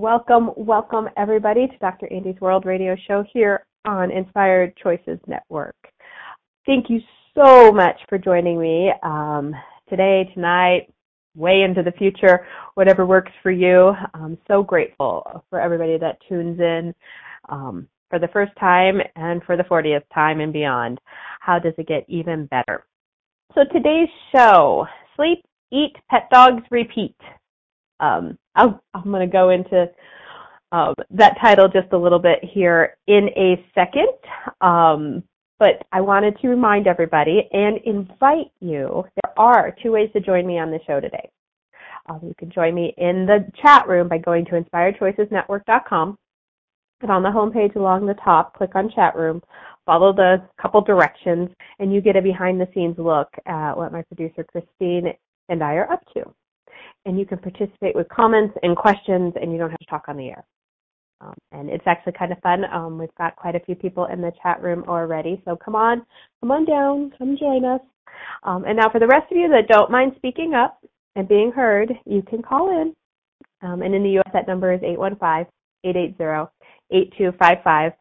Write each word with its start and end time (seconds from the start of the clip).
Welcome, 0.00 0.52
welcome 0.56 1.10
everybody 1.18 1.66
to 1.66 1.76
Dr. 1.76 2.10
Andy's 2.10 2.40
World 2.40 2.64
Radio 2.64 2.96
Show 3.06 3.22
here 3.34 3.66
on 3.84 4.10
Inspired 4.10 4.74
Choices 4.82 5.18
Network. 5.26 5.76
Thank 6.64 6.86
you 6.88 7.00
so 7.34 7.70
much 7.70 7.96
for 8.08 8.16
joining 8.16 8.58
me 8.58 8.90
um, 9.02 9.54
today, 9.90 10.26
tonight, 10.32 10.90
way 11.36 11.60
into 11.60 11.82
the 11.82 11.92
future, 11.92 12.46
whatever 12.76 13.04
works 13.04 13.30
for 13.42 13.50
you. 13.50 13.92
I'm 14.14 14.38
so 14.48 14.62
grateful 14.62 15.44
for 15.50 15.60
everybody 15.60 15.98
that 15.98 16.16
tunes 16.26 16.58
in 16.58 16.94
um, 17.50 17.86
for 18.08 18.18
the 18.18 18.28
first 18.28 18.52
time 18.58 19.02
and 19.16 19.42
for 19.44 19.58
the 19.58 19.64
40th 19.64 20.04
time 20.14 20.40
and 20.40 20.50
beyond. 20.50 20.98
How 21.40 21.58
does 21.58 21.74
it 21.76 21.88
get 21.88 22.06
even 22.08 22.46
better? 22.46 22.86
So 23.54 23.64
today's 23.70 24.08
show, 24.34 24.86
sleep, 25.14 25.44
eat, 25.70 25.92
pet 26.08 26.26
dogs, 26.32 26.62
repeat. 26.70 27.16
Um, 28.00 28.38
i 28.56 28.64
am 28.64 29.04
going 29.04 29.20
to 29.20 29.32
go 29.32 29.50
into 29.50 29.88
um, 30.72 30.94
that 31.10 31.36
title 31.40 31.68
just 31.68 31.92
a 31.92 31.98
little 31.98 32.18
bit 32.18 32.38
here 32.42 32.96
in 33.06 33.28
a 33.36 33.64
second. 33.74 34.08
Um, 34.60 35.22
but 35.58 35.86
I 35.92 36.00
wanted 36.00 36.38
to 36.40 36.48
remind 36.48 36.86
everybody 36.86 37.48
and 37.52 37.78
invite 37.84 38.50
you. 38.60 39.04
There 39.22 39.38
are 39.38 39.76
two 39.82 39.92
ways 39.92 40.10
to 40.14 40.20
join 40.20 40.46
me 40.46 40.58
on 40.58 40.70
the 40.70 40.80
show 40.86 41.00
today. 41.00 41.28
Um, 42.08 42.20
you 42.22 42.34
can 42.38 42.50
join 42.50 42.74
me 42.74 42.94
in 42.96 43.26
the 43.26 43.46
chat 43.60 43.86
room 43.86 44.08
by 44.08 44.18
going 44.18 44.46
to 44.46 44.52
inspiredchoicesnetwork.com. 44.52 46.16
And 47.02 47.10
on 47.10 47.22
the 47.22 47.28
homepage 47.28 47.76
along 47.76 48.06
the 48.06 48.14
top, 48.14 48.56
click 48.56 48.74
on 48.74 48.90
chat 48.90 49.16
room, 49.16 49.42
follow 49.86 50.12
the 50.12 50.42
couple 50.60 50.80
directions, 50.80 51.50
and 51.78 51.92
you 51.92 52.00
get 52.00 52.16
a 52.16 52.22
behind 52.22 52.60
the 52.60 52.68
scenes 52.74 52.96
look 52.98 53.28
at 53.46 53.74
what 53.74 53.92
my 53.92 54.02
producer 54.02 54.44
Christine 54.44 55.12
and 55.48 55.62
I 55.62 55.74
are 55.74 55.90
up 55.90 56.02
to 56.14 56.34
and 57.06 57.18
you 57.18 57.26
can 57.26 57.38
participate 57.38 57.94
with 57.94 58.08
comments 58.08 58.56
and 58.62 58.76
questions, 58.76 59.34
and 59.40 59.52
you 59.52 59.58
don't 59.58 59.70
have 59.70 59.78
to 59.78 59.86
talk 59.86 60.04
on 60.08 60.16
the 60.16 60.28
air. 60.28 60.44
Um, 61.20 61.34
and 61.52 61.68
it's 61.68 61.84
actually 61.86 62.14
kind 62.18 62.32
of 62.32 62.40
fun. 62.40 62.64
Um, 62.72 62.98
we've 62.98 63.14
got 63.18 63.36
quite 63.36 63.54
a 63.54 63.60
few 63.60 63.74
people 63.74 64.06
in 64.06 64.20
the 64.20 64.32
chat 64.42 64.62
room 64.62 64.84
already, 64.88 65.42
so 65.44 65.56
come 65.56 65.74
on, 65.74 66.04
come 66.40 66.50
on 66.50 66.64
down, 66.64 67.12
come 67.18 67.36
join 67.38 67.64
us. 67.64 67.80
Um, 68.42 68.64
and 68.64 68.76
now, 68.76 68.90
for 68.90 68.98
the 68.98 69.06
rest 69.06 69.30
of 69.30 69.36
you 69.36 69.48
that 69.50 69.68
don't 69.68 69.90
mind 69.90 70.12
speaking 70.16 70.54
up 70.54 70.78
and 71.16 71.28
being 71.28 71.52
heard, 71.52 71.92
you 72.06 72.22
can 72.22 72.42
call 72.42 72.80
in. 72.80 72.94
Um, 73.62 73.82
and 73.82 73.94
in 73.94 74.02
the 74.02 74.10
U.S., 74.10 74.30
that 74.32 74.48
number 74.48 74.72
is 74.72 74.80
815-880-8255. 75.84 77.92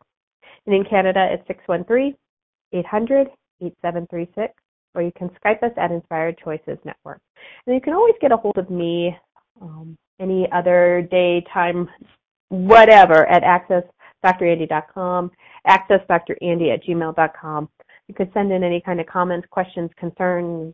And 0.65 0.75
in 0.75 0.85
Canada, 0.85 1.27
it's 1.31 1.47
613-800-8736 2.73 4.49
or 4.95 5.01
you 5.01 5.11
can 5.17 5.29
Skype 5.43 5.63
us 5.63 5.71
at 5.77 5.91
Inspired 5.91 6.37
Choices 6.43 6.77
Network. 6.83 7.21
And 7.65 7.75
you 7.75 7.81
can 7.81 7.93
always 7.93 8.15
get 8.21 8.31
a 8.31 8.37
hold 8.37 8.57
of 8.57 8.69
me 8.69 9.15
um, 9.61 9.97
any 10.19 10.47
other 10.51 11.07
day, 11.09 11.43
time, 11.53 11.87
whatever, 12.49 13.27
at 13.27 13.43
accessdrandy.com, 13.43 15.31
accessdrandy 15.67 16.73
at 16.73 16.83
gmail.com. 16.83 17.69
You 18.07 18.15
could 18.15 18.31
send 18.33 18.51
in 18.51 18.63
any 18.63 18.81
kind 18.81 18.99
of 18.99 19.05
comments, 19.05 19.47
questions, 19.51 19.91
concerns, 19.97 20.73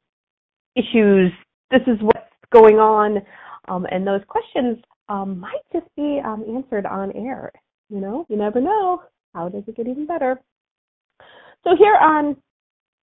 issues. 0.76 1.32
This 1.70 1.82
is 1.88 1.98
what's 2.02 2.20
going 2.52 2.78
on. 2.78 3.22
Um, 3.68 3.86
and 3.92 4.06
those 4.06 4.22
questions 4.28 4.78
um, 5.10 5.40
might 5.40 5.62
just 5.74 5.88
be 5.96 6.22
um, 6.24 6.46
answered 6.48 6.86
on 6.86 7.12
air. 7.12 7.52
You 7.90 8.00
know, 8.00 8.26
you 8.30 8.38
never 8.38 8.62
know. 8.62 9.04
How 9.34 9.50
does 9.50 9.64
it 9.68 9.76
get 9.76 9.88
even 9.88 10.06
better? 10.06 10.40
So 11.64 11.72
here 11.78 11.96
on 11.96 12.38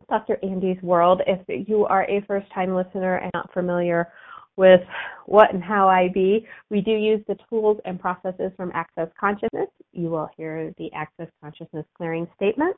Dr. 0.08 0.38
Andy's 0.42 0.80
World. 0.82 1.22
If 1.26 1.68
you 1.68 1.84
are 1.86 2.04
a 2.04 2.22
first 2.26 2.50
time 2.52 2.74
listener 2.74 3.16
and 3.16 3.30
not 3.34 3.52
familiar 3.52 4.08
with 4.56 4.80
what 5.26 5.52
and 5.52 5.62
how 5.62 5.88
I 5.88 6.08
be, 6.12 6.46
we 6.70 6.80
do 6.80 6.92
use 6.92 7.22
the 7.28 7.36
tools 7.50 7.78
and 7.84 8.00
processes 8.00 8.52
from 8.56 8.72
Access 8.74 9.08
Consciousness. 9.18 9.68
You 9.92 10.08
will 10.08 10.28
hear 10.36 10.72
the 10.78 10.90
Access 10.92 11.28
Consciousness 11.42 11.84
clearing 11.96 12.26
statement. 12.36 12.76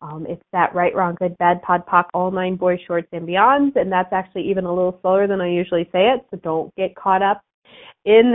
Um, 0.00 0.26
it's 0.28 0.42
that 0.52 0.74
right, 0.74 0.94
wrong, 0.94 1.16
good, 1.18 1.36
bad, 1.38 1.60
pod, 1.62 1.84
poc, 1.86 2.04
all 2.14 2.30
nine 2.30 2.56
boys, 2.56 2.78
shorts, 2.86 3.08
and 3.12 3.26
beyonds, 3.26 3.74
and 3.74 3.90
that's 3.90 4.12
actually 4.12 4.48
even 4.48 4.64
a 4.64 4.72
little 4.72 4.98
slower 5.00 5.26
than 5.26 5.40
I 5.40 5.48
usually 5.48 5.88
say 5.92 6.10
it. 6.10 6.24
So 6.30 6.36
don't 6.38 6.74
get 6.76 6.94
caught 6.94 7.22
up 7.22 7.42
in 8.04 8.34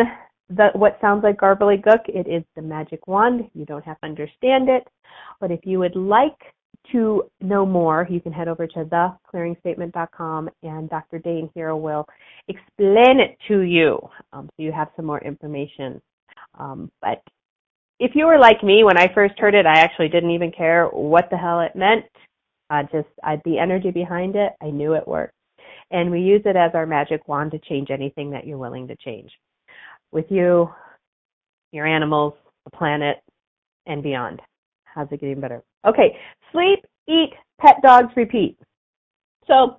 the 0.50 0.70
what 0.74 0.98
sounds 1.00 1.24
like 1.24 1.38
garbly 1.38 1.82
gook. 1.82 2.08
It 2.08 2.28
is 2.28 2.44
the 2.56 2.62
magic 2.62 3.08
wand. 3.08 3.50
You 3.54 3.66
don't 3.66 3.86
have 3.86 4.00
to 4.02 4.08
understand 4.08 4.68
it, 4.68 4.86
but 5.40 5.52
if 5.52 5.62
you 5.64 5.80
would 5.80 5.96
like 5.96 6.38
to 6.92 7.24
know 7.42 7.66
more, 7.66 8.08
you 8.10 8.20
can 8.20 8.32
head 8.32 8.48
over 8.48 8.68
to 8.68 8.86
theclearingstatement.com 8.86 10.50
and 10.64 10.90
Dr. 10.90 11.20
Dain 11.20 11.50
Heer 11.54 11.76
will 11.76 12.06
explain 12.48 13.20
it 13.20 13.38
to 13.48 13.62
you 13.62 14.00
um, 14.34 14.48
so 14.48 14.64
you 14.64 14.72
have 14.72 14.90
some 14.96 15.06
more 15.06 15.22
information. 15.24 16.02
Um, 16.60 16.92
but 17.02 17.24
if 18.00 18.12
you 18.16 18.26
were 18.26 18.38
like 18.38 18.64
me, 18.64 18.84
when 18.84 18.98
I 18.98 19.14
first 19.14 19.40
heard 19.40 19.56
it, 19.56 19.66
I 19.66 19.80
actually 19.80 20.10
didn't 20.10 20.32
even 20.32 20.52
care 20.52 20.88
what 20.88 21.30
the 21.32 21.38
hell 21.38 21.62
it 21.62 21.76
meant. 21.76 22.06
Uh, 22.70 22.84
just 22.84 23.08
uh, 23.26 23.38
the 23.46 23.60
energy 23.60 23.92
behind 23.92 24.36
it, 24.36 24.54
I 24.62 24.70
knew 24.70 24.94
it 24.94 25.08
worked. 25.08 25.36
And 25.92 26.10
we 26.10 26.22
use 26.22 26.42
it 26.46 26.56
as 26.56 26.72
our 26.74 26.86
magic 26.86 27.28
wand 27.28 27.52
to 27.52 27.60
change 27.60 27.92
anything 27.92 28.32
that 28.32 28.48
you're 28.48 28.58
willing 28.58 28.88
to 28.88 28.96
change. 28.98 29.32
With 30.12 30.26
you, 30.30 30.70
your 31.72 31.86
animals, 31.86 32.34
the 32.66 32.72
planet, 32.72 33.18
and 33.86 34.02
beyond. 34.02 34.42
How's 34.86 35.08
it 35.12 35.22
getting 35.22 35.40
better? 35.40 35.64
Okay, 35.86 36.16
sleep, 36.54 36.86
eat, 37.08 37.34
pet 37.60 37.76
dogs, 37.84 38.14
repeat. 38.16 38.58
So 39.48 39.78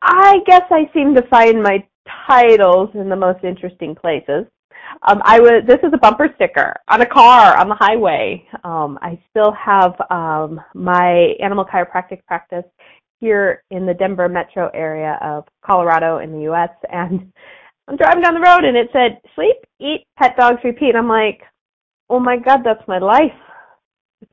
I 0.00 0.38
guess 0.46 0.62
I 0.70 0.90
seem 0.94 1.14
to 1.14 1.22
find 1.28 1.62
my 1.62 1.84
titles 2.26 2.90
in 2.94 3.08
the 3.08 3.16
most 3.16 3.44
interesting 3.44 3.94
places. 3.94 4.46
Um, 5.06 5.20
I 5.24 5.38
was. 5.38 5.64
This 5.66 5.78
is 5.82 5.92
a 5.92 5.98
bumper 5.98 6.28
sticker 6.36 6.74
on 6.88 7.02
a 7.02 7.06
car 7.06 7.58
on 7.58 7.68
the 7.68 7.74
highway. 7.74 8.42
Um, 8.64 8.98
I 9.02 9.20
still 9.30 9.52
have 9.52 9.94
um, 10.10 10.60
my 10.74 11.34
animal 11.40 11.64
chiropractic 11.64 12.24
practice 12.26 12.64
here 13.20 13.64
in 13.70 13.84
the 13.84 13.94
Denver 13.94 14.28
metro 14.28 14.70
area 14.72 15.18
of 15.20 15.44
Colorado 15.64 16.18
in 16.18 16.32
the 16.32 16.42
U.S. 16.42 16.70
And 16.90 17.30
I'm 17.86 17.96
driving 17.96 18.22
down 18.22 18.34
the 18.34 18.40
road 18.40 18.64
and 18.64 18.76
it 18.76 18.88
said 18.92 19.20
"Sleep, 19.34 19.56
eat, 19.78 20.06
pet 20.18 20.36
dogs, 20.38 20.60
repeat." 20.64 20.96
I'm 20.96 21.08
like, 21.08 21.42
"Oh 22.08 22.18
my 22.18 22.38
God, 22.38 22.60
that's 22.64 22.86
my 22.88 22.98
life." 22.98 23.32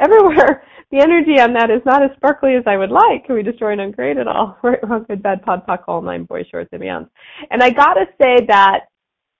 everywhere. 0.00 0.62
The 0.90 1.00
energy 1.00 1.40
on 1.40 1.52
that 1.54 1.70
is 1.70 1.82
not 1.84 2.02
as 2.02 2.10
sparkly 2.16 2.54
as 2.54 2.64
I 2.66 2.76
would 2.76 2.90
like. 2.90 3.26
Can 3.26 3.34
we 3.34 3.42
destroy 3.42 3.72
and 3.72 3.80
uncreate 3.80 4.18
it 4.18 4.28
all? 4.28 4.56
Right, 4.62 4.78
wrong, 4.88 5.04
good, 5.08 5.22
bad, 5.22 5.42
pod, 5.42 5.66
poc, 5.66 5.84
all 5.88 6.02
nine 6.02 6.24
boys, 6.24 6.46
shorts, 6.50 6.68
and 6.72 6.80
beyond. 6.80 7.08
And 7.50 7.62
I 7.62 7.70
gotta 7.70 8.06
say 8.20 8.44
that 8.46 8.86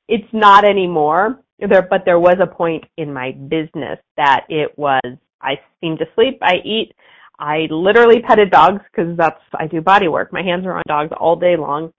it's 0.08 0.28
not 0.32 0.64
anymore. 0.64 1.42
There, 1.58 1.86
but 1.88 2.02
there 2.04 2.20
was 2.20 2.36
a 2.40 2.46
point 2.46 2.84
in 2.98 3.12
my 3.12 3.32
business 3.32 3.98
that 4.16 4.44
it 4.48 4.76
was. 4.76 5.00
I 5.40 5.58
seem 5.80 5.96
to 5.98 6.04
sleep. 6.14 6.38
I 6.42 6.56
eat. 6.64 6.92
I 7.38 7.66
literally 7.70 8.20
petted 8.20 8.50
dogs 8.50 8.82
because 8.90 9.16
that's 9.16 9.40
I 9.54 9.66
do 9.66 9.80
body 9.80 10.08
work. 10.08 10.32
My 10.32 10.42
hands 10.42 10.66
are 10.66 10.76
on 10.76 10.82
dogs 10.86 11.12
all 11.18 11.36
day 11.36 11.56
long, 11.56 11.92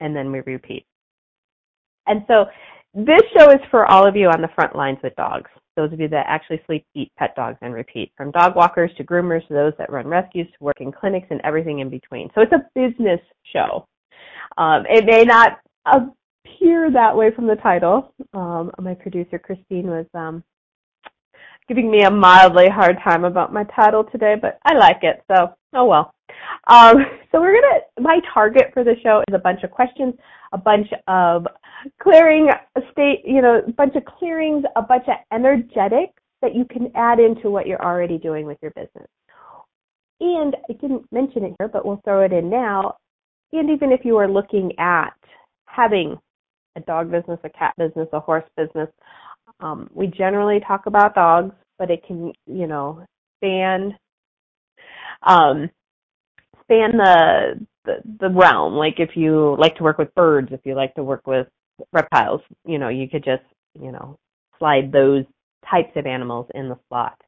and 0.00 0.14
then 0.14 0.30
we 0.30 0.40
repeat. 0.40 0.84
And 2.06 2.22
so 2.26 2.46
this 2.94 3.22
show 3.36 3.50
is 3.50 3.60
for 3.70 3.86
all 3.86 4.06
of 4.06 4.16
you 4.16 4.28
on 4.28 4.42
the 4.42 4.48
front 4.54 4.74
lines 4.74 4.98
with 5.02 5.14
dogs 5.16 5.50
those 5.78 5.92
of 5.92 6.00
you 6.00 6.08
that 6.08 6.26
actually 6.28 6.60
sleep, 6.66 6.84
eat 6.94 7.12
pet 7.16 7.34
dogs, 7.36 7.56
and 7.62 7.72
repeat. 7.72 8.12
From 8.16 8.32
dog 8.32 8.56
walkers 8.56 8.90
to 8.96 9.04
groomers 9.04 9.46
to 9.46 9.54
those 9.54 9.72
that 9.78 9.92
run 9.92 10.08
rescues 10.08 10.48
to 10.48 10.64
work 10.64 10.80
in 10.80 10.90
clinics 10.90 11.28
and 11.30 11.40
everything 11.44 11.78
in 11.78 11.88
between. 11.88 12.28
So 12.34 12.42
it's 12.42 12.52
a 12.52 12.66
business 12.74 13.20
show. 13.52 13.86
Um, 14.58 14.84
it 14.88 15.06
may 15.06 15.22
not 15.22 15.60
appear 15.86 16.90
that 16.90 17.16
way 17.16 17.30
from 17.30 17.46
the 17.46 17.54
title. 17.56 18.12
Um, 18.34 18.72
my 18.80 18.94
producer 18.94 19.38
Christine 19.38 19.86
was 19.86 20.06
um, 20.14 20.42
giving 21.68 21.90
me 21.90 22.02
a 22.02 22.10
mildly 22.10 22.68
hard 22.68 22.98
time 23.04 23.24
about 23.24 23.52
my 23.52 23.62
title 23.64 24.02
today, 24.02 24.34
but 24.40 24.58
I 24.64 24.74
like 24.74 24.98
it, 25.02 25.22
so 25.30 25.54
oh 25.74 25.84
well. 25.84 26.12
Um, 26.68 26.96
so 27.32 27.40
we're 27.40 27.60
gonna. 27.60 27.80
My 28.00 28.20
target 28.34 28.70
for 28.74 28.84
the 28.84 28.96
show 29.02 29.22
is 29.28 29.34
a 29.34 29.38
bunch 29.38 29.62
of 29.64 29.70
questions, 29.70 30.14
a 30.52 30.58
bunch 30.58 30.88
of 31.08 31.46
clearing 32.02 32.50
state, 32.92 33.22
you 33.24 33.42
know, 33.42 33.62
a 33.66 33.72
bunch 33.72 33.96
of 33.96 34.04
clearings, 34.04 34.64
a 34.76 34.82
bunch 34.82 35.04
of 35.08 35.16
energetics 35.32 36.14
that 36.42 36.54
you 36.54 36.64
can 36.66 36.90
add 36.94 37.20
into 37.20 37.50
what 37.50 37.66
you're 37.66 37.82
already 37.84 38.18
doing 38.18 38.46
with 38.46 38.58
your 38.62 38.72
business. 38.72 39.08
And 40.20 40.56
I 40.70 40.74
didn't 40.74 41.06
mention 41.12 41.44
it 41.44 41.54
here, 41.58 41.68
but 41.68 41.86
we'll 41.86 42.00
throw 42.04 42.24
it 42.24 42.32
in 42.32 42.50
now. 42.50 42.96
And 43.52 43.70
even 43.70 43.92
if 43.92 44.04
you 44.04 44.16
are 44.18 44.28
looking 44.28 44.72
at 44.78 45.14
having 45.66 46.16
a 46.76 46.80
dog 46.80 47.10
business, 47.10 47.40
a 47.44 47.50
cat 47.50 47.74
business, 47.78 48.08
a 48.12 48.20
horse 48.20 48.44
business, 48.56 48.88
Um, 49.60 49.90
we 49.94 50.08
generally 50.08 50.60
talk 50.60 50.86
about 50.86 51.14
dogs, 51.14 51.54
but 51.78 51.90
it 51.90 52.04
can, 52.06 52.32
you 52.46 52.66
know, 52.66 53.04
span 53.38 53.96
um, 55.22 55.70
span 56.68 56.96
the, 56.96 57.66
the 57.84 57.94
the 58.20 58.30
realm. 58.30 58.74
Like 58.74 58.96
if 58.98 59.10
you 59.16 59.56
like 59.58 59.76
to 59.76 59.82
work 59.82 59.98
with 59.98 60.14
birds, 60.14 60.48
if 60.52 60.60
you 60.64 60.74
like 60.74 60.94
to 60.94 61.02
work 61.02 61.26
with 61.26 61.46
reptiles, 61.92 62.42
you 62.66 62.78
know, 62.78 62.88
you 62.88 63.08
could 63.08 63.24
just, 63.24 63.42
you 63.80 63.90
know, 63.92 64.18
slide 64.58 64.92
those 64.92 65.24
types 65.70 65.90
of 65.96 66.06
animals 66.06 66.46
in 66.54 66.68
the 66.68 66.78
slot. 66.88 67.20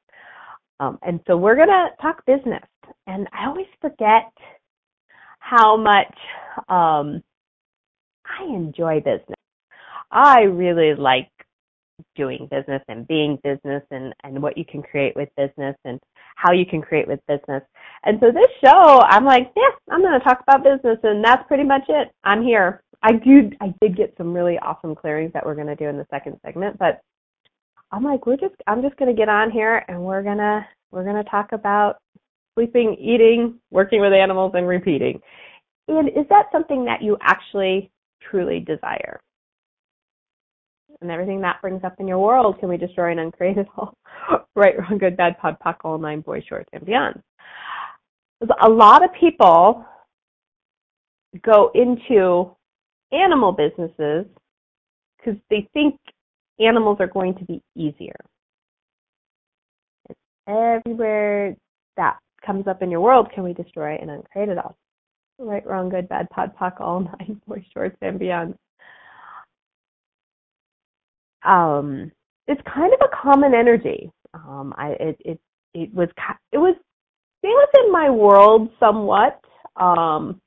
Um, 0.78 0.98
and 1.02 1.20
so 1.26 1.36
we're 1.36 1.56
gonna 1.56 1.88
talk 2.00 2.24
business, 2.26 2.64
and 3.06 3.28
I 3.32 3.46
always 3.46 3.66
forget 3.80 4.32
how 5.38 5.76
much 5.76 6.14
um, 6.68 7.22
I 8.24 8.44
enjoy 8.44 9.00
business. 9.00 9.36
I 10.10 10.42
really 10.42 10.94
like 10.94 11.30
doing 12.16 12.48
business 12.50 12.82
and 12.88 13.06
being 13.06 13.38
business 13.42 13.82
and, 13.90 14.14
and 14.24 14.42
what 14.42 14.56
you 14.56 14.64
can 14.64 14.82
create 14.82 15.14
with 15.16 15.28
business 15.36 15.76
and 15.84 16.00
how 16.36 16.52
you 16.52 16.66
can 16.66 16.82
create 16.82 17.08
with 17.08 17.20
business. 17.26 17.62
And 18.04 18.18
so 18.20 18.30
this 18.32 18.50
show, 18.64 19.00
I'm 19.02 19.24
like, 19.24 19.52
yeah, 19.56 19.70
I'm 19.90 20.02
going 20.02 20.18
to 20.18 20.24
talk 20.24 20.40
about 20.42 20.64
business 20.64 20.98
and 21.02 21.24
that's 21.24 21.46
pretty 21.48 21.64
much 21.64 21.84
it. 21.88 22.08
I'm 22.24 22.42
here. 22.42 22.82
I 23.02 23.12
do, 23.12 23.50
I 23.60 23.74
did 23.80 23.96
get 23.96 24.14
some 24.18 24.32
really 24.32 24.58
awesome 24.58 24.94
clearings 24.94 25.32
that 25.32 25.44
we're 25.44 25.54
going 25.54 25.66
to 25.66 25.76
do 25.76 25.86
in 25.86 25.96
the 25.96 26.06
second 26.10 26.38
segment, 26.44 26.78
but 26.78 27.00
I'm 27.92 28.04
like, 28.04 28.26
we're 28.26 28.36
just, 28.36 28.54
I'm 28.66 28.82
just 28.82 28.96
going 28.96 29.14
to 29.14 29.18
get 29.18 29.28
on 29.28 29.50
here 29.50 29.84
and 29.88 30.02
we're 30.02 30.22
going 30.22 30.38
to, 30.38 30.66
we're 30.90 31.04
going 31.04 31.22
to 31.22 31.30
talk 31.30 31.52
about 31.52 31.98
sleeping, 32.54 32.94
eating, 33.00 33.58
working 33.70 34.00
with 34.00 34.12
animals 34.12 34.52
and 34.54 34.66
repeating. 34.66 35.20
And 35.88 36.08
is 36.08 36.26
that 36.28 36.46
something 36.52 36.84
that 36.84 37.02
you 37.02 37.16
actually 37.22 37.90
truly 38.20 38.60
desire? 38.60 39.20
And 41.00 41.10
everything 41.10 41.40
that 41.40 41.60
brings 41.62 41.82
up 41.84 41.98
in 41.98 42.06
your 42.06 42.18
world 42.18 42.58
can 42.58 42.68
we 42.68 42.76
destroy 42.76 43.10
and 43.10 43.20
uncreate 43.20 43.58
it 43.58 43.66
all? 43.76 43.96
right, 44.54 44.78
wrong, 44.78 44.98
good, 44.98 45.16
bad, 45.16 45.38
pod, 45.38 45.56
poc, 45.64 45.76
all 45.84 45.98
nine, 45.98 46.20
boy, 46.20 46.44
shorts, 46.48 46.68
and 46.72 46.84
beyond. 46.84 47.22
A 48.62 48.68
lot 48.68 49.04
of 49.04 49.10
people 49.18 49.84
go 51.42 51.70
into 51.74 52.54
animal 53.12 53.52
businesses 53.52 54.26
because 55.18 55.38
they 55.50 55.68
think 55.72 55.96
animals 56.58 56.98
are 57.00 57.06
going 57.06 57.34
to 57.34 57.44
be 57.44 57.62
easier. 57.76 58.16
Everywhere 60.48 61.54
that 61.96 62.18
comes 62.44 62.66
up 62.66 62.82
in 62.82 62.90
your 62.90 63.00
world 63.00 63.28
can 63.34 63.44
we 63.44 63.52
destroy 63.52 63.96
and 64.00 64.10
uncreate 64.10 64.48
it 64.48 64.58
all? 64.58 64.76
Right, 65.38 65.66
wrong, 65.66 65.88
good, 65.88 66.08
bad, 66.08 66.28
pod, 66.30 66.52
poc, 66.58 66.80
all 66.80 67.00
nine, 67.20 67.40
boy, 67.46 67.64
shorts, 67.72 67.96
and 68.02 68.18
beyond 68.18 68.54
um, 71.44 72.10
it's 72.46 72.60
kind 72.72 72.92
of 72.92 73.00
a 73.02 73.16
common 73.22 73.54
energy. 73.54 74.10
Um, 74.34 74.74
I 74.76 74.90
it 75.00 75.16
it 75.20 75.40
it 75.74 75.94
was 75.94 76.08
it 76.52 76.58
was 76.58 76.76
it 77.42 77.46
was 77.46 77.68
in 77.84 77.92
my 77.92 78.10
world 78.10 78.70
somewhat. 78.78 79.40
Um, 79.76 80.40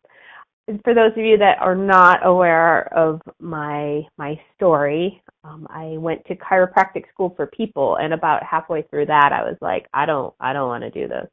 for 0.84 0.94
those 0.94 1.12
of 1.12 1.18
you 1.18 1.38
that 1.38 1.58
are 1.60 1.76
not 1.76 2.26
aware 2.26 2.94
of 2.98 3.22
my 3.40 4.02
my 4.18 4.40
story, 4.56 5.22
um, 5.44 5.68
I 5.70 5.98
went 5.98 6.26
to 6.26 6.36
chiropractic 6.36 7.04
school 7.12 7.34
for 7.36 7.48
people, 7.48 7.98
and 7.98 8.14
about 8.14 8.44
halfway 8.44 8.84
through 8.84 9.08
that, 9.08 9.32
I 9.34 9.44
was 9.44 9.58
like, 9.62 9.88
I 9.94 10.06
don't 10.06 10.34
I 10.40 10.54
don't 10.54 10.70
want 10.70 10.84
to 10.84 10.92
do 10.92 11.08
this. 11.08 11.28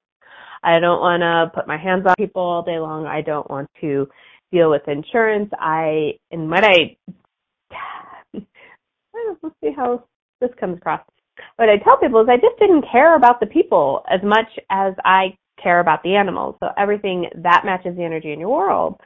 I 0.63 0.79
don't 0.79 1.01
want 1.01 1.23
to 1.23 1.51
put 1.59 1.69
my 1.69 1.79
hands 1.79 2.05
on 2.06 2.15
people 2.19 2.43
all 2.43 2.63
day 2.63 2.79
long. 2.79 3.06
I 3.06 3.23
don't 3.23 3.49
want 3.49 3.71
to 3.81 4.09
deal 4.53 4.71
with 4.71 4.83
insurance. 4.89 5.51
I 5.59 6.13
and 6.31 6.51
what 6.51 6.65
I 6.65 6.97
let's 9.43 9.55
see 9.62 9.72
how 9.75 10.05
this 10.40 10.50
comes 10.58 10.78
across. 10.78 11.00
What 11.56 11.69
I 11.69 11.78
tell 11.78 11.96
people 11.99 12.20
is 12.20 12.28
I 12.28 12.37
just 12.37 12.58
didn't 12.58 12.84
care 12.90 13.17
about 13.17 13.40
the 13.40 13.46
people 13.46 14.05
as 14.11 14.20
much 14.22 14.49
as 14.70 14.94
I 15.05 15.37
care 15.62 15.81
about 15.81 16.02
the 16.02 16.14
animals. 16.14 16.56
So 16.61 16.70
everything 16.76 17.26
that 17.43 17.62
matches 17.64 17.96
the 17.96 18.05
energy 18.05 18.32
in 18.32 18.40
your 18.40 18.50
world, 18.50 19.00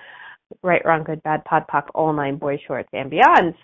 right, 0.63 0.85
wrong, 0.85 1.05
good, 1.05 1.23
bad, 1.23 1.45
pod, 1.45 1.65
poc, 1.73 1.85
all 1.95 2.13
nine, 2.13 2.37
boy 2.37 2.59
shorts, 2.67 2.89
and 2.93 3.11
beyond. 3.11 3.55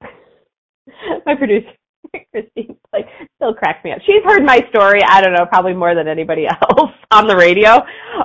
my 1.26 1.34
producer, 1.34 1.70
Christine, 2.32 2.76
like, 2.92 3.06
still 3.36 3.54
cracks 3.54 3.84
me 3.84 3.92
up. 3.92 3.98
She's 4.06 4.22
heard 4.24 4.44
my 4.44 4.60
story, 4.70 5.00
I 5.06 5.20
don't 5.20 5.34
know, 5.34 5.46
probably 5.46 5.74
more 5.74 5.94
than 5.94 6.08
anybody 6.08 6.46
else 6.70 6.92
on 7.10 7.26
the 7.26 7.36
radio. 7.36 7.76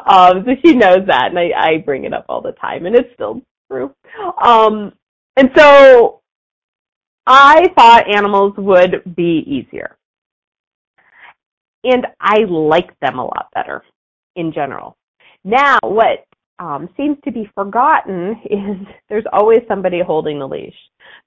Um, 0.08 0.46
so 0.46 0.52
she 0.64 0.74
knows 0.74 1.06
that, 1.08 1.28
and 1.30 1.40
I, 1.40 1.52
I 1.56 1.78
bring 1.80 2.06
it 2.06 2.14
up 2.14 2.26
all 2.30 2.42
the 2.42 2.54
time, 2.54 2.86
and 2.86 2.96
it's 2.96 3.14
still 3.14 3.42
true. 3.72 3.94
Um, 4.42 4.94
and 5.36 5.50
so 5.56 6.22
I 7.26 7.68
thought 7.76 8.14
animals 8.14 8.54
would 8.58 9.16
be 9.16 9.44
easier. 9.48 9.98
And 11.84 12.08
I 12.20 12.40
like 12.50 12.98
them 13.00 13.20
a 13.20 13.26
lot 13.26 13.48
better 13.54 13.84
in 14.36 14.54
general. 14.54 14.98
Now, 15.44 15.78
what 15.84 16.26
um, 16.60 16.88
seems 16.96 17.18
to 17.26 17.32
be 17.32 17.50
forgotten 17.56 18.42
is 18.50 18.88
there's 19.10 19.26
always 19.34 19.60
somebody 19.68 20.02
holding 20.06 20.40
the 20.40 20.48
leash. 20.48 20.76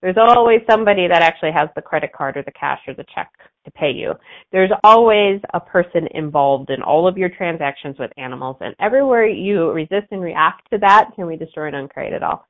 There's 0.01 0.17
always 0.19 0.61
somebody 0.69 1.09
that 1.09 1.23
actually 1.23 1.53
has 1.53 1.69
the 1.75 1.83
credit 1.83 2.13
card 2.13 2.37
or 2.37 2.43
the 2.43 2.53
cash 2.53 2.81
or 2.87 2.95
the 2.95 3.05
check 3.15 3.31
to 3.65 3.71
pay 3.73 3.91
you. 3.91 4.13
There's 4.53 4.71
always 4.85 5.41
a 5.53 5.61
person 5.61 6.07
involved 6.13 6.71
in 6.71 6.83
all 6.83 7.07
of 7.09 7.19
your 7.19 7.29
transactions 7.29 7.97
with 7.99 8.11
animals, 8.17 8.57
and 8.61 8.75
everywhere 8.81 9.27
you 9.27 9.71
resist 9.73 10.07
and 10.11 10.23
react 10.23 10.71
to 10.71 10.79
that, 10.79 11.11
can 11.15 11.27
we 11.27 11.37
destroy 11.37 11.67
and 11.67 11.77
uncreate 11.77 12.13
it 12.13 12.23
all? 12.23 12.47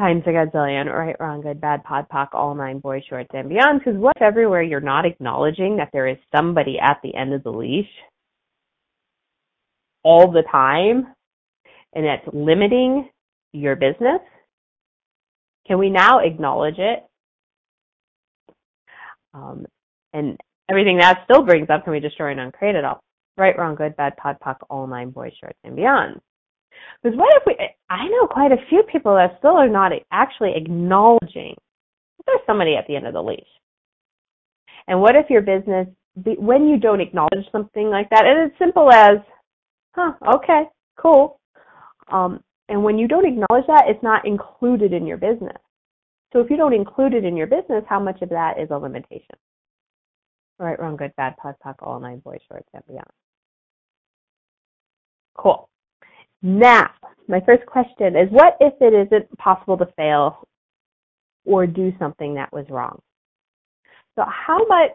Times 0.00 0.22
a 0.26 0.30
gazillion, 0.30 0.86
right, 0.86 1.16
wrong, 1.20 1.42
good, 1.42 1.60
bad, 1.60 1.84
pod, 1.84 2.06
poc, 2.12 2.28
all 2.32 2.54
nine, 2.54 2.78
boy 2.78 3.02
shorts, 3.08 3.28
and 3.34 3.48
beyond. 3.48 3.80
Because 3.80 4.00
what 4.00 4.20
everywhere 4.20 4.62
you're 4.62 4.80
not 4.80 5.04
acknowledging 5.04 5.76
that 5.76 5.90
there 5.92 6.08
is 6.08 6.16
somebody 6.34 6.78
at 6.80 6.98
the 7.02 7.14
end 7.14 7.34
of 7.34 7.44
the 7.44 7.50
leash 7.50 7.88
all 10.02 10.32
the 10.32 10.42
time, 10.50 11.06
and 11.94 12.06
that's 12.06 12.26
limiting 12.32 13.08
your 13.52 13.76
business. 13.76 14.20
Can 15.66 15.78
we 15.78 15.90
now 15.90 16.20
acknowledge 16.20 16.78
it? 16.78 17.04
Um, 19.34 19.66
and 20.12 20.38
everything 20.68 20.98
that 20.98 21.20
still 21.24 21.44
brings 21.44 21.68
up, 21.68 21.84
can 21.84 21.92
we 21.92 22.00
destroy 22.00 22.30
and 22.30 22.40
uncreate 22.40 22.74
it 22.74 22.84
all? 22.84 23.00
Right, 23.36 23.56
wrong, 23.56 23.74
good, 23.74 23.94
bad, 23.96 24.16
pod, 24.16 24.38
poc, 24.44 24.56
all 24.70 24.86
nine, 24.86 25.10
boy 25.10 25.30
shorts, 25.38 25.58
and 25.64 25.76
beyond. 25.76 26.20
Because 27.02 27.18
what 27.18 27.34
if 27.36 27.42
we, 27.46 27.56
I 27.88 28.08
know 28.08 28.26
quite 28.26 28.52
a 28.52 28.66
few 28.68 28.82
people 28.90 29.14
that 29.14 29.36
still 29.38 29.56
are 29.56 29.68
not 29.68 29.92
actually 30.12 30.52
acknowledging 30.56 31.54
there's 32.26 32.40
somebody 32.46 32.76
at 32.76 32.86
the 32.86 32.96
end 32.96 33.06
of 33.06 33.14
the 33.14 33.22
leash. 33.22 33.40
And 34.86 35.00
what 35.00 35.16
if 35.16 35.30
your 35.30 35.42
business, 35.42 35.86
when 36.14 36.68
you 36.68 36.78
don't 36.78 37.00
acknowledge 37.00 37.46
something 37.50 37.88
like 37.90 38.10
that, 38.10 38.26
and 38.26 38.50
it's 38.50 38.58
simple 38.58 38.90
as, 38.92 39.18
huh, 39.94 40.12
okay, 40.36 40.64
cool. 40.96 41.40
Um, 42.12 42.42
and 42.68 42.84
when 42.84 42.98
you 42.98 43.08
don't 43.08 43.26
acknowledge 43.26 43.66
that, 43.66 43.84
it's 43.88 44.02
not 44.02 44.26
included 44.26 44.92
in 44.92 45.06
your 45.06 45.16
business. 45.16 45.56
So 46.32 46.40
if 46.40 46.50
you 46.50 46.56
don't 46.56 46.74
include 46.74 47.14
it 47.14 47.24
in 47.24 47.36
your 47.36 47.46
business, 47.46 47.84
how 47.88 47.98
much 47.98 48.22
of 48.22 48.28
that 48.28 48.60
is 48.60 48.68
a 48.70 48.76
limitation? 48.76 49.36
Right, 50.58 50.78
wrong, 50.78 50.96
good, 50.96 51.14
bad, 51.16 51.36
pod, 51.38 51.54
poc, 51.64 51.76
all 51.80 51.98
nine, 51.98 52.18
boy, 52.18 52.36
shorts, 52.48 52.68
and 52.74 52.86
beyond. 52.86 53.06
Cool. 55.34 55.69
Now, 56.42 56.90
my 57.28 57.40
first 57.44 57.66
question 57.66 58.16
is 58.16 58.28
what 58.30 58.56
if 58.60 58.74
it 58.80 58.94
isn't 58.94 59.38
possible 59.38 59.76
to 59.78 59.86
fail 59.96 60.46
or 61.44 61.66
do 61.66 61.92
something 61.98 62.34
that 62.34 62.52
was 62.52 62.66
wrong? 62.70 63.00
So, 64.16 64.24
how 64.26 64.66
much 64.66 64.92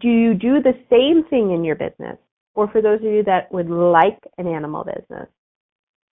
do 0.00 0.08
you 0.08 0.34
do 0.34 0.62
the 0.62 0.74
same 0.90 1.24
thing 1.28 1.52
in 1.52 1.64
your 1.64 1.76
business? 1.76 2.16
Or 2.54 2.68
for 2.70 2.80
those 2.80 3.00
of 3.00 3.12
you 3.12 3.24
that 3.24 3.52
would 3.52 3.68
like 3.68 4.18
an 4.38 4.46
animal 4.46 4.84
business, 4.84 5.28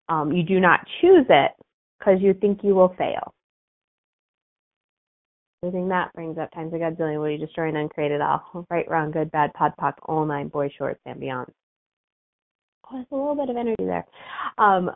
um, 0.09 0.31
you 0.31 0.43
do 0.43 0.59
not 0.59 0.79
choose 0.99 1.25
it 1.29 1.51
because 1.99 2.19
you 2.19 2.33
think 2.33 2.61
you 2.63 2.73
will 2.73 2.95
fail. 2.97 3.33
Everything 5.63 5.89
that 5.89 6.11
brings 6.13 6.39
up 6.39 6.51
times 6.51 6.73
a 6.73 6.77
godzillion. 6.77 7.19
Will 7.19 7.29
you 7.29 7.37
destroy 7.37 7.67
and 7.67 7.77
uncreate 7.77 8.11
it 8.11 8.21
all? 8.21 8.65
Right, 8.71 8.89
wrong, 8.89 9.11
good, 9.11 9.31
bad, 9.31 9.53
pod, 9.53 9.73
poc, 9.79 9.93
all 10.05 10.25
nine, 10.25 10.47
boy 10.47 10.73
shorts, 10.75 10.99
and 11.05 11.19
beyond 11.19 11.51
there's 12.91 13.05
a 13.11 13.15
little 13.15 13.35
bit 13.35 13.49
of 13.49 13.57
energy 13.57 13.83
there. 13.83 14.05
Um, 14.57 14.91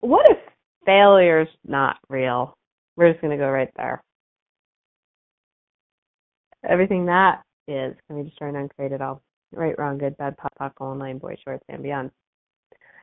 what 0.00 0.26
if 0.30 0.38
failure's 0.84 1.48
not 1.66 1.98
real? 2.08 2.56
We're 2.96 3.10
just 3.12 3.20
going 3.20 3.36
to 3.36 3.42
go 3.42 3.50
right 3.50 3.70
there. 3.76 4.02
Everything 6.68 7.06
that 7.06 7.42
is, 7.68 7.94
can 8.08 8.24
just 8.24 8.36
try 8.38 8.48
and 8.48 8.56
uncreate 8.56 8.92
it 8.92 9.00
all? 9.00 9.22
Right, 9.52 9.78
wrong, 9.78 9.98
good, 9.98 10.16
bad, 10.18 10.36
pop, 10.36 10.52
pop, 10.58 10.74
online, 10.80 11.18
boy, 11.18 11.36
shorts, 11.44 11.64
and 11.68 11.82
beyond. 11.82 12.10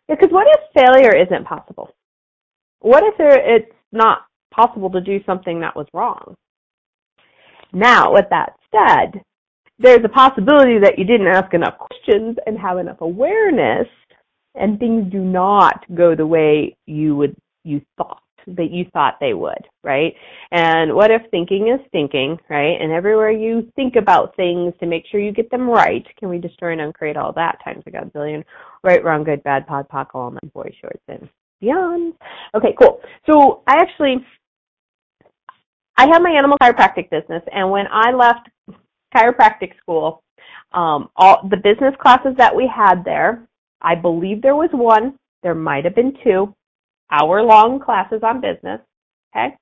Yeah, 0.07 0.15
because 0.19 0.31
what 0.31 0.47
if 0.47 0.85
failure 0.85 1.15
isn't 1.15 1.45
possible? 1.45 1.89
What 2.79 3.03
if 3.03 3.17
there, 3.17 3.55
it's 3.55 3.71
not 3.91 4.25
possible 4.53 4.91
to 4.91 5.01
do 5.01 5.19
something 5.25 5.61
that 5.61 5.75
was 5.75 5.87
wrong? 5.93 6.35
Now, 7.73 8.13
with 8.13 8.25
that 8.29 8.53
said, 8.71 9.21
there's 9.79 10.05
a 10.05 10.09
possibility 10.09 10.77
that 10.79 10.97
you 10.97 11.05
didn't 11.05 11.27
ask 11.27 11.53
enough 11.53 11.77
questions 11.77 12.37
and 12.45 12.57
have 12.59 12.77
enough 12.77 13.01
awareness 13.01 13.87
and 14.55 14.79
things 14.79 15.11
do 15.11 15.19
not 15.19 15.85
go 15.95 16.15
the 16.15 16.25
way 16.25 16.75
you 16.85 17.15
would 17.15 17.35
you 17.63 17.81
thought 17.97 18.21
that 18.47 18.71
you 18.71 18.85
thought 18.93 19.17
they 19.19 19.33
would, 19.33 19.67
right? 19.83 20.13
And 20.51 20.93
what 20.93 21.11
if 21.11 21.21
thinking 21.31 21.69
is 21.69 21.85
thinking, 21.91 22.37
right? 22.49 22.79
And 22.79 22.91
everywhere 22.91 23.31
you 23.31 23.71
think 23.75 23.95
about 23.95 24.35
things 24.35 24.73
to 24.79 24.85
make 24.85 25.05
sure 25.09 25.19
you 25.19 25.31
get 25.31 25.49
them 25.49 25.69
right, 25.69 26.05
can 26.17 26.29
we 26.29 26.37
destroy 26.37 26.71
and 26.73 26.81
uncreate 26.81 27.17
all 27.17 27.33
that 27.33 27.57
times 27.63 27.83
a 27.87 27.91
godzillion? 27.91 28.43
Right, 28.83 29.03
wrong, 29.03 29.23
good, 29.23 29.43
bad, 29.43 29.65
pod, 29.67 29.87
poc, 29.89 30.07
all 30.13 30.31
nine, 30.31 30.51
boy, 30.53 30.71
shorts, 30.79 31.01
and 31.07 31.27
beyond. 31.59 32.13
Okay, 32.53 32.75
cool. 32.79 33.01
So 33.29 33.63
I 33.67 33.77
actually, 33.77 34.25
I 35.97 36.07
have 36.07 36.21
my 36.21 36.31
animal 36.31 36.57
chiropractic 36.61 37.09
business, 37.09 37.41
and 37.51 37.71
when 37.71 37.85
I 37.91 38.11
left 38.11 38.49
chiropractic 39.15 39.77
school, 39.81 40.21
um, 40.73 41.09
all 41.15 41.47
the 41.49 41.57
business 41.57 41.95
classes 42.01 42.33
that 42.37 42.55
we 42.55 42.67
had 42.73 43.03
there, 43.05 43.47
I 43.85 43.93
believe 43.93 44.41
there 44.41 44.55
was 44.55 44.71
one, 44.73 45.17
there 45.43 45.53
might 45.53 45.85
have 45.85 45.95
been 45.95 46.17
two 46.23 46.53
hour 47.11 47.43
long 47.43 47.79
classes 47.79 48.21
on 48.23 48.41
business. 48.41 48.81
Okay. 49.35 49.55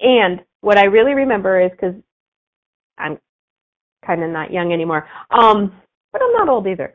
And 0.00 0.42
what 0.60 0.76
I 0.76 0.84
really 0.84 1.14
remember 1.14 1.58
is 1.58 1.70
because 1.70 1.94
I'm 2.98 3.18
kind 4.06 4.22
of 4.22 4.30
not 4.30 4.52
young 4.52 4.70
anymore, 4.72 5.08
um, 5.30 5.72
but 6.12 6.20
I'm 6.22 6.32
not 6.32 6.50
old 6.50 6.66
either. 6.66 6.94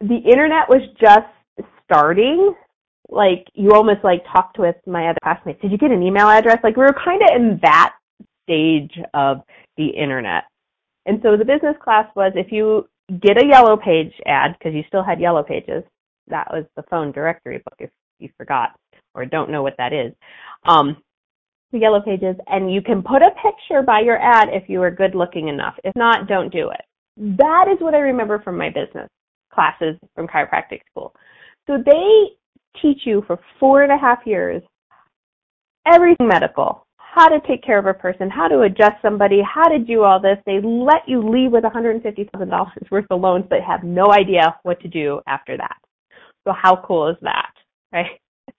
The 0.00 0.16
internet 0.16 0.68
was 0.68 0.82
just 1.00 1.26
starting. 1.84 2.54
Like 3.08 3.46
you 3.54 3.72
almost 3.72 4.04
like 4.04 4.22
talked 4.30 4.58
with 4.58 4.76
my 4.86 5.08
other 5.08 5.18
classmates. 5.22 5.62
Did 5.62 5.72
you 5.72 5.78
get 5.78 5.90
an 5.90 6.02
email 6.02 6.28
address? 6.28 6.58
Like 6.62 6.76
we 6.76 6.82
were 6.82 6.96
kind 7.04 7.22
of 7.22 7.36
in 7.36 7.58
that 7.62 7.94
stage 8.42 8.92
of 9.14 9.38
the 9.78 9.86
internet. 9.88 10.44
And 11.06 11.20
so 11.22 11.36
the 11.36 11.44
business 11.44 11.76
class 11.82 12.06
was 12.16 12.32
if 12.34 12.52
you 12.52 12.86
get 13.20 13.42
a 13.42 13.46
yellow 13.46 13.76
page 13.76 14.12
ad, 14.26 14.56
because 14.58 14.74
you 14.74 14.82
still 14.88 15.02
had 15.02 15.20
yellow 15.20 15.42
pages, 15.42 15.82
that 16.28 16.48
was 16.50 16.64
the 16.76 16.82
phone 16.90 17.12
directory 17.12 17.58
book 17.58 17.74
if 17.78 17.90
you 18.18 18.28
forgot 18.36 18.70
or 19.14 19.24
don't 19.26 19.50
know 19.50 19.62
what 19.62 19.74
that 19.78 19.92
is. 19.92 20.12
Um, 20.64 20.96
the 21.72 21.78
yellow 21.78 22.00
pages, 22.00 22.36
and 22.46 22.72
you 22.72 22.80
can 22.80 23.02
put 23.02 23.22
a 23.22 23.30
picture 23.42 23.82
by 23.82 24.00
your 24.00 24.18
ad 24.18 24.48
if 24.50 24.68
you 24.68 24.80
are 24.82 24.90
good 24.90 25.14
looking 25.14 25.48
enough. 25.48 25.74
If 25.84 25.94
not, 25.96 26.28
don't 26.28 26.52
do 26.52 26.70
it. 26.70 26.80
That 27.16 27.66
is 27.68 27.80
what 27.80 27.94
I 27.94 27.98
remember 27.98 28.40
from 28.42 28.56
my 28.56 28.70
business 28.70 29.08
classes 29.52 29.96
from 30.14 30.26
chiropractic 30.26 30.80
school. 30.90 31.14
So 31.66 31.78
they 31.84 32.30
teach 32.80 33.02
you 33.04 33.22
for 33.26 33.38
four 33.60 33.82
and 33.82 33.92
a 33.92 33.98
half 33.98 34.20
years 34.24 34.62
everything 35.86 36.26
medical, 36.26 36.83
how 37.14 37.28
to 37.28 37.38
take 37.46 37.62
care 37.62 37.78
of 37.78 37.86
a 37.86 37.94
person, 37.94 38.28
how 38.28 38.48
to 38.48 38.62
adjust 38.62 39.00
somebody, 39.02 39.40
how 39.42 39.68
to 39.68 39.78
do 39.78 40.02
all 40.02 40.20
this. 40.20 40.38
They 40.46 40.60
let 40.62 41.02
you 41.06 41.22
leave 41.22 41.52
with 41.52 41.64
$150,000 41.64 42.90
worth 42.90 43.04
of 43.10 43.20
loans, 43.20 43.44
but 43.48 43.60
have 43.60 43.84
no 43.84 44.12
idea 44.12 44.56
what 44.62 44.80
to 44.80 44.88
do 44.88 45.20
after 45.26 45.56
that. 45.56 45.76
So 46.44 46.52
how 46.52 46.82
cool 46.86 47.08
is 47.08 47.16
that, 47.22 47.52
right? 47.92 48.18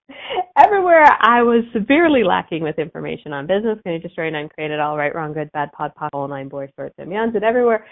Everywhere 0.58 1.06
I 1.22 1.44
was 1.44 1.64
severely 1.74 2.24
lacking 2.24 2.64
with 2.64 2.80
information 2.80 3.34
on 3.34 3.46
business, 3.46 3.80
going 3.84 4.00
to 4.00 4.08
destroy 4.08 4.28
and 4.28 4.36
uncreate 4.36 4.72
it 4.72 4.80
all, 4.80 4.98
right, 4.98 5.14
wrong, 5.14 5.34
good, 5.34 5.52
bad, 5.52 5.72
pod, 5.74 5.94
pod, 5.96 6.10
all 6.14 6.28
nine 6.28 6.48
boys, 6.48 6.70
shorts, 6.78 6.96
and 6.98 7.10
beyonds, 7.10 7.36
and 7.36 7.44
everywhere 7.44 7.86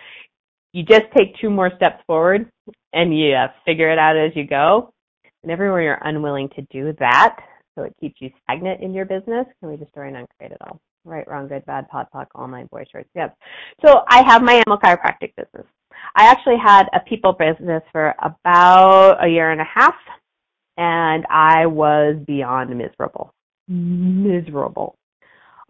you 0.74 0.84
just 0.84 1.04
take 1.16 1.36
two 1.40 1.50
more 1.50 1.72
steps 1.76 2.04
forward 2.08 2.50
and 2.94 3.18
you 3.18 3.34
uh, 3.34 3.48
figure 3.66 3.92
it 3.92 4.00
out 4.00 4.18
as 4.18 4.32
you 4.36 4.46
go. 4.46 4.92
And 5.44 5.52
everywhere 5.52 5.82
you're 5.82 6.00
unwilling 6.02 6.50
to 6.56 6.62
do 6.72 6.94
that, 7.00 7.38
so 7.76 7.84
it 7.84 7.94
keeps 8.00 8.16
you 8.20 8.30
stagnant 8.44 8.82
in 8.82 8.94
your 8.94 9.06
business, 9.06 9.46
can 9.60 9.70
we 9.70 9.78
destroy 9.78 10.08
and 10.08 10.18
uncreate 10.18 10.52
it 10.52 10.58
all? 10.62 10.80
Right, 11.06 11.28
wrong, 11.28 11.48
good, 11.48 11.66
bad, 11.66 11.90
pot, 11.90 12.08
poc, 12.14 12.28
all 12.36 12.48
nine 12.48 12.68
boys, 12.72 12.86
shorts, 12.92 13.10
yes. 13.14 13.30
So 13.86 14.04
I 14.08 14.24
have 14.24 14.42
my 14.42 14.54
animal 14.54 14.78
chiropractic 14.78 15.34
business. 15.36 15.68
I 16.16 16.26
actually 16.26 16.58
had 16.58 16.88
a 16.94 17.00
people 17.02 17.34
business 17.34 17.82
for 17.92 18.16
about 18.22 19.24
a 19.24 19.28
year 19.28 19.52
and 19.52 19.62
a 19.62 19.66
half 19.66 19.96
and 20.78 21.26
I 21.30 21.66
was 21.66 22.16
beyond 22.26 22.76
miserable. 22.76 23.34
Miserable. 23.68 24.96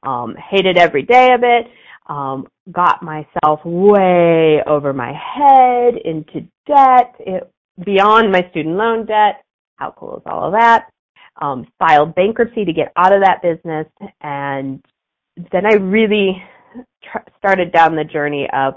Um, 0.03 0.35
hated 0.35 0.77
every 0.77 1.03
day 1.03 1.33
of 1.33 1.43
it. 1.43 1.67
Um, 2.07 2.47
got 2.71 3.01
myself 3.01 3.61
way 3.63 4.61
over 4.67 4.93
my 4.93 5.13
head 5.13 5.95
into 6.03 6.47
debt, 6.67 7.15
it, 7.19 7.49
beyond 7.85 8.31
my 8.31 8.47
student 8.51 8.75
loan 8.75 9.05
debt. 9.05 9.43
How 9.77 9.93
cool 9.97 10.17
is 10.17 10.23
all 10.25 10.45
of 10.45 10.53
that? 10.53 10.89
Um, 11.43 11.67
filed 11.77 12.15
bankruptcy 12.15 12.63
to 12.63 12.71
get 12.71 12.93
out 12.95 13.11
of 13.11 13.21
that 13.21 13.41
business, 13.41 13.87
and 14.21 14.81
then 15.51 15.65
I 15.65 15.73
really 15.73 16.41
tr- 17.03 17.29
started 17.37 17.73
down 17.73 17.97
the 17.97 18.05
journey 18.05 18.47
of 18.53 18.75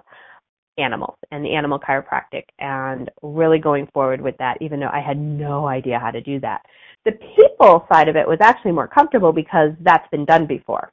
animals 0.77 1.17
and 1.31 1.45
the 1.45 1.55
animal 1.55 1.79
chiropractic 1.79 2.43
and 2.59 3.09
really 3.23 3.61
going 3.61 3.87
forward 3.95 4.21
with 4.21 4.37
that, 4.39 4.59
even 4.61 4.81
though 4.81 4.91
I 4.93 5.01
had 5.01 5.17
no 5.17 5.69
idea 5.69 6.01
how 6.01 6.11
to 6.11 6.21
do 6.21 6.41
that. 6.41 6.63
The 7.05 7.13
people 7.13 7.87
side 7.93 8.09
of 8.09 8.17
it 8.17 8.27
was 8.27 8.39
actually 8.41 8.73
more 8.73 8.89
comfortable 8.89 9.33
because 9.33 9.71
that's 9.83 10.09
been 10.11 10.25
done 10.25 10.47
before. 10.47 10.91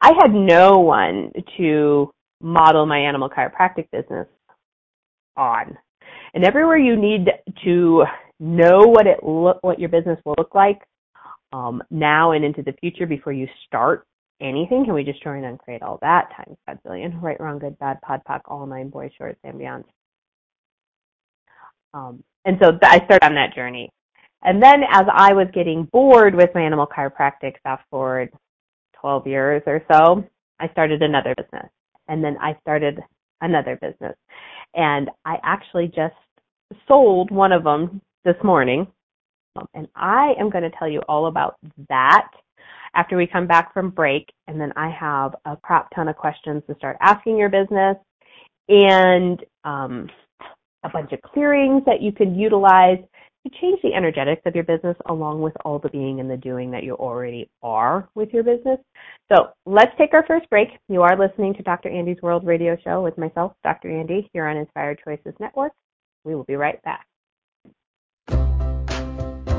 I 0.00 0.12
had 0.20 0.32
no 0.32 0.78
one 0.78 1.32
to 1.56 2.10
model 2.40 2.86
my 2.86 2.98
animal 2.98 3.28
chiropractic 3.28 3.90
business 3.90 4.28
on. 5.36 5.76
And 6.34 6.44
everywhere 6.44 6.78
you 6.78 6.96
need 6.96 7.30
to 7.64 8.04
know 8.40 8.80
what 8.86 9.06
it 9.06 9.22
look, 9.22 9.58
what 9.62 9.78
your 9.78 9.88
business 9.88 10.18
will 10.24 10.34
look 10.38 10.54
like 10.54 10.82
um, 11.52 11.82
now 11.90 12.32
and 12.32 12.44
into 12.44 12.62
the 12.62 12.74
future 12.80 13.06
before 13.06 13.32
you 13.32 13.46
start 13.66 14.06
anything? 14.40 14.84
Can 14.84 14.94
we 14.94 15.04
just 15.04 15.22
try 15.22 15.36
and 15.36 15.46
uncreate 15.46 15.82
all 15.82 15.98
that 16.02 16.30
times 16.36 16.56
five 16.66 16.82
billion? 16.82 17.20
Right, 17.20 17.40
wrong, 17.40 17.58
good, 17.58 17.78
bad, 17.78 18.00
pod, 18.02 18.22
poc, 18.28 18.40
all 18.46 18.66
nine, 18.66 18.90
boys, 18.90 19.10
shorts, 19.16 19.38
and. 19.44 19.84
Um, 21.94 22.24
and 22.44 22.58
so 22.60 22.72
th- 22.72 22.82
I 22.82 22.96
started 23.04 23.24
on 23.24 23.34
that 23.34 23.54
journey. 23.54 23.90
And 24.42 24.62
then 24.62 24.82
as 24.90 25.04
I 25.12 25.32
was 25.32 25.46
getting 25.54 25.84
bored 25.84 26.34
with 26.34 26.50
my 26.54 26.60
animal 26.62 26.86
chiropractic, 26.86 27.54
fast 27.62 27.82
forward 27.90 28.30
12 29.00 29.26
years 29.26 29.62
or 29.66 29.82
so, 29.90 30.24
I 30.60 30.68
started 30.68 31.02
another 31.02 31.34
business. 31.36 31.70
And 32.08 32.22
then 32.22 32.36
I 32.40 32.56
started 32.60 33.00
another 33.40 33.76
business. 33.80 34.16
And 34.74 35.08
I 35.24 35.38
actually 35.42 35.86
just 35.86 36.14
sold 36.86 37.30
one 37.30 37.52
of 37.52 37.64
them 37.64 38.02
this 38.24 38.36
morning. 38.42 38.86
And 39.74 39.88
I 39.94 40.34
am 40.38 40.50
going 40.50 40.64
to 40.64 40.76
tell 40.78 40.88
you 40.88 41.00
all 41.08 41.26
about 41.26 41.56
that 41.88 42.28
after 42.94 43.16
we 43.16 43.26
come 43.26 43.46
back 43.46 43.72
from 43.72 43.90
break. 43.90 44.28
And 44.48 44.60
then 44.60 44.72
I 44.76 44.90
have 44.90 45.34
a 45.44 45.56
crap 45.56 45.88
ton 45.94 46.08
of 46.08 46.16
questions 46.16 46.62
to 46.68 46.74
start 46.76 46.96
asking 47.00 47.36
your 47.36 47.48
business 47.48 47.96
and 48.68 49.44
um, 49.64 50.08
a 50.84 50.88
bunch 50.88 51.12
of 51.12 51.20
clearings 51.22 51.82
that 51.86 52.02
you 52.02 52.12
can 52.12 52.34
utilize 52.34 52.98
to 53.46 53.52
change 53.60 53.78
the 53.82 53.92
energetics 53.92 54.42
of 54.46 54.54
your 54.54 54.64
business 54.64 54.96
along 55.06 55.42
with 55.42 55.52
all 55.64 55.78
the 55.78 55.90
being 55.90 56.18
and 56.18 56.30
the 56.30 56.36
doing 56.36 56.70
that 56.70 56.82
you 56.82 56.94
already 56.94 57.48
are 57.62 58.08
with 58.14 58.30
your 58.32 58.42
business. 58.42 58.78
So 59.30 59.50
let's 59.66 59.92
take 59.98 60.14
our 60.14 60.24
first 60.26 60.48
break. 60.48 60.68
You 60.88 61.02
are 61.02 61.18
listening 61.18 61.52
to 61.54 61.62
Dr. 61.62 61.90
Andy's 61.90 62.22
World 62.22 62.46
Radio 62.46 62.76
Show 62.82 63.02
with 63.02 63.18
myself, 63.18 63.52
Dr. 63.62 63.90
Andy, 63.90 64.30
here 64.32 64.46
on 64.46 64.56
Inspired 64.56 65.00
Choices 65.04 65.34
Network. 65.40 65.72
We 66.24 66.34
will 66.34 66.44
be 66.44 66.56
right 66.56 66.82
back. 66.84 67.06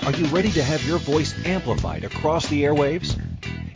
Are 0.05 0.11
you 0.11 0.25
ready 0.27 0.51
to 0.53 0.63
have 0.63 0.83
your 0.85 0.97
voice 0.97 1.35
amplified 1.45 2.03
across 2.03 2.47
the 2.47 2.63
airwaves? 2.63 3.15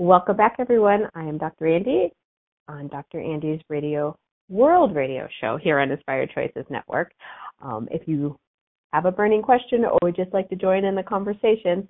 Welcome 0.00 0.36
back, 0.38 0.56
everyone. 0.58 1.10
I 1.14 1.24
am 1.24 1.36
Dr. 1.36 1.66
Andy 1.66 2.10
on 2.68 2.88
Dr. 2.88 3.20
Andy's 3.20 3.60
Radio 3.68 4.16
World 4.48 4.96
Radio 4.96 5.28
Show 5.42 5.58
here 5.62 5.78
on 5.78 5.90
Inspired 5.90 6.30
Choices 6.34 6.64
Network. 6.70 7.12
Um, 7.60 7.86
if 7.90 8.08
you 8.08 8.38
have 8.94 9.04
a 9.04 9.12
burning 9.12 9.42
question 9.42 9.84
or 9.84 9.98
would 10.02 10.16
just 10.16 10.32
like 10.32 10.48
to 10.48 10.56
join 10.56 10.86
in 10.86 10.94
the 10.94 11.02
conversation, 11.02 11.86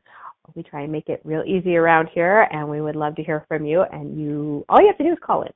we 0.57 0.64
try 0.64 0.83
and 0.83 0.90
make 0.90 1.09
it 1.09 1.21
real 1.23 1.45
easy 1.47 1.76
around 1.76 2.09
here, 2.12 2.49
and 2.50 2.69
we 2.69 2.81
would 2.81 2.97
love 2.97 3.14
to 3.14 3.23
hear 3.23 3.45
from 3.47 3.64
you. 3.64 3.83
And 3.93 4.21
you, 4.21 4.64
all 4.69 4.81
you 4.81 4.88
have 4.88 4.99
to 4.99 5.05
do 5.05 5.12
is 5.12 5.19
call 5.25 5.43
in. 5.43 5.52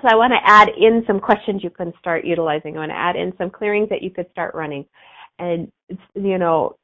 So 0.00 0.08
I 0.08 0.14
want 0.14 0.32
to 0.32 0.50
add 0.50 0.68
in 0.78 1.04
some 1.06 1.20
questions 1.20 1.62
you 1.62 1.70
can 1.70 1.92
start 1.98 2.24
utilizing. 2.24 2.76
I 2.76 2.80
want 2.80 2.90
to 2.90 2.98
add 2.98 3.16
in 3.16 3.32
some 3.38 3.50
clearings 3.50 3.88
that 3.90 4.02
you 4.02 4.10
could 4.10 4.26
start 4.30 4.54
running, 4.54 4.84
and 5.38 5.70
you 6.14 6.38
know 6.38 6.76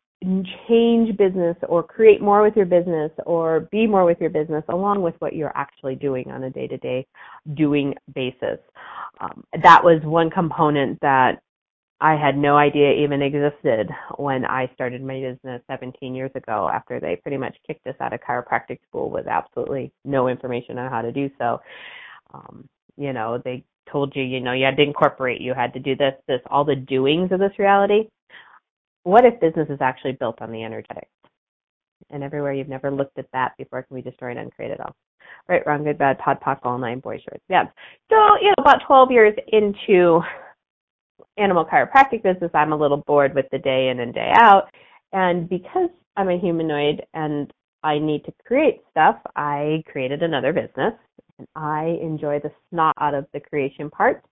change 0.66 1.16
business 1.16 1.56
or 1.68 1.82
create 1.82 2.20
more 2.20 2.42
with 2.42 2.56
your 2.56 2.66
business 2.66 3.10
or 3.24 3.68
be 3.70 3.86
more 3.86 4.04
with 4.04 4.20
your 4.20 4.30
business 4.30 4.64
along 4.68 5.00
with 5.02 5.14
what 5.20 5.32
you're 5.32 5.56
actually 5.56 5.94
doing 5.94 6.28
on 6.30 6.44
a 6.44 6.50
day 6.50 6.66
to 6.66 6.76
day 6.78 7.06
doing 7.54 7.94
basis. 8.14 8.58
Um, 9.20 9.44
that 9.62 9.82
was 9.82 10.00
one 10.02 10.28
component 10.30 11.00
that 11.02 11.40
I 12.00 12.14
had 12.14 12.36
no 12.36 12.56
idea 12.56 12.92
even 12.92 13.22
existed 13.22 13.90
when 14.16 14.44
I 14.44 14.70
started 14.74 15.02
my 15.02 15.20
business 15.20 15.62
17 15.68 16.14
years 16.14 16.30
ago 16.34 16.70
after 16.72 17.00
they 17.00 17.16
pretty 17.16 17.36
much 17.36 17.56
kicked 17.66 17.86
us 17.86 17.96
out 18.00 18.12
of 18.12 18.20
chiropractic 18.20 18.78
school 18.88 19.10
with 19.10 19.26
absolutely 19.26 19.92
no 20.04 20.28
information 20.28 20.78
on 20.78 20.90
how 20.90 21.02
to 21.02 21.12
do 21.12 21.28
so. 21.38 21.60
Um, 22.32 22.68
you 22.96 23.12
know, 23.12 23.40
they 23.44 23.64
told 23.90 24.14
you, 24.14 24.22
you 24.22 24.40
know, 24.40 24.52
you 24.52 24.64
had 24.64 24.76
to 24.76 24.82
incorporate, 24.82 25.40
you 25.40 25.54
had 25.54 25.72
to 25.74 25.80
do 25.80 25.96
this, 25.96 26.14
this, 26.28 26.40
all 26.50 26.64
the 26.64 26.76
doings 26.76 27.32
of 27.32 27.40
this 27.40 27.58
reality 27.58 28.08
what 29.08 29.24
if 29.24 29.40
business 29.40 29.68
is 29.70 29.80
actually 29.80 30.12
built 30.12 30.42
on 30.42 30.52
the 30.52 30.62
energetics? 30.62 31.08
And 32.10 32.22
everywhere 32.22 32.52
you've 32.52 32.68
never 32.68 32.90
looked 32.90 33.18
at 33.18 33.26
that 33.32 33.52
before 33.56 33.82
can 33.82 33.96
be 33.96 34.02
destroyed 34.02 34.36
and 34.36 34.54
created 34.54 34.80
all. 34.80 34.94
Right, 35.48 35.66
wrong, 35.66 35.82
good, 35.84 35.96
bad, 35.96 36.18
pod, 36.18 36.38
poc, 36.44 36.58
all 36.62 36.78
nine 36.78 37.00
boy 37.00 37.18
shorts. 37.18 37.44
Yeah. 37.48 37.64
So, 38.10 38.16
you 38.42 38.48
know, 38.48 38.54
about 38.58 38.82
12 38.86 39.10
years 39.10 39.34
into 39.48 40.20
animal 41.38 41.64
chiropractic 41.64 42.22
business, 42.22 42.50
I'm 42.52 42.72
a 42.72 42.76
little 42.76 42.98
bored 43.06 43.34
with 43.34 43.46
the 43.50 43.58
day 43.58 43.88
in 43.88 44.00
and 44.00 44.12
day 44.12 44.30
out. 44.40 44.68
And 45.12 45.48
because 45.48 45.88
I'm 46.16 46.28
a 46.28 46.38
humanoid 46.38 47.02
and 47.14 47.50
I 47.82 47.98
need 47.98 48.24
to 48.26 48.32
create 48.46 48.82
stuff, 48.90 49.16
I 49.36 49.82
created 49.90 50.22
another 50.22 50.52
business. 50.52 50.92
And 51.38 51.48
I 51.56 51.98
enjoy 52.02 52.40
the 52.40 52.52
snot 52.68 52.94
out 53.00 53.14
of 53.14 53.26
the 53.32 53.40
creation 53.40 53.88
part. 53.88 54.22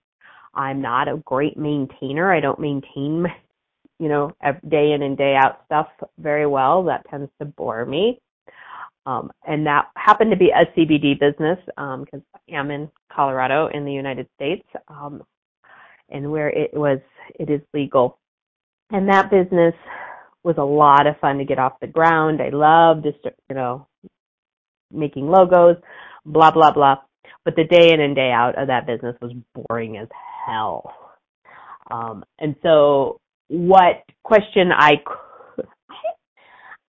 I'm 0.54 0.82
not 0.82 1.08
a 1.08 1.22
great 1.24 1.56
maintainer. 1.56 2.30
I 2.30 2.40
don't 2.40 2.60
maintain 2.60 3.26
you 3.98 4.08
know, 4.08 4.32
day 4.68 4.92
in 4.92 5.02
and 5.02 5.16
day 5.16 5.36
out 5.36 5.60
stuff 5.66 5.88
very 6.18 6.46
well. 6.46 6.84
That 6.84 7.08
tends 7.10 7.30
to 7.40 7.46
bore 7.46 7.84
me. 7.84 8.20
Um, 9.06 9.30
and 9.46 9.66
that 9.66 9.86
happened 9.96 10.32
to 10.32 10.36
be 10.36 10.50
a 10.50 10.66
CBD 10.76 11.18
business 11.18 11.58
because 11.66 12.06
um, 12.12 12.24
I 12.34 12.56
am 12.56 12.70
in 12.70 12.90
Colorado 13.12 13.68
in 13.72 13.84
the 13.84 13.92
United 13.92 14.26
States, 14.34 14.66
um, 14.88 15.22
and 16.10 16.30
where 16.30 16.48
it 16.48 16.74
was, 16.74 16.98
it 17.38 17.48
is 17.48 17.60
legal. 17.72 18.18
And 18.90 19.08
that 19.08 19.30
business 19.30 19.74
was 20.42 20.56
a 20.58 20.64
lot 20.64 21.06
of 21.06 21.18
fun 21.20 21.38
to 21.38 21.44
get 21.44 21.58
off 21.58 21.80
the 21.80 21.86
ground. 21.86 22.40
I 22.42 22.50
loved, 22.50 23.04
just, 23.04 23.18
you 23.48 23.54
know, 23.54 23.86
making 24.92 25.28
logos, 25.28 25.76
blah 26.24 26.50
blah 26.50 26.72
blah. 26.72 26.96
But 27.44 27.54
the 27.56 27.64
day 27.64 27.92
in 27.92 28.00
and 28.00 28.14
day 28.14 28.32
out 28.32 28.58
of 28.58 28.68
that 28.68 28.86
business 28.86 29.16
was 29.20 29.32
boring 29.54 29.96
as 29.96 30.08
hell. 30.46 30.92
Um, 31.90 32.24
and 32.38 32.56
so 32.62 33.20
what 33.48 34.02
question 34.22 34.70
I 34.72 34.94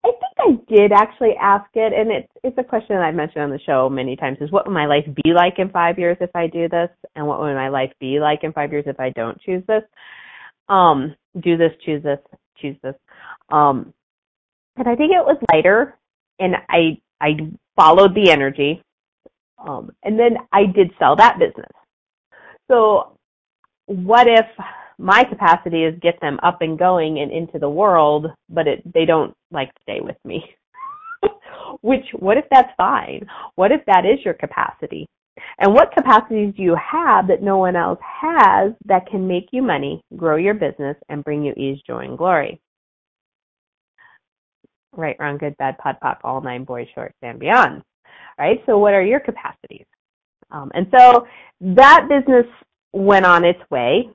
I 0.03 0.11
think 0.11 0.61
I 0.69 0.73
did 0.73 0.91
actually 0.91 1.33
ask 1.39 1.69
it, 1.73 1.91
and 1.93 2.11
it's 2.11 2.31
it's 2.43 2.57
a 2.57 2.63
question 2.63 2.95
that 2.95 3.03
I've 3.03 3.15
mentioned 3.15 3.43
on 3.43 3.49
the 3.49 3.59
show 3.65 3.89
many 3.89 4.15
times. 4.15 4.37
Is 4.39 4.51
what 4.51 4.65
would 4.65 4.73
my 4.73 4.85
life 4.85 5.05
be 5.23 5.33
like 5.33 5.55
in 5.57 5.69
five 5.69 5.99
years 5.99 6.17
if 6.21 6.29
I 6.35 6.47
do 6.47 6.69
this, 6.69 6.89
and 7.15 7.27
what 7.27 7.39
would 7.39 7.55
my 7.55 7.69
life 7.69 7.91
be 7.99 8.19
like 8.19 8.43
in 8.43 8.53
five 8.53 8.71
years 8.71 8.85
if 8.87 8.99
I 8.99 9.09
don't 9.09 9.39
choose 9.41 9.63
this? 9.67 9.83
Um, 10.69 11.15
do 11.41 11.57
this, 11.57 11.71
choose 11.85 12.03
this, 12.03 12.19
choose 12.61 12.77
this. 12.83 12.95
Um, 13.49 13.93
and 14.77 14.87
I 14.87 14.95
think 14.95 15.11
it 15.11 15.25
was 15.25 15.37
lighter, 15.53 15.95
and 16.39 16.55
I 16.69 16.99
I 17.19 17.31
followed 17.75 18.15
the 18.15 18.29
energy, 18.29 18.81
um, 19.59 19.91
and 20.03 20.17
then 20.19 20.37
I 20.53 20.65
did 20.65 20.91
sell 20.99 21.15
that 21.17 21.39
business. 21.39 21.71
So, 22.69 23.17
what 23.87 24.27
if 24.27 24.45
my 24.97 25.23
capacity 25.23 25.83
is 25.83 25.99
get 26.01 26.19
them 26.21 26.39
up 26.43 26.61
and 26.61 26.77
going 26.79 27.19
and 27.19 27.31
into 27.31 27.59
the 27.59 27.69
world, 27.69 28.27
but 28.49 28.67
it, 28.67 28.93
they 28.93 29.05
don't 29.05 29.33
like 29.51 29.69
stay 29.83 29.99
with 30.01 30.17
me. 30.25 30.43
Which, 31.81 32.05
what 32.13 32.37
if 32.37 32.45
that's 32.49 32.71
fine? 32.77 33.27
What 33.55 33.71
if 33.71 33.81
that 33.85 34.05
is 34.05 34.23
your 34.25 34.33
capacity? 34.33 35.07
And 35.59 35.73
what 35.73 35.93
capacities 35.95 36.53
do 36.55 36.63
you 36.63 36.75
have 36.75 37.27
that 37.27 37.43
no 37.43 37.57
one 37.57 37.75
else 37.75 37.99
has 38.01 38.73
that 38.85 39.07
can 39.07 39.27
make 39.27 39.49
you 39.51 39.61
money, 39.61 40.01
grow 40.15 40.35
your 40.35 40.55
business, 40.55 40.97
and 41.09 41.23
bring 41.23 41.43
you 41.43 41.53
ease, 41.53 41.79
joy, 41.85 41.99
and 41.99 42.17
glory? 42.17 42.59
Right, 44.93 45.15
wrong, 45.19 45.37
good, 45.37 45.55
bad, 45.57 45.77
pod, 45.77 45.97
poc, 46.03 46.17
all 46.23 46.41
nine 46.41 46.63
boys, 46.63 46.87
shorts, 46.95 47.15
and 47.21 47.39
beyond. 47.39 47.83
Right? 48.39 48.63
So 48.65 48.79
what 48.79 48.93
are 48.93 49.03
your 49.03 49.19
capacities? 49.19 49.85
Um, 50.49 50.71
and 50.73 50.87
so 50.95 51.27
that 51.61 52.07
business 52.09 52.45
went 52.93 53.25
on 53.25 53.43
its 53.43 53.59
way 53.69 54.09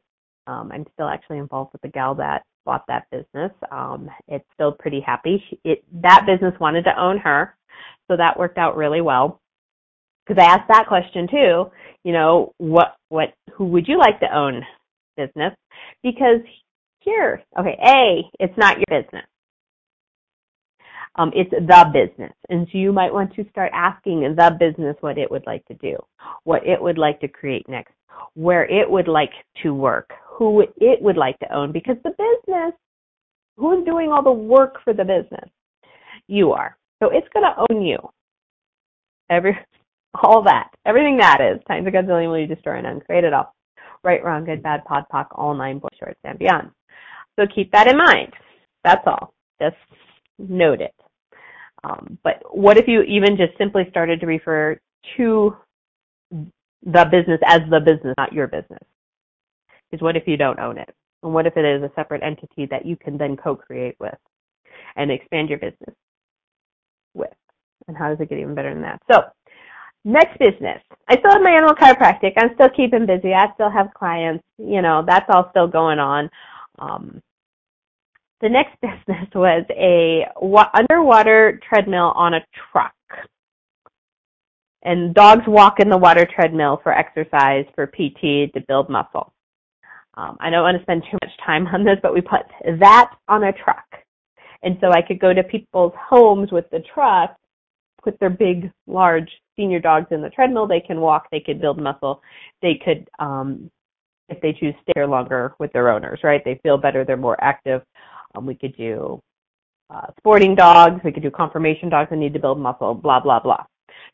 Um, 0.46 0.70
I'm 0.72 0.86
still 0.94 1.08
actually 1.08 1.38
involved 1.38 1.72
with 1.72 1.82
the 1.82 1.88
gal 1.88 2.14
that 2.16 2.42
bought 2.64 2.84
that 2.88 3.06
business. 3.10 3.52
Um, 3.70 4.08
it's 4.28 4.44
still 4.54 4.72
pretty 4.72 5.00
happy. 5.00 5.42
She, 5.48 5.60
it, 5.64 5.84
that 6.02 6.24
business 6.26 6.58
wanted 6.60 6.82
to 6.84 7.00
own 7.00 7.18
her, 7.18 7.56
so 8.08 8.16
that 8.16 8.38
worked 8.38 8.58
out 8.58 8.76
really 8.76 9.00
well. 9.00 9.40
Because 10.26 10.42
I 10.42 10.46
asked 10.52 10.68
that 10.68 10.86
question 10.86 11.28
too. 11.28 11.70
You 12.04 12.12
know, 12.12 12.52
what, 12.58 12.96
what, 13.08 13.34
who 13.54 13.66
would 13.66 13.88
you 13.88 13.98
like 13.98 14.20
to 14.20 14.36
own 14.36 14.62
business? 15.16 15.54
Because 16.02 16.40
here, 17.00 17.42
okay, 17.58 17.76
A, 17.84 18.22
it's 18.38 18.56
not 18.56 18.76
your 18.78 19.02
business. 19.02 19.24
Um, 21.16 21.30
it's 21.34 21.50
the 21.50 21.84
business. 21.92 22.32
And 22.48 22.66
so 22.72 22.78
you 22.78 22.92
might 22.92 23.12
want 23.12 23.34
to 23.34 23.44
start 23.50 23.70
asking 23.74 24.22
the 24.22 24.56
business 24.58 24.96
what 25.00 25.18
it 25.18 25.30
would 25.30 25.46
like 25.46 25.64
to 25.66 25.74
do, 25.74 25.96
what 26.44 26.66
it 26.66 26.80
would 26.80 26.98
like 26.98 27.20
to 27.20 27.28
create 27.28 27.68
next, 27.68 27.92
where 28.34 28.64
it 28.64 28.90
would 28.90 29.08
like 29.08 29.32
to 29.62 29.74
work, 29.74 30.10
who 30.26 30.60
it 30.60 31.02
would 31.02 31.18
like 31.18 31.38
to 31.40 31.54
own, 31.54 31.70
because 31.70 31.96
the 32.02 32.10
business, 32.10 32.72
who's 33.56 33.84
doing 33.84 34.10
all 34.10 34.22
the 34.22 34.32
work 34.32 34.76
for 34.82 34.94
the 34.94 35.04
business? 35.04 35.50
You 36.28 36.52
are. 36.52 36.78
So 37.02 37.10
it's 37.10 37.28
going 37.34 37.44
to 37.44 37.66
own 37.70 37.82
you. 37.82 37.98
Every, 39.28 39.56
all 40.22 40.42
that, 40.44 40.70
everything 40.86 41.18
that 41.18 41.40
is, 41.40 41.60
times 41.68 41.86
a 41.86 41.90
gazillion 41.90 42.28
will 42.28 42.38
you 42.38 42.46
destroy 42.46 42.78
and 42.78 42.86
uncreate 42.86 43.24
it 43.24 43.34
all. 43.34 43.54
Right, 44.04 44.24
wrong, 44.24 44.44
good, 44.44 44.62
bad, 44.62 44.84
pod, 44.84 45.04
poc, 45.12 45.26
all 45.32 45.54
nine, 45.54 45.78
boy 45.78 45.88
shorts, 45.98 46.18
and 46.24 46.38
beyond. 46.38 46.70
So 47.38 47.46
keep 47.54 47.70
that 47.72 47.86
in 47.86 47.96
mind. 47.96 48.32
That's 48.82 49.06
all. 49.06 49.32
Just 49.60 49.76
note 50.38 50.80
it. 50.80 50.94
Um, 51.84 52.18
but 52.22 52.42
what 52.50 52.78
if 52.78 52.86
you 52.88 53.02
even 53.02 53.36
just 53.36 53.56
simply 53.58 53.84
started 53.90 54.20
to 54.20 54.26
refer 54.26 54.78
to 55.16 55.56
the 56.30 57.04
business 57.10 57.40
as 57.46 57.60
the 57.70 57.80
business, 57.80 58.14
not 58.18 58.32
your 58.32 58.46
business? 58.46 58.82
Because 59.90 60.02
what 60.02 60.16
if 60.16 60.26
you 60.26 60.36
don't 60.36 60.58
own 60.60 60.78
it? 60.78 60.94
And 61.22 61.34
what 61.34 61.46
if 61.46 61.56
it 61.56 61.64
is 61.64 61.82
a 61.82 61.92
separate 61.94 62.22
entity 62.22 62.66
that 62.70 62.86
you 62.86 62.96
can 62.96 63.18
then 63.18 63.36
co-create 63.36 63.96
with 64.00 64.14
and 64.96 65.10
expand 65.10 65.48
your 65.50 65.58
business 65.58 65.94
with? 67.14 67.30
And 67.88 67.96
how 67.96 68.08
does 68.08 68.20
it 68.20 68.28
get 68.28 68.38
even 68.38 68.54
better 68.54 68.72
than 68.72 68.82
that? 68.82 69.02
So, 69.10 69.22
next 70.04 70.38
business. 70.38 70.82
I 71.08 71.18
still 71.18 71.32
have 71.32 71.42
my 71.42 71.50
animal 71.50 71.74
chiropractic. 71.74 72.32
I'm 72.36 72.54
still 72.54 72.70
keeping 72.76 73.06
busy. 73.06 73.34
I 73.34 73.52
still 73.54 73.70
have 73.70 73.94
clients. 73.94 74.44
You 74.58 74.82
know, 74.82 75.04
that's 75.06 75.26
all 75.28 75.48
still 75.50 75.68
going 75.68 75.98
on. 75.98 76.30
Um, 76.78 77.22
the 78.42 78.48
next 78.48 78.76
business 78.82 79.28
was 79.34 79.64
a 79.70 80.26
underwater 80.74 81.60
treadmill 81.66 82.12
on 82.14 82.34
a 82.34 82.40
truck. 82.72 82.92
And 84.84 85.14
dogs 85.14 85.44
walk 85.46 85.78
in 85.78 85.88
the 85.88 85.96
water 85.96 86.26
treadmill 86.34 86.80
for 86.82 86.92
exercise, 86.92 87.64
for 87.74 87.86
PT, 87.86 88.52
to 88.52 88.60
build 88.66 88.90
muscle. 88.90 89.32
Um, 90.14 90.36
I 90.40 90.50
don't 90.50 90.64
want 90.64 90.76
to 90.76 90.82
spend 90.82 91.04
too 91.04 91.16
much 91.22 91.32
time 91.46 91.66
on 91.68 91.84
this, 91.84 91.96
but 92.02 92.12
we 92.12 92.20
put 92.20 92.40
that 92.80 93.12
on 93.28 93.44
a 93.44 93.52
truck. 93.52 93.86
And 94.62 94.76
so 94.80 94.90
I 94.90 95.00
could 95.00 95.20
go 95.20 95.32
to 95.32 95.42
people's 95.44 95.92
homes 95.96 96.52
with 96.52 96.68
the 96.70 96.82
truck, 96.92 97.36
put 98.02 98.18
their 98.18 98.30
big, 98.30 98.70
large 98.86 99.30
senior 99.56 99.78
dogs 99.78 100.08
in 100.10 100.20
the 100.20 100.30
treadmill. 100.30 100.66
They 100.66 100.80
can 100.80 101.00
walk, 101.00 101.28
they 101.30 101.40
could 101.40 101.60
build 101.60 101.80
muscle, 101.80 102.20
they 102.60 102.80
could, 102.84 103.08
um, 103.18 103.70
if 104.28 104.40
they 104.40 104.52
choose, 104.52 104.74
stay 104.88 105.04
longer 105.04 105.54
with 105.58 105.72
their 105.72 105.90
owners, 105.90 106.20
right? 106.22 106.42
They 106.44 106.60
feel 106.62 106.76
better, 106.76 107.04
they're 107.04 107.16
more 107.16 107.42
active. 107.42 107.82
Um, 108.34 108.46
we 108.46 108.54
could 108.54 108.76
do 108.76 109.20
uh, 109.90 110.06
sporting 110.18 110.54
dogs. 110.54 111.00
We 111.04 111.12
could 111.12 111.22
do 111.22 111.30
conformation 111.30 111.88
dogs 111.88 112.10
that 112.10 112.16
need 112.16 112.32
to 112.34 112.40
build 112.40 112.58
muscle, 112.58 112.94
blah, 112.94 113.20
blah, 113.20 113.40
blah. 113.40 113.64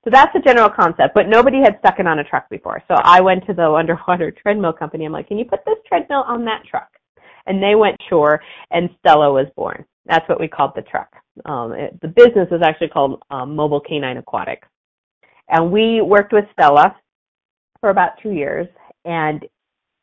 So 0.05 0.11
that's 0.11 0.33
the 0.33 0.41
general 0.41 0.69
concept, 0.69 1.15
but 1.15 1.29
nobody 1.29 1.59
had 1.59 1.77
stuck 1.81 1.99
it 1.99 2.07
on 2.07 2.19
a 2.19 2.25
truck 2.25 2.49
before. 2.49 2.83
So 2.89 2.95
I 3.03 3.21
went 3.21 3.47
to 3.47 3.55
the 3.55 3.71
underwater 3.75 4.31
treadmill 4.31 4.73
company. 4.73 5.05
I'm 5.05 5.13
like, 5.13 5.29
can 5.29 5.39
you 5.39 5.45
put 5.45 5.65
this 5.65 5.79
treadmill 5.87 6.25
on 6.27 6.45
that 6.45 6.63
truck? 6.69 6.89
And 7.47 7.63
they 7.63 7.75
went, 7.75 7.97
sure, 8.09 8.41
and 8.71 8.91
Stella 8.99 9.33
was 9.33 9.47
born. 9.57 9.85
That's 10.07 10.29
what 10.29 10.41
we 10.41 10.49
called 10.49 10.73
the 10.75 10.83
truck. 10.83 11.11
Um, 11.47 11.73
it, 11.73 11.99
the 12.01 12.09
business 12.09 12.49
was 12.51 12.61
actually 12.63 12.89
called 12.89 13.23
um, 13.31 13.55
Mobile 13.55 13.81
Canine 13.81 14.19
Aquatics. 14.19 14.69
And 15.49 15.73
we 15.73 16.01
worked 16.03 16.33
with 16.33 16.45
Stella 16.53 16.95
for 17.81 17.91
about 17.91 18.13
two 18.23 18.33
years, 18.33 18.67
and 19.05 19.47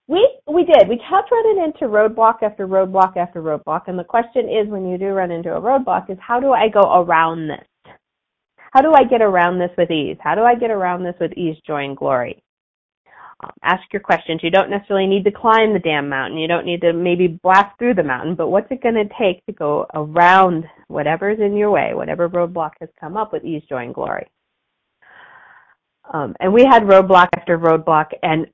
we 0.08 0.39
we 0.48 0.63
did. 0.63 0.88
We 0.88 0.98
kept 0.98 1.32
running 1.32 1.63
into 1.63 1.86
roadblock 1.91 2.44
after 2.44 2.68
roadblock 2.68 3.18
after 3.18 3.41
roadblock, 3.41 3.84
and 3.88 3.98
the 3.98 4.04
question 4.04 4.50
is, 4.50 4.68
when 4.68 4.88
you 4.88 4.98
do 4.98 5.08
run 5.08 5.32
into 5.32 5.56
a 5.56 5.62
roadblock, 5.62 6.10
is 6.10 6.18
how 6.20 6.39
do 6.39 6.52
I 6.52 6.70
go 6.70 7.02
around 7.02 7.48
this? 7.48 7.65
How 8.72 8.82
do 8.82 8.94
I 8.94 9.04
get 9.04 9.22
around 9.22 9.58
this 9.58 9.72
with 9.78 9.89
ease? 9.89 10.18
How 10.20 10.36
do 10.36 10.41
I 10.41 10.54
get 10.56 10.70
around 10.70 11.04
this 11.04 11.15
with 11.20 11.32
ease, 11.34 11.56
joy, 11.65 11.86
and 11.86 11.98
glory? 11.98 12.44
Um, 13.44 13.52
ask 13.63 13.82
your 13.91 14.02
questions. 14.02 14.41
You 14.44 14.52
don't 14.52 14.70
necessarily 14.70 15.08
need 15.08 15.24
to 15.26 15.32
climb 15.32 15.74
the 15.74 15.80
damn 15.80 16.08
mountain. 16.08 16.38
You 16.38 16.48
don't 16.48 16.65
need 16.65 16.82
to 16.82 16.94
maybe 16.94 17.28
blast 17.28 17.78
through 17.80 17.96
the 17.96 18.04
mountain, 18.04 18.36
but 18.36 18.50
what's 18.50 18.72
it 18.72 18.84
going 18.84 18.96
to 18.96 19.10
take 19.20 19.46
to 19.46 19.54
go 19.54 19.88
around 19.94 20.65
whatever's 20.88 21.39
in 21.39 21.56
your 21.56 21.72
way, 21.72 21.91
whatever 21.94 22.30
roadblock 22.30 22.72
has 22.80 22.89
come 23.00 23.18
up 23.18 23.34
with 23.34 23.44
ease, 23.44 23.63
joy, 23.68 23.84
and 23.84 23.94
glory? 23.94 24.28
Um, 26.13 26.36
and 26.39 26.54
we 26.54 26.63
had 26.70 26.84
roadblock 26.84 27.30
after 27.36 27.58
roadblock, 27.58 28.08
and 28.22 28.46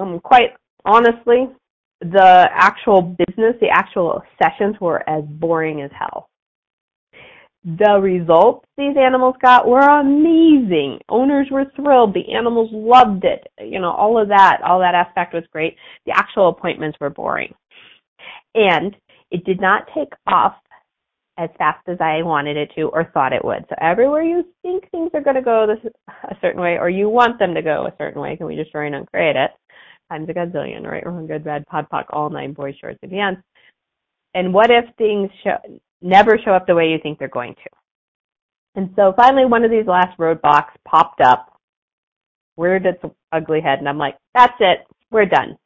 um, 0.00 0.20
quite 0.20 0.50
honestly, 0.84 1.48
the 2.00 2.48
actual 2.52 3.02
business, 3.02 3.54
the 3.60 3.68
actual 3.72 4.22
sessions 4.42 4.76
were 4.80 5.08
as 5.08 5.24
boring 5.24 5.82
as 5.82 5.90
hell. 5.96 6.28
The 7.64 8.00
results 8.00 8.66
these 8.76 8.96
animals 8.96 9.36
got 9.40 9.68
were 9.68 9.78
amazing. 10.00 10.98
Owners 11.08 11.46
were 11.50 11.66
thrilled. 11.76 12.12
The 12.12 12.34
animals 12.34 12.70
loved 12.72 13.24
it. 13.24 13.46
You 13.60 13.78
know, 13.78 13.92
all 13.92 14.20
of 14.20 14.28
that, 14.28 14.60
all 14.66 14.80
that 14.80 14.96
aspect 14.96 15.32
was 15.32 15.44
great. 15.52 15.76
The 16.04 16.12
actual 16.12 16.48
appointments 16.48 16.98
were 17.00 17.10
boring. 17.10 17.54
And 18.56 18.96
it 19.30 19.44
did 19.44 19.60
not 19.60 19.88
take 19.94 20.12
off 20.26 20.56
as 21.38 21.50
fast 21.56 21.86
as 21.88 21.98
I 22.00 22.22
wanted 22.22 22.56
it 22.56 22.70
to 22.74 22.88
or 22.88 23.10
thought 23.14 23.32
it 23.32 23.44
would. 23.44 23.64
So 23.68 23.76
everywhere 23.80 24.22
you 24.22 24.44
think 24.62 24.90
things 24.90 25.10
are 25.14 25.22
going 25.22 25.36
to 25.36 25.42
go 25.42 25.66
this, 25.66 25.92
a 26.24 26.36
certain 26.40 26.60
way 26.60 26.78
or 26.78 26.90
you 26.90 27.08
want 27.08 27.38
them 27.38 27.54
to 27.54 27.62
go 27.62 27.86
a 27.86 27.94
certain 27.96 28.20
way, 28.20 28.36
can 28.36 28.46
we 28.46 28.56
just 28.56 28.72
try 28.72 28.86
and 28.86 28.94
uncreate 28.94 29.36
it? 29.36 29.50
Times 30.12 30.28
a 30.28 30.34
gazillion, 30.34 30.86
right? 30.86 31.04
Wrong, 31.06 31.26
good, 31.26 31.44
bad, 31.44 31.66
pod, 31.66 31.86
poc, 31.92 32.04
all 32.10 32.28
nine, 32.28 32.52
boys, 32.52 32.74
shorts, 32.80 32.98
and 33.02 33.10
beyond. 33.10 33.38
And 34.34 34.52
what 34.52 34.70
if 34.70 34.84
things 34.96 35.30
show, 35.42 35.56
never 36.02 36.38
show 36.44 36.52
up 36.52 36.66
the 36.66 36.74
way 36.74 36.88
you 36.88 36.98
think 37.02 37.18
they're 37.18 37.28
going 37.28 37.54
to? 37.54 37.70
And 38.74 38.90
so 38.96 39.12
finally, 39.16 39.44
one 39.44 39.64
of 39.64 39.70
these 39.70 39.86
last 39.86 40.18
roadblocks 40.18 40.72
popped 40.86 41.20
up, 41.20 41.58
reared 42.56 42.86
its 42.86 43.02
ugly 43.32 43.60
head, 43.60 43.78
and 43.78 43.88
I'm 43.88 43.98
like, 43.98 44.16
that's 44.34 44.54
it, 44.60 44.86
we're 45.10 45.26
done. 45.26 45.56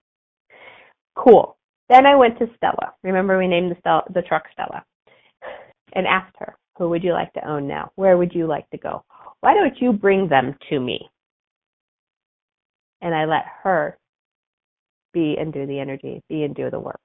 Cool. 1.16 1.56
Then 1.88 2.06
I 2.06 2.16
went 2.16 2.38
to 2.38 2.50
Stella. 2.56 2.94
Remember, 3.02 3.38
we 3.38 3.46
named 3.46 3.70
the, 3.70 3.76
Stella, 3.80 4.02
the 4.12 4.22
truck 4.22 4.44
Stella, 4.52 4.84
and 5.94 6.06
asked 6.06 6.34
her, 6.38 6.56
who 6.78 6.88
would 6.90 7.02
you 7.02 7.12
like 7.12 7.32
to 7.34 7.48
own 7.48 7.66
now? 7.66 7.90
Where 7.94 8.16
would 8.18 8.34
you 8.34 8.46
like 8.46 8.68
to 8.70 8.78
go? 8.78 9.04
Why 9.40 9.54
don't 9.54 9.80
you 9.80 9.92
bring 9.92 10.28
them 10.28 10.56
to 10.70 10.80
me? 10.80 11.08
And 13.00 13.14
I 13.14 13.24
let 13.24 13.44
her 13.62 13.96
be 15.16 15.36
and 15.38 15.52
do 15.52 15.66
the 15.66 15.80
energy, 15.80 16.22
be 16.28 16.42
and 16.42 16.54
do 16.54 16.70
the 16.70 16.78
work. 16.78 17.00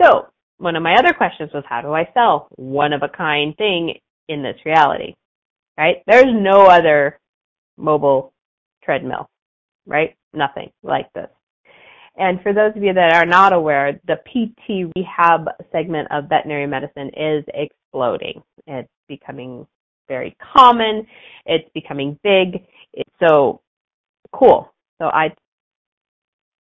So, 0.00 0.28
one 0.58 0.76
of 0.76 0.82
my 0.82 0.94
other 0.94 1.12
questions 1.12 1.50
was 1.52 1.64
how 1.68 1.82
do 1.82 1.92
I 1.92 2.08
sell 2.14 2.48
one 2.56 2.92
of 2.92 3.02
a 3.02 3.08
kind 3.08 3.56
thing 3.56 3.94
in 4.28 4.42
this 4.42 4.56
reality? 4.64 5.14
Right? 5.76 5.96
There's 6.06 6.32
no 6.32 6.66
other 6.66 7.18
mobile 7.76 8.32
treadmill, 8.84 9.28
right? 9.86 10.14
Nothing 10.32 10.70
like 10.84 11.12
this. 11.14 11.28
And 12.16 12.40
for 12.42 12.52
those 12.52 12.76
of 12.76 12.82
you 12.82 12.92
that 12.92 13.16
are 13.16 13.26
not 13.26 13.52
aware, 13.52 14.00
the 14.06 14.18
PT 14.24 14.92
rehab 14.96 15.48
segment 15.72 16.06
of 16.12 16.28
veterinary 16.28 16.68
medicine 16.68 17.10
is 17.16 17.44
exploding. 17.52 18.40
It's 18.68 18.88
becoming 19.08 19.66
very 20.06 20.36
common. 20.56 21.06
It's 21.44 21.68
becoming 21.74 22.16
big. 22.22 22.64
It's 22.92 23.10
so 23.20 23.60
cool. 24.32 24.72
So 24.98 25.06
I 25.06 25.34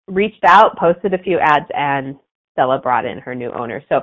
reached 0.07 0.43
out, 0.43 0.77
posted 0.77 1.13
a 1.13 1.17
few 1.17 1.39
ads, 1.39 1.67
and 1.75 2.15
Stella 2.53 2.79
brought 2.79 3.05
in 3.05 3.19
her 3.19 3.33
new 3.33 3.51
owner. 3.51 3.83
So 3.89 4.01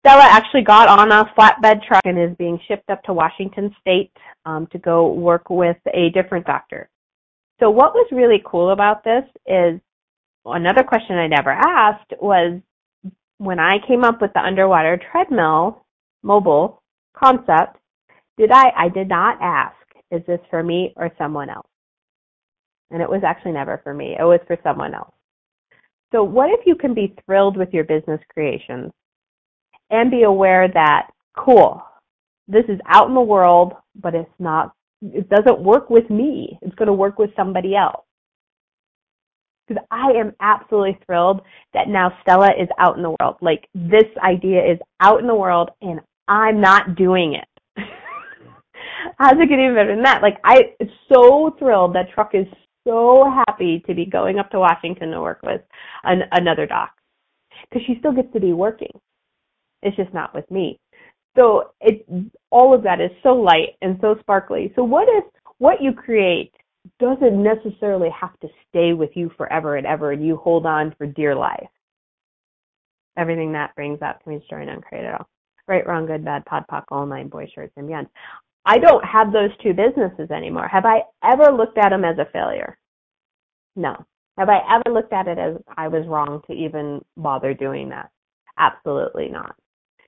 Stella 0.00 0.24
actually 0.24 0.62
got 0.62 0.88
on 0.88 1.12
a 1.12 1.24
flatbed 1.36 1.84
truck 1.86 2.02
and 2.04 2.18
is 2.18 2.36
being 2.36 2.58
shipped 2.68 2.90
up 2.90 3.02
to 3.04 3.12
Washington 3.12 3.74
State 3.80 4.12
um, 4.44 4.66
to 4.72 4.78
go 4.78 5.12
work 5.12 5.48
with 5.48 5.78
a 5.94 6.10
different 6.10 6.46
doctor. 6.46 6.90
So 7.60 7.70
what 7.70 7.94
was 7.94 8.06
really 8.12 8.42
cool 8.44 8.70
about 8.70 9.04
this 9.04 9.24
is 9.46 9.80
another 10.44 10.82
question 10.82 11.16
I 11.16 11.26
never 11.26 11.50
asked 11.50 12.12
was 12.20 12.60
when 13.38 13.58
I 13.58 13.78
came 13.86 14.04
up 14.04 14.20
with 14.20 14.32
the 14.34 14.40
underwater 14.40 15.00
treadmill 15.10 15.86
mobile 16.22 16.82
concept, 17.16 17.78
did 18.36 18.50
I, 18.50 18.72
I 18.76 18.88
did 18.88 19.08
not 19.08 19.38
ask, 19.40 19.76
is 20.10 20.20
this 20.26 20.40
for 20.50 20.62
me 20.62 20.92
or 20.96 21.10
someone 21.16 21.48
else? 21.48 21.66
And 22.90 23.00
it 23.00 23.08
was 23.08 23.22
actually 23.24 23.52
never 23.52 23.80
for 23.82 23.94
me. 23.94 24.16
It 24.18 24.24
was 24.24 24.40
for 24.46 24.58
someone 24.62 24.94
else. 24.94 25.13
So 26.14 26.22
what 26.22 26.50
if 26.50 26.60
you 26.66 26.76
can 26.76 26.94
be 26.94 27.16
thrilled 27.26 27.56
with 27.56 27.74
your 27.74 27.84
business 27.84 28.20
creations 28.32 28.92
and 29.90 30.10
be 30.12 30.22
aware 30.22 30.68
that, 30.68 31.10
cool, 31.36 31.82
this 32.46 32.64
is 32.68 32.78
out 32.88 33.08
in 33.08 33.14
the 33.14 33.20
world, 33.20 33.72
but 33.96 34.14
it's 34.14 34.30
not, 34.38 34.74
it 35.02 35.28
doesn't 35.28 35.60
work 35.60 35.90
with 35.90 36.08
me. 36.10 36.58
It's 36.62 36.74
going 36.76 36.86
to 36.86 36.92
work 36.92 37.18
with 37.18 37.30
somebody 37.36 37.74
else. 37.74 38.04
because 39.66 39.82
I 39.90 40.10
am 40.12 40.34
absolutely 40.40 40.98
thrilled 41.06 41.42
that 41.72 41.88
now 41.88 42.16
Stella 42.22 42.50
is 42.60 42.68
out 42.78 42.96
in 42.96 43.02
the 43.02 43.16
world. 43.20 43.36
Like 43.40 43.68
this 43.74 44.04
idea 44.22 44.60
is 44.64 44.78
out 45.00 45.20
in 45.20 45.26
the 45.26 45.34
world 45.34 45.70
and 45.82 46.00
I'm 46.28 46.60
not 46.60 46.96
doing 46.96 47.34
it. 47.34 47.48
How's 49.18 49.34
it 49.34 49.48
get 49.48 49.58
even 49.58 49.74
better 49.74 49.94
than 49.94 50.04
that? 50.04 50.22
Like 50.22 50.38
I 50.44 50.74
am 50.80 50.90
so 51.12 51.56
thrilled 51.58 51.94
that 51.96 52.12
Truck 52.14 52.34
is 52.34 52.46
so 52.86 53.30
happy 53.46 53.82
to 53.86 53.94
be 53.94 54.06
going 54.06 54.38
up 54.38 54.50
to 54.50 54.58
Washington 54.58 55.10
to 55.10 55.20
work 55.20 55.40
with 55.42 55.60
an, 56.04 56.22
another 56.32 56.66
doc 56.66 56.90
because 57.68 57.84
she 57.86 57.96
still 57.98 58.12
gets 58.12 58.32
to 58.32 58.40
be 58.40 58.52
working. 58.52 58.92
It's 59.82 59.96
just 59.96 60.14
not 60.14 60.34
with 60.34 60.50
me. 60.50 60.78
So 61.36 61.72
it 61.80 62.06
all 62.50 62.74
of 62.74 62.82
that 62.84 63.00
is 63.00 63.10
so 63.22 63.30
light 63.30 63.76
and 63.82 63.98
so 64.00 64.16
sparkly. 64.20 64.72
So 64.76 64.84
what 64.84 65.08
if 65.08 65.24
what 65.58 65.82
you 65.82 65.92
create 65.92 66.52
doesn't 67.00 67.42
necessarily 67.42 68.10
have 68.10 68.38
to 68.40 68.48
stay 68.68 68.92
with 68.92 69.10
you 69.14 69.30
forever 69.36 69.76
and 69.76 69.86
ever 69.86 70.12
and 70.12 70.24
you 70.24 70.36
hold 70.36 70.66
on 70.66 70.94
for 70.96 71.06
dear 71.06 71.34
life? 71.34 71.68
Everything 73.16 73.52
that 73.52 73.74
brings 73.74 74.00
up 74.02 74.22
can 74.22 74.34
be 74.34 74.38
destroyed 74.38 74.62
and 74.62 74.70
uncreated 74.70 75.12
all. 75.12 75.28
Right, 75.66 75.86
wrong, 75.86 76.06
good, 76.06 76.24
bad, 76.24 76.44
pod, 76.44 76.64
poc, 76.70 76.84
all 76.90 77.06
nine, 77.06 77.28
boy 77.28 77.48
shirts, 77.54 77.72
and 77.76 77.86
beyond. 77.86 78.08
I 78.64 78.78
don't 78.78 79.04
have 79.04 79.32
those 79.32 79.50
two 79.62 79.74
businesses 79.74 80.30
anymore. 80.30 80.68
Have 80.68 80.86
I 80.86 81.02
ever 81.22 81.52
looked 81.52 81.78
at 81.78 81.90
them 81.90 82.04
as 82.04 82.18
a 82.18 82.30
failure? 82.32 82.78
No. 83.76 83.94
Have 84.38 84.48
I 84.48 84.60
ever 84.74 84.94
looked 84.94 85.12
at 85.12 85.28
it 85.28 85.38
as 85.38 85.56
I 85.76 85.88
was 85.88 86.06
wrong 86.06 86.40
to 86.46 86.52
even 86.52 87.04
bother 87.16 87.54
doing 87.54 87.90
that? 87.90 88.10
Absolutely 88.58 89.28
not. 89.28 89.54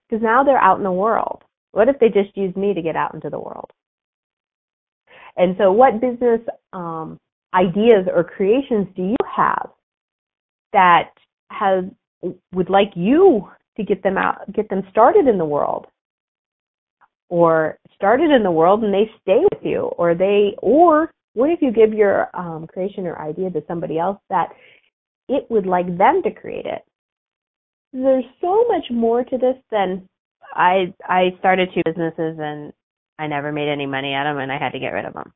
Because 0.08 0.22
now 0.22 0.42
they're 0.42 0.58
out 0.58 0.78
in 0.78 0.84
the 0.84 0.92
world. 0.92 1.42
What 1.72 1.88
if 1.88 1.98
they 1.98 2.08
just 2.08 2.36
use 2.36 2.54
me 2.56 2.74
to 2.74 2.82
get 2.82 2.96
out 2.96 3.14
into 3.14 3.30
the 3.30 3.38
world? 3.38 3.70
And 5.36 5.54
so, 5.58 5.70
what 5.70 6.00
business 6.00 6.40
um, 6.72 7.18
ideas 7.54 8.06
or 8.12 8.24
creations 8.24 8.86
do 8.96 9.02
you 9.02 9.16
have 9.36 9.70
that 10.72 11.10
has 11.50 11.84
would 12.52 12.70
like 12.70 12.92
you 12.94 13.48
to 13.76 13.84
get 13.84 14.02
them 14.02 14.16
out, 14.16 14.50
get 14.52 14.68
them 14.70 14.82
started 14.90 15.28
in 15.28 15.38
the 15.38 15.44
world, 15.44 15.86
or 17.28 17.78
started 17.94 18.30
in 18.30 18.42
the 18.42 18.50
world 18.50 18.82
and 18.82 18.92
they 18.92 19.10
stay 19.22 19.42
with 19.52 19.62
you, 19.64 19.90
or 19.98 20.14
they, 20.14 20.54
or 20.58 21.10
what 21.34 21.50
if 21.50 21.60
you 21.60 21.72
give 21.72 21.92
your 21.92 22.30
um, 22.34 22.66
creation 22.66 23.06
or 23.06 23.20
idea 23.20 23.50
to 23.50 23.62
somebody 23.68 23.98
else 23.98 24.18
that 24.30 24.48
it 25.28 25.46
would 25.50 25.66
like 25.66 25.86
them 25.98 26.22
to 26.22 26.30
create 26.30 26.66
it? 26.66 26.82
There's 27.92 28.24
so 28.40 28.64
much 28.68 28.84
more 28.90 29.24
to 29.24 29.38
this 29.38 29.56
than 29.70 30.08
I 30.54 30.94
I 31.04 31.36
started 31.38 31.68
two 31.74 31.82
businesses 31.84 32.38
and 32.40 32.72
I 33.18 33.26
never 33.26 33.52
made 33.52 33.68
any 33.68 33.86
money 33.86 34.14
at 34.14 34.24
them 34.24 34.38
and 34.38 34.52
I 34.52 34.58
had 34.58 34.72
to 34.72 34.78
get 34.78 34.92
rid 34.92 35.04
of 35.04 35.14
them. 35.14 35.32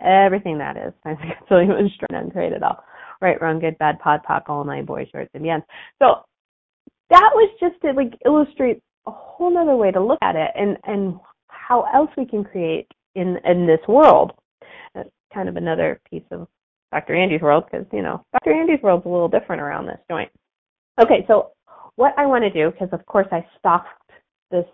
Everything 0.00 0.58
that 0.58 0.76
is. 0.76 0.92
I 1.04 1.14
think 1.14 1.32
it's 1.40 1.50
really 1.50 1.66
was 1.66 1.90
trying 2.08 2.26
to 2.26 2.32
create 2.32 2.52
it 2.52 2.62
all. 2.62 2.84
Right, 3.20 3.40
wrong, 3.40 3.60
good, 3.60 3.76
bad, 3.78 3.98
pod, 3.98 4.20
poc, 4.28 4.42
all 4.48 4.64
nine, 4.64 4.86
boys, 4.86 5.08
shorts, 5.12 5.30
and 5.34 5.42
beyond. 5.42 5.62
So 5.98 6.22
that 7.10 7.30
was 7.34 7.50
just 7.60 7.80
to 7.82 7.92
like 7.92 8.12
illustrate 8.24 8.80
a 9.06 9.10
whole 9.10 9.56
other 9.58 9.76
way 9.76 9.90
to 9.90 10.02
look 10.02 10.18
at 10.22 10.36
it 10.36 10.50
and 10.54 10.76
and 10.84 11.18
how 11.70 11.86
else 11.94 12.10
we 12.16 12.26
can 12.26 12.42
create 12.42 12.88
in 13.14 13.38
in 13.44 13.66
this 13.66 13.80
world. 13.88 14.32
That's 14.94 15.08
kind 15.32 15.48
of 15.48 15.56
another 15.56 16.00
piece 16.10 16.24
of 16.32 16.48
Dr. 16.92 17.14
Andy's 17.14 17.40
world 17.40 17.64
because 17.70 17.86
you 17.92 18.02
know 18.02 18.24
Dr. 18.32 18.52
Andy's 18.52 18.82
world's 18.82 19.06
a 19.06 19.08
little 19.08 19.28
different 19.28 19.62
around 19.62 19.86
this 19.86 20.00
joint. 20.10 20.30
Okay, 21.00 21.24
so 21.28 21.52
what 21.94 22.12
I 22.18 22.26
want 22.26 22.42
to 22.42 22.50
do 22.50 22.72
because 22.72 22.88
of 22.92 23.06
course 23.06 23.28
I 23.30 23.46
stocked 23.58 24.10
this 24.50 24.66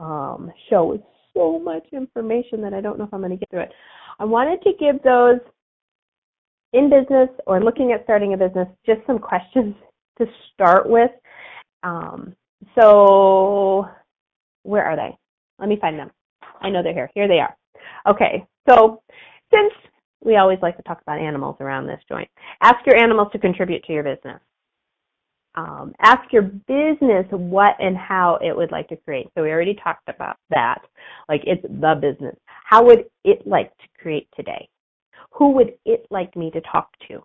um, 0.00 0.52
show 0.68 0.84
with 0.84 1.00
so 1.32 1.60
much 1.60 1.86
information 1.92 2.60
that 2.62 2.74
I 2.74 2.80
don't 2.80 2.98
know 2.98 3.04
if 3.04 3.14
I'm 3.14 3.20
going 3.20 3.30
to 3.30 3.36
get 3.36 3.48
through 3.48 3.60
it. 3.60 3.72
I 4.18 4.24
wanted 4.24 4.60
to 4.62 4.72
give 4.78 5.00
those 5.02 5.38
in 6.72 6.90
business 6.90 7.28
or 7.46 7.62
looking 7.62 7.92
at 7.92 8.02
starting 8.04 8.34
a 8.34 8.36
business 8.36 8.68
just 8.84 9.00
some 9.06 9.20
questions 9.20 9.76
to 10.18 10.26
start 10.52 10.88
with. 10.88 11.10
Um, 11.84 12.34
so 12.78 13.86
where 14.64 14.84
are 14.84 14.96
they? 14.96 15.16
Let 15.60 15.68
me 15.68 15.78
find 15.80 15.98
them. 15.98 16.10
I 16.60 16.70
know 16.70 16.82
they're 16.82 16.92
here. 16.92 17.10
Here 17.14 17.28
they 17.28 17.40
are. 17.40 17.56
Okay, 18.08 18.46
so 18.68 19.02
since 19.52 19.72
we 20.24 20.36
always 20.36 20.58
like 20.62 20.76
to 20.76 20.82
talk 20.82 21.00
about 21.02 21.18
animals 21.18 21.56
around 21.60 21.86
this 21.86 22.00
joint, 22.08 22.28
ask 22.60 22.84
your 22.86 22.96
animals 22.96 23.28
to 23.32 23.38
contribute 23.38 23.84
to 23.84 23.92
your 23.92 24.04
business. 24.04 24.40
Um, 25.54 25.92
ask 26.00 26.32
your 26.32 26.42
business 26.42 27.26
what 27.30 27.74
and 27.78 27.96
how 27.96 28.38
it 28.42 28.56
would 28.56 28.72
like 28.72 28.88
to 28.88 28.96
create. 28.96 29.28
So 29.34 29.42
we 29.42 29.50
already 29.50 29.74
talked 29.74 30.08
about 30.08 30.36
that. 30.50 30.80
Like 31.28 31.42
it's 31.44 31.62
the 31.62 31.98
business. 32.00 32.36
How 32.46 32.84
would 32.84 33.04
it 33.24 33.46
like 33.46 33.70
to 33.78 33.84
create 34.00 34.28
today? 34.34 34.68
Who 35.32 35.52
would 35.52 35.74
it 35.84 36.06
like 36.10 36.34
me 36.36 36.50
to 36.52 36.60
talk 36.62 36.88
to? 37.08 37.22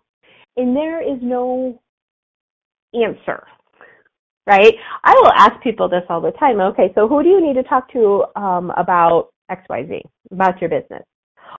And 0.56 0.76
there 0.76 1.00
is 1.00 1.18
no 1.22 1.80
answer, 2.92 3.46
right? 4.48 4.74
I 5.04 5.12
will 5.22 5.32
ask 5.36 5.62
people 5.62 5.88
this 5.88 6.02
all 6.08 6.22
the 6.22 6.32
time. 6.32 6.58
Okay, 6.58 6.90
so 6.94 7.06
who 7.06 7.22
do 7.22 7.28
you 7.28 7.40
need 7.40 7.54
to 7.54 7.62
talk 7.62 7.92
to 7.92 8.24
um, 8.34 8.72
about 8.76 9.28
XYZ, 9.50 10.00
about 10.32 10.60
your 10.60 10.70
business? 10.70 11.04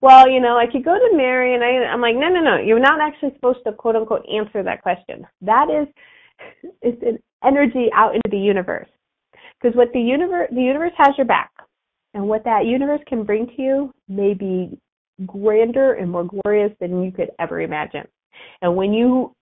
Well, 0.02 0.30
you 0.30 0.41
know, 0.41 0.58
I 0.58 0.65
could 0.65 0.84
go 0.84 0.95
to 0.95 1.15
Mary 1.17 1.54
and 1.54 1.63
I, 1.63 1.91
I'm 1.91 2.02
like, 2.02 2.15
no, 2.15 2.30
no, 2.30 2.41
no, 2.41 2.58
you're 2.58 2.80
not 2.80 2.99
actually 2.99 3.34
supposed 3.36 3.60
to 3.65 3.73
quote 3.73 3.95
unquote 3.95 4.25
answer 4.28 4.63
that 4.63 4.82
question. 4.82 5.25
That 5.41 5.67
is, 5.69 5.88
it's 6.82 7.02
an 7.04 7.19
energy 7.45 7.89
out 7.93 8.15
into 8.15 8.30
the 8.32 8.38
universe. 8.38 8.89
Because 9.62 9.75
what 9.75 9.89
the 9.93 9.99
universe, 9.99 10.49
the 10.52 10.62
universe 10.62 10.93
has 10.97 11.10
your 11.17 11.28
back. 11.28 11.52
And 12.15 12.28
what 12.28 12.43
that 12.45 12.65
universe 12.65 13.02
can 13.08 13.23
bring 13.23 13.45
to 13.56 13.62
you 13.62 13.93
may 14.08 14.34
be 14.34 14.80
grander 15.28 15.93
and 15.93 16.10
more 16.10 16.25
glorious 16.25 16.71
than 16.80 17.04
you 17.04 17.12
could 17.12 17.30
ever 17.39 17.62
imagine. 17.62 18.08
And 18.62 18.75
when 18.75 18.93
you 18.93 19.36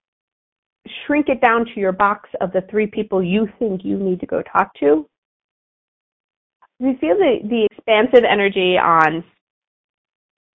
shrink 1.06 1.30
it 1.30 1.42
down 1.42 1.66
to 1.66 1.80
your 1.80 1.92
box 1.92 2.30
of 2.42 2.52
the 2.52 2.62
three 2.70 2.88
people 2.88 3.24
you 3.24 3.48
think 3.60 3.84
you 3.84 3.98
need 3.98 4.20
to 4.20 4.26
go 4.26 4.42
talk 4.42 4.74
to, 4.80 5.08
you 6.80 6.96
feel 7.00 7.16
the, 7.16 7.40
the 7.44 7.68
expansive 7.72 8.24
energy 8.30 8.78
on 8.78 9.24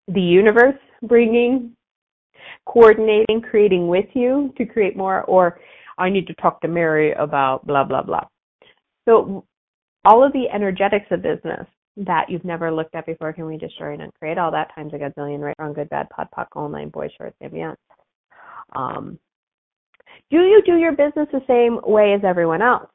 the 0.07 0.21
universe 0.21 0.77
bringing, 1.03 1.75
coordinating, 2.65 3.41
creating 3.41 3.87
with 3.87 4.05
you 4.13 4.53
to 4.57 4.65
create 4.65 4.95
more, 4.95 5.23
or 5.23 5.59
I 5.97 6.09
need 6.09 6.27
to 6.27 6.33
talk 6.35 6.61
to 6.61 6.67
Mary 6.67 7.13
about 7.13 7.65
blah, 7.65 7.83
blah, 7.83 8.03
blah. 8.03 8.25
So 9.07 9.45
all 10.05 10.23
of 10.23 10.33
the 10.33 10.49
energetics 10.53 11.07
of 11.11 11.21
business 11.21 11.65
that 11.97 12.29
you've 12.29 12.45
never 12.45 12.71
looked 12.71 12.95
at 12.95 13.05
before 13.05 13.33
can 13.33 13.45
we 13.45 13.57
destroy 13.57 13.93
and 13.93 14.13
create 14.19 14.37
all 14.37 14.51
that 14.51 14.73
times 14.75 14.93
a 14.93 14.97
gazillion, 14.97 15.39
right, 15.39 15.55
wrong, 15.59 15.73
good, 15.73 15.89
bad, 15.89 16.09
pod, 16.09 16.27
poc, 16.35 16.47
online, 16.55 16.89
boy, 16.89 17.09
shorts, 17.17 17.35
ambient. 17.41 17.77
Um, 18.73 19.19
do 20.31 20.37
you 20.37 20.61
do 20.65 20.77
your 20.77 20.93
business 20.93 21.27
the 21.31 21.43
same 21.47 21.79
way 21.83 22.13
as 22.13 22.21
everyone 22.23 22.61
else? 22.61 22.89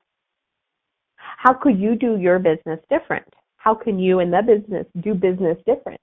How 1.17 1.53
could 1.53 1.79
you 1.79 1.95
do 1.95 2.17
your 2.17 2.39
business 2.39 2.81
different? 2.91 3.27
How 3.57 3.75
can 3.75 3.99
you 3.99 4.21
and 4.21 4.33
the 4.33 4.43
business 4.43 4.87
do 5.01 5.15
business 5.15 5.59
different? 5.67 6.01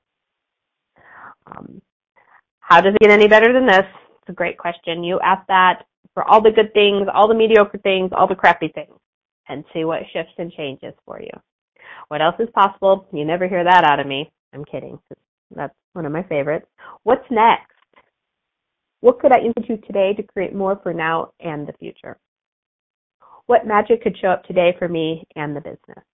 Um, 1.47 1.81
how 2.59 2.81
does 2.81 2.93
it 2.93 3.01
get 3.01 3.11
any 3.11 3.27
better 3.27 3.51
than 3.51 3.67
this? 3.67 3.85
It's 4.21 4.29
a 4.29 4.33
great 4.33 4.57
question. 4.57 5.03
You 5.03 5.19
ask 5.21 5.45
that 5.47 5.83
for 6.13 6.23
all 6.23 6.41
the 6.41 6.51
good 6.51 6.73
things, 6.73 7.07
all 7.13 7.27
the 7.27 7.33
mediocre 7.33 7.79
things, 7.79 8.11
all 8.15 8.27
the 8.27 8.35
crappy 8.35 8.69
things, 8.69 8.97
and 9.49 9.65
see 9.73 9.83
what 9.83 10.01
shifts 10.13 10.33
and 10.37 10.51
changes 10.51 10.93
for 11.05 11.19
you. 11.19 11.31
What 12.07 12.21
else 12.21 12.35
is 12.39 12.49
possible? 12.53 13.07
You 13.11 13.25
never 13.25 13.47
hear 13.47 13.63
that 13.63 13.83
out 13.83 13.99
of 13.99 14.07
me. 14.07 14.31
I'm 14.53 14.65
kidding. 14.65 14.99
That's 15.55 15.73
one 15.93 16.05
of 16.05 16.11
my 16.11 16.23
favorites. 16.23 16.67
What's 17.03 17.25
next? 17.31 17.71
What 19.03 19.19
could 19.19 19.33
I 19.33 19.39
institute 19.39 19.85
today 19.85 20.13
to 20.13 20.23
create 20.23 20.55
more 20.55 20.79
for 20.81 20.93
now 20.93 21.33
and 21.41 21.67
the 21.67 21.73
future? 21.73 22.17
What 23.47 23.67
magic 23.67 24.01
could 24.01 24.17
show 24.17 24.29
up 24.29 24.45
today 24.45 24.73
for 24.79 24.87
me 24.87 25.27
and 25.35 25.53
the 25.53 25.59
business? 25.59 26.05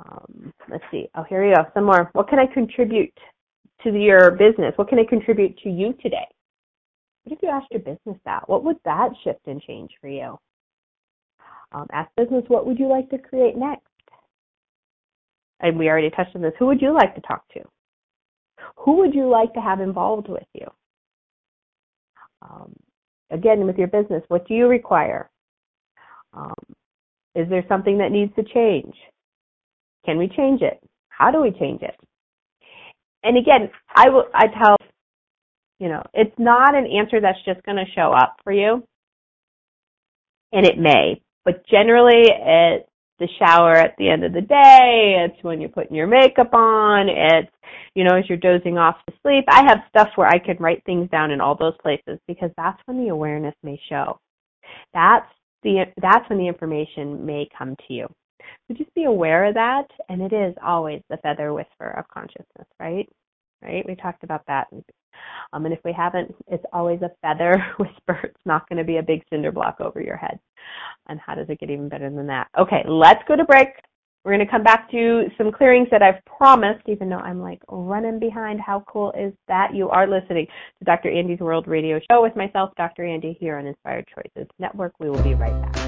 Um, 0.00 0.52
let's 0.70 0.84
see. 0.90 1.08
Oh, 1.14 1.22
here 1.22 1.48
we 1.48 1.54
go. 1.54 1.62
Some 1.72 1.84
more. 1.84 2.10
What 2.12 2.28
can 2.28 2.38
I 2.38 2.44
contribute 2.44 3.18
to 3.84 3.90
your 3.98 4.32
business? 4.32 4.74
What 4.76 4.90
can 4.90 4.98
I 4.98 5.04
contribute 5.08 5.56
to 5.60 5.70
you 5.70 5.94
today? 6.02 6.28
What 7.24 7.32
if 7.32 7.38
you 7.42 7.48
asked 7.48 7.68
your 7.70 7.80
business 7.80 8.18
that? 8.26 8.46
What 8.46 8.62
would 8.64 8.76
that 8.84 9.08
shift 9.24 9.46
and 9.46 9.62
change 9.62 9.92
for 10.02 10.08
you? 10.08 10.38
Um, 11.72 11.86
ask 11.90 12.10
business, 12.18 12.44
what 12.48 12.66
would 12.66 12.78
you 12.78 12.86
like 12.86 13.08
to 13.08 13.18
create 13.18 13.56
next? 13.56 13.86
And 15.60 15.78
we 15.78 15.88
already 15.88 16.10
touched 16.10 16.36
on 16.36 16.42
this. 16.42 16.52
Who 16.58 16.66
would 16.66 16.82
you 16.82 16.92
like 16.92 17.14
to 17.14 17.22
talk 17.22 17.48
to? 17.54 17.60
Who 18.76 18.98
would 18.98 19.14
you 19.14 19.26
like 19.26 19.54
to 19.54 19.60
have 19.62 19.80
involved 19.80 20.28
with 20.28 20.46
you? 20.52 20.66
Um, 22.42 22.74
again, 23.30 23.66
with 23.66 23.76
your 23.76 23.88
business, 23.88 24.22
what 24.28 24.46
do 24.46 24.54
you 24.54 24.68
require? 24.68 25.30
Um, 26.32 26.54
is 27.34 27.48
there 27.48 27.64
something 27.68 27.98
that 27.98 28.12
needs 28.12 28.34
to 28.36 28.42
change? 28.42 28.94
Can 30.04 30.18
we 30.18 30.28
change 30.28 30.62
it? 30.62 30.80
How 31.08 31.30
do 31.30 31.40
we 31.40 31.50
change 31.50 31.82
it? 31.82 31.96
And 33.22 33.36
again, 33.36 33.70
I 33.94 34.08
will, 34.08 34.24
I 34.32 34.46
tell, 34.46 34.76
you 35.78 35.88
know, 35.88 36.02
it's 36.14 36.34
not 36.38 36.74
an 36.74 36.86
answer 36.86 37.20
that's 37.20 37.44
just 37.44 37.62
going 37.64 37.76
to 37.76 37.92
show 37.94 38.12
up 38.12 38.36
for 38.44 38.52
you. 38.52 38.84
And 40.52 40.66
it 40.66 40.78
may, 40.78 41.20
but 41.44 41.66
generally 41.66 42.24
it, 42.26 42.87
the 43.18 43.28
shower 43.38 43.74
at 43.74 43.94
the 43.98 44.08
end 44.08 44.24
of 44.24 44.32
the 44.32 44.40
day. 44.40 45.26
It's 45.26 45.42
when 45.42 45.60
you're 45.60 45.70
putting 45.70 45.96
your 45.96 46.06
makeup 46.06 46.52
on. 46.52 47.08
It's, 47.08 47.50
you 47.94 48.04
know, 48.04 48.16
as 48.16 48.24
you're 48.28 48.38
dozing 48.38 48.78
off 48.78 48.96
to 49.08 49.14
sleep. 49.22 49.44
I 49.48 49.62
have 49.66 49.78
stuff 49.88 50.08
where 50.16 50.28
I 50.28 50.38
can 50.38 50.56
write 50.58 50.82
things 50.84 51.10
down 51.10 51.30
in 51.30 51.40
all 51.40 51.56
those 51.56 51.76
places 51.82 52.18
because 52.26 52.50
that's 52.56 52.80
when 52.86 52.98
the 53.02 53.08
awareness 53.08 53.54
may 53.62 53.80
show. 53.88 54.18
That's 54.94 55.26
the, 55.62 55.84
that's 56.00 56.28
when 56.28 56.38
the 56.38 56.48
information 56.48 57.24
may 57.26 57.48
come 57.56 57.76
to 57.86 57.94
you. 57.94 58.06
So 58.66 58.74
just 58.74 58.94
be 58.94 59.04
aware 59.04 59.46
of 59.46 59.54
that. 59.54 59.88
And 60.08 60.22
it 60.22 60.32
is 60.32 60.54
always 60.64 61.02
the 61.10 61.18
feather 61.18 61.52
whisper 61.52 61.90
of 61.90 62.08
consciousness, 62.08 62.66
right? 62.78 63.08
Right? 63.62 63.84
We 63.86 63.96
talked 63.96 64.22
about 64.22 64.42
that. 64.46 64.68
Um, 65.52 65.64
and 65.64 65.72
if 65.72 65.80
we 65.84 65.92
haven't, 65.92 66.34
it's 66.46 66.64
always 66.72 67.00
a 67.02 67.10
feather 67.22 67.64
whisper. 67.78 68.20
It's 68.24 68.46
not 68.46 68.68
going 68.68 68.78
to 68.78 68.84
be 68.84 68.98
a 68.98 69.02
big 69.02 69.22
cinder 69.30 69.52
block 69.52 69.80
over 69.80 70.00
your 70.00 70.16
head. 70.16 70.38
And 71.08 71.18
how 71.20 71.34
does 71.34 71.46
it 71.48 71.60
get 71.60 71.70
even 71.70 71.88
better 71.88 72.10
than 72.10 72.26
that? 72.26 72.48
Okay, 72.58 72.84
let's 72.86 73.22
go 73.26 73.36
to 73.36 73.44
break. 73.44 73.68
We're 74.24 74.34
going 74.34 74.46
to 74.46 74.50
come 74.50 74.64
back 74.64 74.90
to 74.90 75.28
some 75.38 75.52
clearings 75.52 75.88
that 75.90 76.02
I've 76.02 76.22
promised, 76.26 76.86
even 76.86 77.08
though 77.08 77.16
I'm 77.16 77.40
like 77.40 77.62
running 77.68 78.18
behind. 78.18 78.60
How 78.60 78.84
cool 78.86 79.12
is 79.18 79.32
that? 79.46 79.74
You 79.74 79.88
are 79.88 80.06
listening 80.06 80.46
to 80.80 80.84
Dr. 80.84 81.10
Andy's 81.10 81.40
World 81.40 81.66
Radio 81.66 81.98
Show 82.10 82.20
with 82.20 82.36
myself, 82.36 82.70
Dr. 82.76 83.06
Andy, 83.06 83.36
here 83.40 83.56
on 83.56 83.66
Inspired 83.66 84.06
Choices 84.14 84.48
Network. 84.58 84.92
We 84.98 85.08
will 85.08 85.22
be 85.22 85.34
right 85.34 85.72
back. 85.72 85.87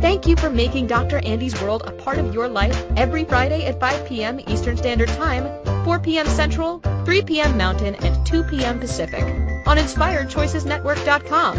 Thank 0.00 0.28
you 0.28 0.36
for 0.36 0.48
making 0.48 0.86
Dr. 0.86 1.18
Andy's 1.24 1.60
World 1.60 1.82
a 1.84 1.90
part 1.90 2.18
of 2.18 2.32
your 2.32 2.46
life 2.46 2.80
every 2.96 3.24
Friday 3.24 3.66
at 3.66 3.80
5 3.80 4.06
p.m. 4.06 4.38
Eastern 4.46 4.76
Standard 4.76 5.08
Time, 5.08 5.44
4 5.84 5.98
p.m. 5.98 6.26
Central, 6.28 6.78
3 7.04 7.22
p.m. 7.22 7.58
Mountain, 7.58 7.96
and 7.96 8.24
2 8.24 8.44
p.m. 8.44 8.78
Pacific 8.78 9.24
on 9.66 9.76
InspiredChoicesNetwork.com. 9.76 11.56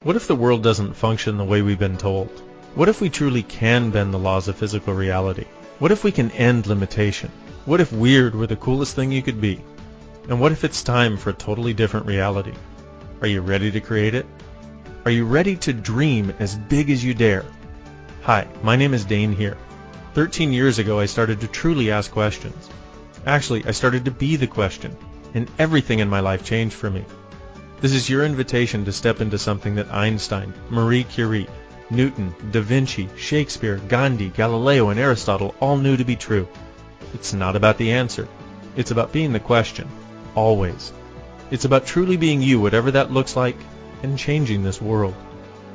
What 0.00 0.16
if 0.16 0.26
the 0.26 0.36
world 0.36 0.62
doesn't 0.62 0.94
function 0.94 1.36
the 1.36 1.44
way 1.44 1.60
we've 1.60 1.78
been 1.78 1.98
told? 1.98 2.30
What 2.76 2.88
if 2.88 3.02
we 3.02 3.10
truly 3.10 3.42
can 3.42 3.90
bend 3.90 4.14
the 4.14 4.18
laws 4.18 4.48
of 4.48 4.56
physical 4.56 4.94
reality? 4.94 5.44
What 5.80 5.92
if 5.92 6.02
we 6.02 6.12
can 6.12 6.30
end 6.30 6.66
limitation? 6.66 7.30
What 7.66 7.82
if 7.82 7.92
weird 7.92 8.34
were 8.34 8.46
the 8.46 8.56
coolest 8.56 8.96
thing 8.96 9.12
you 9.12 9.20
could 9.20 9.42
be? 9.42 9.60
And 10.30 10.40
what 10.40 10.52
if 10.52 10.64
it's 10.64 10.82
time 10.82 11.18
for 11.18 11.28
a 11.28 11.34
totally 11.34 11.74
different 11.74 12.06
reality? 12.06 12.54
Are 13.22 13.26
you 13.26 13.40
ready 13.40 13.70
to 13.70 13.80
create 13.80 14.14
it? 14.14 14.26
Are 15.06 15.10
you 15.10 15.24
ready 15.24 15.56
to 15.56 15.72
dream 15.72 16.34
as 16.38 16.54
big 16.54 16.90
as 16.90 17.02
you 17.02 17.14
dare? 17.14 17.46
Hi, 18.24 18.46
my 18.62 18.76
name 18.76 18.92
is 18.92 19.06
Dain 19.06 19.32
Heer. 19.32 19.56
13 20.12 20.52
years 20.52 20.78
ago 20.78 21.00
I 21.00 21.06
started 21.06 21.40
to 21.40 21.48
truly 21.48 21.90
ask 21.90 22.10
questions. 22.10 22.68
Actually, 23.24 23.64
I 23.64 23.70
started 23.70 24.04
to 24.04 24.10
be 24.10 24.36
the 24.36 24.46
question, 24.46 24.94
and 25.32 25.50
everything 25.58 26.00
in 26.00 26.10
my 26.10 26.20
life 26.20 26.44
changed 26.44 26.74
for 26.74 26.90
me. 26.90 27.06
This 27.80 27.92
is 27.92 28.10
your 28.10 28.22
invitation 28.22 28.84
to 28.84 28.92
step 28.92 29.22
into 29.22 29.38
something 29.38 29.76
that 29.76 29.90
Einstein, 29.90 30.52
Marie 30.68 31.04
Curie, 31.04 31.48
Newton, 31.88 32.34
Da 32.50 32.60
Vinci, 32.60 33.08
Shakespeare, 33.16 33.78
Gandhi, 33.88 34.28
Galileo, 34.28 34.90
and 34.90 35.00
Aristotle 35.00 35.54
all 35.60 35.78
knew 35.78 35.96
to 35.96 36.04
be 36.04 36.16
true. 36.16 36.46
It's 37.14 37.32
not 37.32 37.56
about 37.56 37.78
the 37.78 37.92
answer. 37.92 38.28
It's 38.76 38.90
about 38.90 39.12
being 39.12 39.32
the 39.32 39.40
question. 39.40 39.88
Always. 40.34 40.92
It's 41.50 41.64
about 41.64 41.86
truly 41.86 42.16
being 42.16 42.42
you, 42.42 42.60
whatever 42.60 42.90
that 42.90 43.12
looks 43.12 43.36
like, 43.36 43.56
and 44.02 44.18
changing 44.18 44.62
this 44.62 44.80
world. 44.82 45.14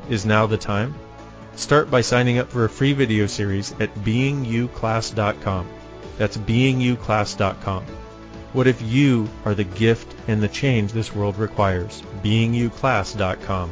Is 0.10 0.26
now 0.26 0.48
the 0.48 0.58
time? 0.58 0.96
Start 1.56 1.92
by 1.92 2.02
signing 2.02 2.38
up 2.40 2.50
for 2.50 2.66
a 2.66 2.70
free 2.70 2.94
video 2.94 3.28
series 3.28 3.74
at 3.80 3.94
beingyouclass.com. 3.96 5.68
That's 6.18 6.38
beingyouclass.com. 6.38 7.86
What 8.54 8.68
if 8.68 8.82
you 8.82 9.30
are 9.46 9.56
the 9.56 9.64
gift 9.64 10.14
and 10.28 10.44
the 10.44 10.50
change 10.50 10.92
this 10.92 11.16
world 11.16 11.38
requires? 11.38 12.04
BeingYouClass.com. 12.22 13.72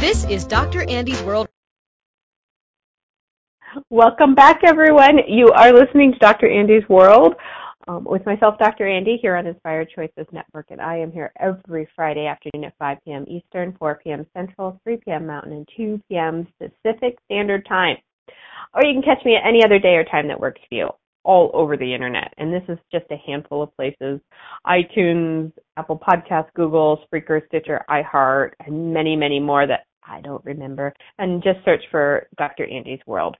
This 0.00 0.24
is 0.26 0.44
Dr. 0.44 0.88
Andy's 0.88 1.20
World. 1.24 1.48
Welcome 3.90 4.36
back, 4.36 4.60
everyone. 4.64 5.18
You 5.26 5.48
are 5.48 5.72
listening 5.72 6.12
to 6.12 6.18
Dr. 6.20 6.48
Andy's 6.48 6.88
World 6.88 7.34
um, 7.88 8.04
with 8.04 8.24
myself, 8.24 8.60
Dr. 8.60 8.86
Andy, 8.86 9.18
here 9.20 9.34
on 9.34 9.48
Inspired 9.48 9.88
Choices 9.92 10.28
Network, 10.30 10.66
and 10.70 10.80
I 10.80 10.98
am 10.98 11.10
here 11.10 11.32
every 11.40 11.88
Friday 11.96 12.26
afternoon 12.26 12.66
at 12.66 12.74
5 12.78 12.98
p.m. 13.04 13.24
Eastern, 13.26 13.74
4 13.76 14.00
p.m. 14.04 14.24
Central, 14.36 14.80
3 14.84 14.98
p.m. 15.04 15.26
Mountain, 15.26 15.52
and 15.52 15.68
2 15.76 16.00
p.m. 16.08 16.46
Pacific 16.60 17.18
Standard 17.24 17.66
Time. 17.66 17.96
Or 18.74 18.84
you 18.84 18.92
can 18.92 19.02
catch 19.02 19.24
me 19.24 19.34
at 19.34 19.48
any 19.48 19.64
other 19.64 19.80
day 19.80 19.96
or 19.96 20.04
time 20.04 20.28
that 20.28 20.38
works 20.38 20.60
for 20.68 20.76
you 20.76 20.90
all 21.24 21.50
over 21.52 21.76
the 21.76 21.92
internet. 21.92 22.32
And 22.38 22.52
this 22.52 22.62
is 22.68 22.78
just 22.92 23.04
a 23.10 23.16
handful 23.26 23.62
of 23.62 23.74
places 23.76 24.20
iTunes, 24.66 25.52
Apple 25.76 25.98
Podcasts, 25.98 26.52
Google, 26.54 27.00
Spreaker, 27.04 27.46
Stitcher, 27.48 27.84
iHeart, 27.90 28.52
and 28.64 28.94
many, 28.94 29.16
many 29.16 29.40
more 29.40 29.66
that 29.66 29.80
I 30.08 30.20
don't 30.20 30.44
remember. 30.44 30.92
And 31.18 31.42
just 31.42 31.64
search 31.64 31.82
for 31.90 32.26
Dr. 32.36 32.66
Andy's 32.66 33.00
World. 33.06 33.36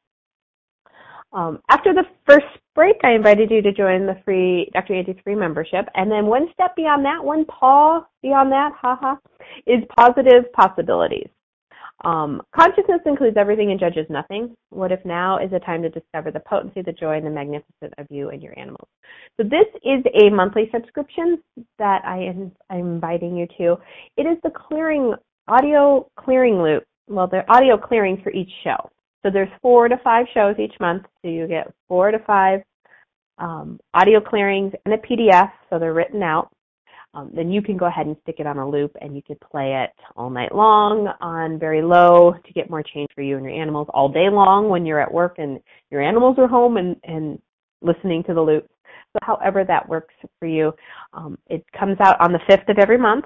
Um, 1.33 1.61
after 1.69 1.93
the 1.93 2.05
first 2.27 2.47
break, 2.75 2.97
I 3.05 3.13
invited 3.13 3.51
you 3.51 3.61
to 3.63 3.73
join 3.73 4.07
the 4.07 4.17
free 4.25 4.71
Dr. 4.73 4.95
Andy's 4.95 5.17
free 5.23 5.35
membership, 5.35 5.87
and 5.95 6.11
then 6.11 6.27
one 6.27 6.49
step 6.55 6.75
beyond 6.75 7.05
that, 7.05 7.23
one 7.23 7.45
paw 7.45 8.07
beyond 8.23 8.51
that, 8.53 8.73
haha, 8.81 9.17
is 9.67 9.85
positive 9.95 10.51
possibilities. 10.55 11.29
Um, 12.05 12.43
consciousness 12.55 13.01
includes 13.07 13.37
everything 13.37 13.73
and 13.73 13.81
judges 13.81 14.07
nothing. 14.09 14.55
What 14.71 14.93
if 14.93 15.05
now 15.05 15.39
is 15.39 15.53
a 15.53 15.59
time 15.59 15.83
to 15.83 15.89
discover 15.89 16.31
the 16.31 16.41
potency, 16.41 16.81
the 16.81 16.93
joy, 16.93 17.17
and 17.17 17.27
the 17.27 17.31
magnificence 17.31 17.93
of 17.99 18.07
you 18.09 18.31
and 18.31 18.41
your 18.41 18.57
animals? 18.57 18.89
So 19.37 19.43
this 19.43 19.67
is 19.83 20.05
a 20.15 20.31
monthly 20.31 20.71
subscription 20.73 21.43
that 21.79 22.03
I 22.05 22.19
am 22.19 22.53
I'm 22.71 22.95
inviting 22.95 23.37
you 23.37 23.49
to. 23.59 23.77
It 24.17 24.23
is 24.23 24.39
the 24.45 24.51
clearing 24.51 25.15
audio 25.49 26.09
clearing 26.19 26.63
loop. 26.63 26.85
Well, 27.09 27.27
the 27.27 27.43
audio 27.51 27.77
clearings 27.79 28.21
for 28.23 28.31
each 28.33 28.51
show. 28.63 28.91
So 29.23 29.31
there's 29.33 29.49
four 29.61 29.89
to 29.89 29.97
five 30.05 30.27
shows 30.33 30.57
each 30.59 30.75
month, 30.81 31.05
so 31.23 31.29
you 31.29 31.49
get 31.49 31.73
four 31.89 32.11
to 32.11 32.19
five 32.21 32.61
um, 33.39 33.81
audio 33.95 34.21
clearings 34.21 34.73
and 34.85 34.95
a 34.95 34.99
PDF, 34.99 35.51
so 35.71 35.79
they're 35.79 35.95
written 35.95 36.23
out. 36.23 36.51
Um, 37.15 37.31
then 37.35 37.51
you 37.51 37.63
can 37.63 37.77
go 37.77 37.87
ahead 37.87 38.07
and 38.07 38.17
stick 38.23 38.37
it 38.39 38.47
on 38.47 38.59
a 38.59 38.69
loop 38.69 38.95
and 39.01 39.17
you 39.17 39.23
could 39.23 39.41
play 39.41 39.83
it 39.83 39.91
all 40.15 40.29
night 40.29 40.55
long 40.55 41.09
on 41.21 41.59
very 41.59 41.81
low 41.81 42.35
to 42.45 42.53
get 42.53 42.69
more 42.69 42.83
change 42.83 43.09
for 43.15 43.23
you 43.23 43.37
and 43.37 43.45
your 43.45 43.55
animals 43.55 43.89
all 43.95 44.11
day 44.11 44.29
long 44.31 44.69
when 44.69 44.85
you're 44.85 45.01
at 45.01 45.13
work 45.13 45.37
and 45.39 45.59
your 45.91 46.03
animals 46.03 46.37
are 46.39 46.47
home 46.47 46.77
and, 46.77 46.97
and 47.05 47.41
listening 47.81 48.23
to 48.25 48.35
the 48.35 48.41
loops. 48.41 48.69
So 49.15 49.19
however 49.23 49.65
that 49.65 49.89
works 49.89 50.15
for 50.39 50.47
you, 50.47 50.73
um, 51.15 51.39
it 51.49 51.65
comes 51.77 51.97
out 52.01 52.21
on 52.21 52.33
the 52.33 52.41
5th 52.41 52.69
of 52.69 52.79
every 52.79 52.99
month. 52.99 53.25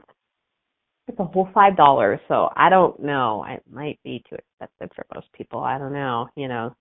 It's 1.09 1.19
a 1.19 1.25
whole 1.25 1.49
five 1.53 1.77
dollars, 1.77 2.21
so 2.29 2.49
I 2.57 2.69
don't 2.69 3.01
know. 3.01 3.45
It 3.49 3.63
might 3.71 3.99
be 4.05 4.23
too 4.29 4.37
expensive 4.37 4.95
for 4.95 5.05
most 5.15 5.27
people. 5.33 5.61
I 5.61 5.79
don't 5.79 5.93
know. 5.93 6.29
You 6.37 6.49
know, 6.49 6.75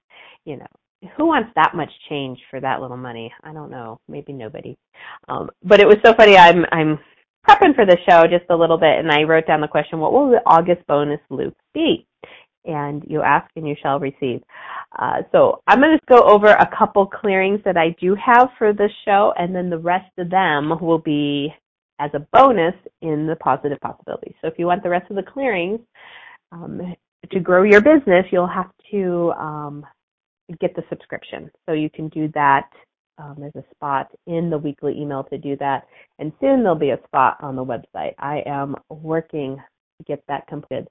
you 0.45 0.57
know, 0.57 0.67
who 1.17 1.25
wants 1.25 1.49
that 1.55 1.73
much 1.75 1.89
change 2.09 2.39
for 2.49 2.59
that 2.59 2.81
little 2.81 2.97
money? 2.97 3.31
I 3.43 3.53
don't 3.53 3.71
know. 3.71 3.99
Maybe 4.07 4.33
nobody. 4.33 4.77
Um, 5.27 5.49
but 5.63 5.79
it 5.79 5.87
was 5.87 5.97
so 6.05 6.13
funny. 6.13 6.37
I'm 6.37 6.65
I'm 6.71 6.99
prepping 7.47 7.75
for 7.75 7.85
the 7.85 7.97
show 8.07 8.23
just 8.27 8.49
a 8.49 8.55
little 8.55 8.77
bit, 8.77 8.99
and 8.99 9.11
I 9.11 9.23
wrote 9.23 9.47
down 9.47 9.61
the 9.61 9.67
question: 9.67 9.99
What 9.99 10.13
will 10.13 10.29
the 10.29 10.41
August 10.45 10.85
bonus 10.87 11.21
loop 11.29 11.55
be? 11.73 12.05
And 12.63 13.03
you 13.07 13.23
ask 13.23 13.49
and 13.55 13.67
you 13.67 13.75
shall 13.81 13.99
receive. 13.99 14.43
Uh, 14.99 15.23
so 15.31 15.63
I'm 15.65 15.79
going 15.79 15.97
to 15.97 16.05
go 16.07 16.21
over 16.21 16.47
a 16.47 16.69
couple 16.77 17.07
clearings 17.07 17.59
that 17.65 17.75
I 17.75 17.95
do 17.99 18.15
have 18.23 18.49
for 18.59 18.71
this 18.71 18.91
show, 19.03 19.33
and 19.35 19.55
then 19.55 19.71
the 19.71 19.79
rest 19.79 20.11
of 20.19 20.29
them 20.29 20.77
will 20.79 20.99
be 20.99 21.51
as 22.01 22.09
a 22.15 22.27
bonus 22.33 22.73
in 23.01 23.27
the 23.27 23.35
positive 23.35 23.79
possibilities. 23.79 24.33
So 24.41 24.47
if 24.47 24.55
you 24.57 24.65
want 24.65 24.81
the 24.81 24.89
rest 24.89 25.09
of 25.11 25.15
the 25.15 25.23
clearings 25.23 25.79
um, 26.51 26.95
to 27.31 27.39
grow 27.39 27.61
your 27.61 27.79
business, 27.79 28.25
you'll 28.31 28.47
have 28.47 28.71
to 28.89 29.31
um, 29.33 29.85
get 30.59 30.75
the 30.75 30.83
subscription. 30.89 31.51
So 31.67 31.73
you 31.73 31.91
can 31.91 32.09
do 32.09 32.27
that. 32.33 32.69
Um, 33.19 33.35
there's 33.37 33.55
a 33.55 33.75
spot 33.75 34.11
in 34.25 34.49
the 34.49 34.57
weekly 34.57 34.99
email 34.99 35.23
to 35.25 35.37
do 35.37 35.55
that, 35.57 35.85
and 36.17 36.31
soon 36.41 36.63
there'll 36.63 36.75
be 36.75 36.89
a 36.89 36.99
spot 37.05 37.37
on 37.41 37.55
the 37.55 37.63
website. 37.63 38.15
I 38.17 38.41
am 38.47 38.75
working 38.89 39.57
to 39.57 40.03
get 40.07 40.23
that 40.27 40.47
completed. 40.47 40.87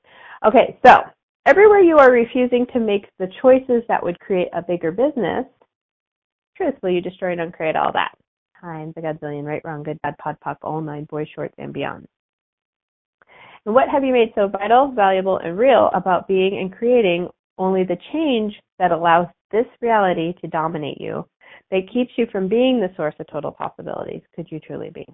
Okay, 0.47 0.79
so 0.87 1.01
everywhere 1.45 1.81
you 1.81 1.99
are 1.99 2.13
refusing 2.13 2.67
to 2.73 2.79
make 2.79 3.09
the 3.19 3.29
choices 3.43 3.83
that 3.89 4.01
would 4.01 4.21
create 4.21 4.49
a 4.53 4.63
bigger 4.63 4.93
business, 4.93 5.45
truthfully, 6.57 6.95
you 6.95 7.01
destroy 7.01 7.33
and 7.33 7.41
uncreate 7.41 7.75
all 7.75 7.91
that. 7.93 8.13
Times 8.61 8.95
a 8.97 9.01
godzillion, 9.01 9.45
right, 9.45 9.63
wrong, 9.65 9.83
good, 9.83 10.01
bad, 10.03 10.19
pod, 10.19 10.39
Pop, 10.41 10.59
all 10.63 10.81
nine, 10.81 11.05
Boy 11.05 11.27
shorts, 11.35 11.55
and 11.59 11.73
beyond. 11.73 12.07
And 13.65 13.75
what 13.75 13.89
have 13.89 14.05
you 14.05 14.13
made 14.13 14.33
so 14.35 14.49
vital, 14.49 14.93
valuable, 14.93 15.39
and 15.39 15.59
real 15.59 15.91
about 15.95 16.29
being 16.29 16.59
and 16.59 16.73
creating 16.73 17.29
only 17.59 17.85
the 17.85 17.99
change 18.13 18.55
that 18.79 18.93
allows 18.93 19.27
this 19.51 19.67
reality 19.81 20.33
to 20.41 20.49
dominate 20.49 21.01
you, 21.01 21.27
that 21.71 21.91
keeps 21.93 22.13
you 22.17 22.27
from 22.33 22.49
being 22.49 22.81
the 22.81 22.93
source 22.97 23.15
of 23.19 23.27
total 23.29 23.53
possibilities, 23.53 24.23
could 24.35 24.47
you 24.51 24.61
truly 24.61 24.91
be? 24.91 25.07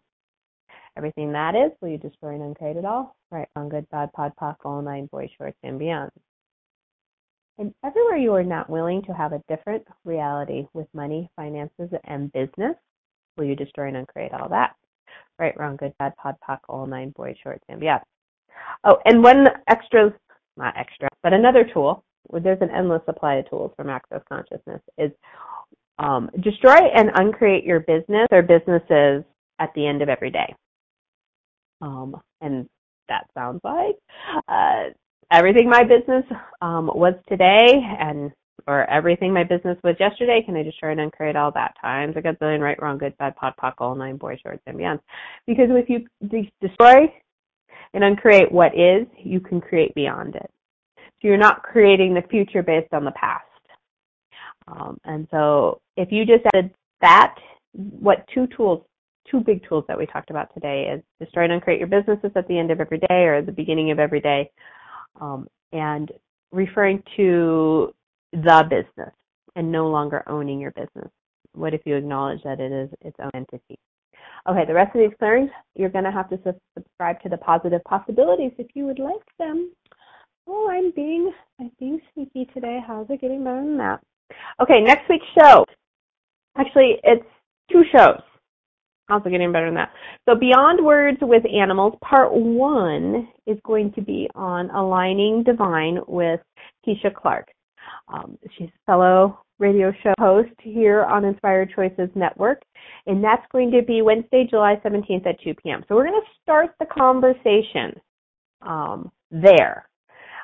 Everything 0.97 1.33
that 1.33 1.55
is, 1.55 1.73
will 1.81 1.89
you 1.89 1.99
destroy 1.99 2.35
and 2.35 2.43
uncreate 2.43 2.77
it 2.77 2.85
all? 2.85 3.17
Right, 3.31 3.49
wrong, 3.55 3.69
good, 3.69 3.89
bad, 3.91 4.13
pod, 4.13 4.33
poc, 4.41 4.57
all 4.65 4.81
nine, 4.81 5.07
boy 5.07 5.29
shorts, 5.37 5.59
and 5.63 5.79
beyond. 5.79 6.11
And 7.59 7.75
everywhere 7.85 8.17
you 8.17 8.33
are 8.35 8.45
not 8.45 8.71
willing 8.71 9.03
to 9.03 9.13
have 9.13 9.33
a 9.33 9.43
different 9.49 9.85
reality 10.05 10.67
with 10.73 10.87
money, 10.95 11.31
finances, 11.37 11.91
and 12.05 12.33
business, 12.33 12.77
will 13.37 13.45
you 13.45 13.57
destroy 13.57 13.89
and 13.89 13.97
uncreate 13.97 14.33
all 14.33 14.49
that? 14.49 14.75
Right, 15.39 15.59
wrong, 15.59 15.77
good, 15.77 15.93
bad, 15.99 16.17
pod, 16.17 16.37
poc, 16.47 16.59
all 16.69 16.87
nine, 16.87 17.11
boys, 17.11 17.37
short, 17.43 17.63
and 17.69 17.81
beyond. 17.81 18.03
Oh, 18.85 18.99
and 19.05 19.23
one 19.23 19.47
extra, 19.69 20.13
not 20.57 20.77
extra, 20.77 21.09
but 21.23 21.33
another 21.33 21.69
tool, 21.73 22.03
there's 22.33 22.61
an 22.61 22.71
endless 22.71 23.03
supply 23.05 23.37
of 23.37 23.51
tools 23.51 23.73
from 23.77 23.91
Access 23.91 24.23
Consciousness, 24.29 24.81
is 24.99 25.11
um, 25.99 26.31
destroy 26.41 26.77
and 26.95 27.11
uncreate 27.15 27.65
your 27.65 27.81
business 27.81 28.27
or 28.31 28.43
businesses 28.43 29.25
at 29.59 29.73
the 29.75 29.87
end 29.87 30.03
of 30.03 30.09
every 30.09 30.31
day. 30.31 30.55
Um, 31.81 32.17
and 32.41 32.69
that 33.09 33.27
sounds 33.35 33.61
like 33.63 33.97
uh, 34.49 34.85
everything 35.31 35.69
my 35.69 35.85
business 35.85 36.25
um, 36.61 36.87
was 36.87 37.15
today 37.29 37.73
and 38.01 38.33
or 38.67 38.89
everything 38.91 39.33
my 39.33 39.45
business 39.45 39.79
was 39.85 39.97
yesterday, 40.01 40.43
can 40.45 40.57
I 40.57 40.63
destroy 40.63 40.91
and 40.91 41.01
uncreate 41.01 41.37
all 41.37 41.53
that 41.53 41.75
times? 41.81 42.15
I 42.17 42.21
got 42.21 42.39
billion 42.39 42.61
right, 42.61 42.81
wrong, 42.81 42.99
good, 42.99 43.17
bad, 43.19 43.37
pod, 43.37 43.55
poc, 43.63 43.75
all 43.79 43.95
nine, 43.95 44.17
boys, 44.17 44.39
shorts, 44.43 44.63
and 44.67 44.77
beyond. 44.77 45.01
Because 45.47 45.67
if 45.71 45.89
you 45.89 46.07
de- 46.29 46.53
destroy 46.61 47.13
and 47.95 48.03
uncreate 48.03 48.51
what 48.51 48.73
is, 48.75 49.07
you 49.19 49.41
can 49.41 49.61
create 49.61 49.95
beyond 49.95 50.37
it. 50.37 50.51
So 50.97 51.29
you're 51.29 51.37
not 51.37 51.63
creating 51.63 52.15
the 52.15 52.23
future 52.29 52.63
based 52.63 52.93
on 52.93 53.05
the 53.05 53.13
past. 53.13 53.45
Um, 54.69 54.99
and 55.05 55.29
so 55.31 55.81
if 55.97 56.11
you 56.11 56.25
just 56.25 56.45
added 56.53 56.71
that, 57.01 57.35
what 57.73 58.27
two 58.35 58.47
tools, 58.49 58.85
two 59.31 59.41
big 59.41 59.67
tools 59.69 59.85
that 59.89 59.99
we 59.99 60.07
talked 60.07 60.31
about 60.31 60.53
today 60.55 60.93
is 60.93 61.03
destroy 61.21 61.45
and 61.45 61.53
uncreate 61.53 61.79
your 61.79 61.89
businesses 61.89 62.31
at 62.35 62.49
the 62.49 62.59
end 62.59 62.71
of 62.71 62.81
every 62.81 62.99
day 62.99 63.25
or 63.25 63.43
the 63.43 63.53
beginning 63.53 63.91
of 63.91 63.99
every 63.99 64.21
day, 64.21 64.51
um, 65.21 65.47
and 65.73 66.11
referring 66.53 67.03
to 67.17 67.95
the 68.43 68.65
business 68.69 69.15
and 69.55 69.73
no 69.73 69.89
longer 69.89 70.23
owning 70.29 70.61
your 70.61 70.73
business. 70.73 71.11
What 71.53 71.75
if 71.75 71.81
you 71.85 71.97
acknowledge 71.97 72.43
that 72.45 72.61
it 72.61 72.73
is 72.73 72.91
its 73.01 73.17
own 73.21 73.31
entity? 73.35 73.79
Okay, 74.49 74.65
the 74.67 74.75
rest 74.75 74.95
of 74.95 75.01
these 75.01 75.17
clearings, 75.19 75.51
you're 75.75 75.91
going 75.91 76.05
to 76.05 76.13
have 76.13 76.29
to 76.31 76.39
subscribe 76.77 77.21
to 77.23 77.29
the 77.29 77.39
positive 77.39 77.83
possibilities 77.85 78.53
if 78.59 78.69
you 78.75 78.85
would 78.85 78.99
like 78.99 79.25
them. 79.39 79.73
Oh, 80.47 80.69
I'm 80.71 80.93
being 80.95 81.33
I'm 81.59 81.73
being 81.81 82.01
sneaky 82.15 82.49
today. 82.55 82.79
How's 82.87 83.07
it 83.11 83.21
getting 83.21 83.43
better 83.43 83.65
than 83.65 83.79
that? 83.79 84.01
Okay, 84.61 84.81
next 84.81 85.09
week's 85.09 85.27
show. 85.37 85.65
Actually, 86.57 86.97
it's 87.03 87.27
two 87.73 87.83
shows. 87.91 88.21
How's 89.09 89.25
it 89.25 89.31
getting 89.31 89.53
better 89.53 89.67
than 89.67 89.75
that? 89.75 89.93
So, 90.29 90.35
Beyond 90.35 90.85
Words 90.85 91.19
with 91.23 91.45
Animals, 91.47 91.95
part 92.03 92.33
one 92.33 93.29
is 93.47 93.59
going 93.65 93.93
to 93.93 94.03
be 94.03 94.29
on 94.35 94.71
aligning 94.71 95.43
divine 95.45 96.01
with 96.07 96.41
Keisha 96.87 97.15
Clark. 97.15 97.47
Um, 98.09 98.39
she's 98.57 98.69
a 98.69 98.87
fellow 98.87 99.41
radio 99.59 99.93
show 100.03 100.15
host 100.19 100.53
here 100.61 101.05
on 101.05 101.25
Inspired 101.25 101.73
Choices 101.75 102.11
Network, 102.15 102.63
and 103.07 103.23
that's 103.23 103.45
going 103.53 103.71
to 103.73 103.83
be 103.83 104.03
Wednesday, 104.03 104.47
July 104.49 104.81
17th 104.85 105.27
at 105.27 105.41
2 105.43 105.55
p.m. 105.55 105.85
So 105.89 105.95
we're 105.95 106.07
going 106.07 106.21
to 106.21 106.43
start 106.43 106.75
the 106.79 106.87
conversation 106.87 107.99
um, 108.63 109.11
there. 109.31 109.89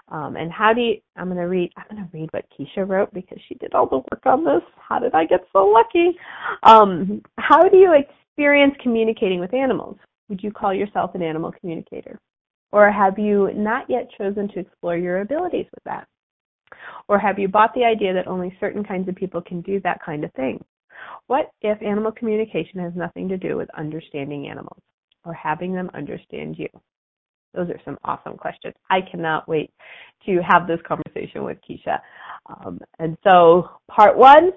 Um, 0.08 0.36
and 0.36 0.52
how 0.52 0.72
do 0.74 0.80
you? 0.80 0.96
I'm 1.16 1.26
going 1.26 1.38
to 1.38 1.44
read. 1.44 1.72
I'm 1.76 1.96
going 1.96 2.08
to 2.08 2.16
read 2.16 2.28
what 2.32 2.44
Keisha 2.50 2.86
wrote 2.86 3.12
because 3.14 3.38
she 3.48 3.54
did 3.54 3.72
all 3.72 3.88
the 3.88 3.96
work 3.96 4.26
on 4.26 4.44
this. 4.44 4.62
How 4.76 4.98
did 4.98 5.14
I 5.14 5.24
get 5.24 5.40
so 5.52 5.64
lucky? 5.64 6.18
Um, 6.64 7.22
how 7.38 7.62
do 7.62 7.76
you 7.76 7.94
experience 7.94 8.74
communicating 8.82 9.40
with 9.40 9.54
animals? 9.54 9.96
Would 10.28 10.42
you 10.42 10.50
call 10.50 10.74
yourself 10.74 11.14
an 11.14 11.22
animal 11.22 11.52
communicator, 11.58 12.18
or 12.72 12.90
have 12.90 13.18
you 13.18 13.50
not 13.54 13.88
yet 13.88 14.08
chosen 14.18 14.48
to 14.48 14.58
explore 14.60 14.96
your 14.96 15.20
abilities 15.20 15.66
with 15.70 15.84
that? 15.84 16.06
Or 17.08 17.18
have 17.18 17.38
you 17.38 17.48
bought 17.48 17.74
the 17.74 17.84
idea 17.84 18.14
that 18.14 18.26
only 18.26 18.56
certain 18.60 18.84
kinds 18.84 19.08
of 19.08 19.14
people 19.14 19.40
can 19.40 19.60
do 19.60 19.80
that 19.80 20.02
kind 20.04 20.24
of 20.24 20.32
thing? 20.32 20.62
What 21.26 21.50
if 21.62 21.80
animal 21.82 22.12
communication 22.12 22.80
has 22.80 22.92
nothing 22.94 23.28
to 23.28 23.36
do 23.36 23.56
with 23.56 23.68
understanding 23.76 24.48
animals 24.48 24.80
or 25.24 25.34
having 25.34 25.74
them 25.74 25.90
understand 25.94 26.56
you? 26.58 26.68
Those 27.54 27.68
are 27.68 27.80
some 27.84 27.98
awesome 28.04 28.36
questions. 28.36 28.74
I 28.90 29.00
cannot 29.10 29.48
wait 29.48 29.70
to 30.26 30.40
have 30.46 30.66
this 30.66 30.80
conversation 30.86 31.44
with 31.44 31.58
Keisha. 31.68 31.98
Um, 32.46 32.80
and 32.98 33.16
so, 33.28 33.68
part 33.90 34.16
one 34.16 34.52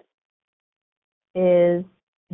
is 1.36 1.84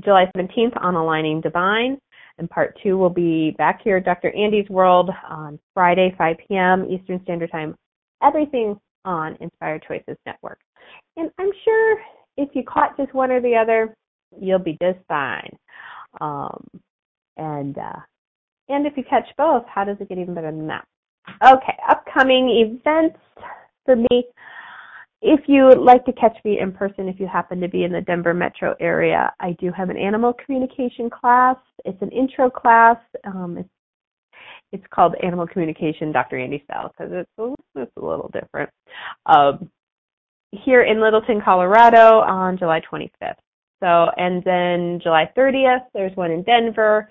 July 0.03 0.25
17th 0.37 0.79
on 0.81 0.95
Aligning 0.95 1.41
Divine, 1.41 1.97
and 2.37 2.49
part 2.49 2.77
two 2.83 2.97
will 2.97 3.09
be 3.09 3.51
back 3.57 3.81
here 3.83 3.97
at 3.97 4.05
Dr. 4.05 4.31
Andy's 4.35 4.69
World 4.69 5.09
on 5.27 5.59
Friday, 5.73 6.13
5 6.17 6.35
p.m. 6.47 6.85
Eastern 6.89 7.21
Standard 7.23 7.51
Time. 7.51 7.75
Everything 8.23 8.79
on 9.05 9.37
Inspired 9.41 9.83
Choices 9.87 10.17
Network. 10.25 10.59
And 11.17 11.29
I'm 11.39 11.51
sure 11.63 11.97
if 12.37 12.49
you 12.53 12.63
caught 12.63 12.97
just 12.97 13.13
one 13.13 13.31
or 13.31 13.41
the 13.41 13.55
other, 13.55 13.95
you'll 14.39 14.59
be 14.59 14.77
just 14.81 14.99
fine. 15.07 15.55
Um, 16.19 16.65
and 17.37 17.77
uh, 17.77 17.99
and 18.69 18.85
if 18.85 18.93
you 18.95 19.03
catch 19.09 19.27
both, 19.37 19.63
how 19.67 19.83
does 19.83 19.97
it 19.99 20.09
get 20.09 20.17
even 20.17 20.33
better 20.33 20.51
than 20.51 20.67
that? 20.67 20.85
Okay, 21.45 21.77
upcoming 21.89 22.49
events 22.49 23.19
for 23.85 23.95
me. 23.95 24.25
If 25.21 25.41
you 25.47 25.65
would 25.65 25.77
like 25.77 26.03
to 26.05 26.13
catch 26.13 26.37
me 26.43 26.59
in 26.59 26.71
person, 26.71 27.07
if 27.07 27.19
you 27.19 27.27
happen 27.27 27.61
to 27.61 27.67
be 27.67 27.83
in 27.83 27.91
the 27.91 28.01
Denver 28.01 28.33
metro 28.33 28.75
area, 28.79 29.31
I 29.39 29.55
do 29.59 29.71
have 29.71 29.89
an 29.89 29.97
animal 29.97 30.33
communication 30.33 31.09
class. 31.09 31.57
It's 31.85 32.01
an 32.01 32.09
intro 32.09 32.49
class. 32.49 32.97
Um, 33.23 33.57
it's 33.59 33.69
it's 34.71 34.85
called 34.93 35.15
Animal 35.23 35.47
Communication 35.47 36.11
Dr. 36.11 36.39
Andy 36.39 36.63
Style 36.65 36.91
because 36.97 37.11
it's 37.13 37.29
a, 37.37 37.53
it's 37.81 37.91
a 37.97 38.05
little 38.05 38.29
different. 38.33 38.69
Um, 39.25 39.69
here 40.51 40.83
in 40.83 41.01
Littleton, 41.01 41.41
Colorado 41.43 42.19
on 42.19 42.57
July 42.57 42.81
25th. 42.91 43.35
So, 43.81 44.11
and 44.17 44.43
then 44.43 44.99
July 45.01 45.31
30th, 45.35 45.85
there's 45.93 46.15
one 46.15 46.31
in 46.31 46.43
Denver. 46.43 47.09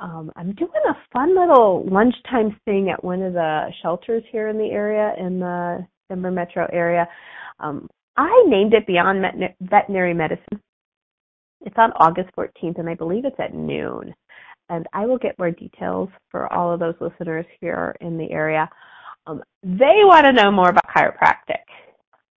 Um, 0.00 0.30
I'm 0.36 0.54
doing 0.54 0.70
a 0.88 0.96
fun 1.12 1.38
little 1.38 1.84
lunchtime 1.90 2.58
thing 2.64 2.88
at 2.90 3.02
one 3.02 3.20
of 3.20 3.32
the 3.34 3.72
shelters 3.82 4.22
here 4.30 4.48
in 4.48 4.56
the 4.56 4.70
area, 4.70 5.12
in 5.18 5.40
the 5.40 5.86
Denver 6.08 6.30
metro 6.30 6.68
area. 6.72 7.06
Um, 7.58 7.88
I 8.16 8.44
named 8.46 8.74
it 8.74 8.86
Beyond 8.86 9.24
Veterinary 9.60 10.14
Medicine. 10.14 10.60
It's 11.60 11.76
on 11.76 11.92
August 11.96 12.30
14th, 12.36 12.78
and 12.78 12.88
I 12.88 12.94
believe 12.94 13.24
it's 13.24 13.38
at 13.38 13.54
noon 13.54 14.14
and 14.68 14.86
I 14.92 15.06
will 15.06 15.18
get 15.18 15.38
more 15.38 15.50
details 15.50 16.08
for 16.30 16.52
all 16.52 16.72
of 16.72 16.80
those 16.80 16.94
listeners 17.00 17.46
here 17.60 17.96
in 18.00 18.18
the 18.18 18.30
area. 18.30 18.68
Um, 19.26 19.42
they 19.62 20.00
want 20.04 20.24
to 20.26 20.32
know 20.32 20.50
more 20.50 20.70
about 20.70 20.86
chiropractic. 20.94 21.62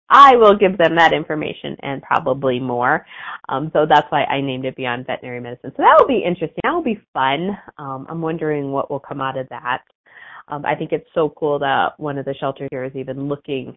I 0.08 0.36
will 0.36 0.56
give 0.56 0.76
them 0.76 0.94
that 0.96 1.14
information 1.14 1.74
and 1.82 2.02
probably 2.02 2.60
more. 2.60 3.06
Um, 3.48 3.70
so 3.72 3.86
that's 3.88 4.06
why 4.10 4.24
I 4.24 4.42
named 4.42 4.66
it 4.66 4.76
Beyond 4.76 5.06
Veterinary 5.06 5.40
Medicine. 5.40 5.72
So 5.74 5.82
that 5.82 5.96
will 5.98 6.06
be 6.06 6.22
interesting. 6.22 6.60
That 6.62 6.72
will 6.72 6.82
be 6.82 7.00
fun. 7.14 7.56
Um, 7.78 8.06
I'm 8.10 8.20
wondering 8.20 8.72
what 8.72 8.90
will 8.90 9.00
come 9.00 9.22
out 9.22 9.38
of 9.38 9.48
that. 9.48 9.80
Um, 10.48 10.66
I 10.66 10.74
think 10.74 10.92
it's 10.92 11.08
so 11.14 11.30
cool 11.30 11.58
that 11.60 11.98
one 11.98 12.18
of 12.18 12.26
the 12.26 12.34
shelters 12.34 12.68
here 12.70 12.84
is 12.84 12.94
even 12.94 13.26
looking 13.28 13.74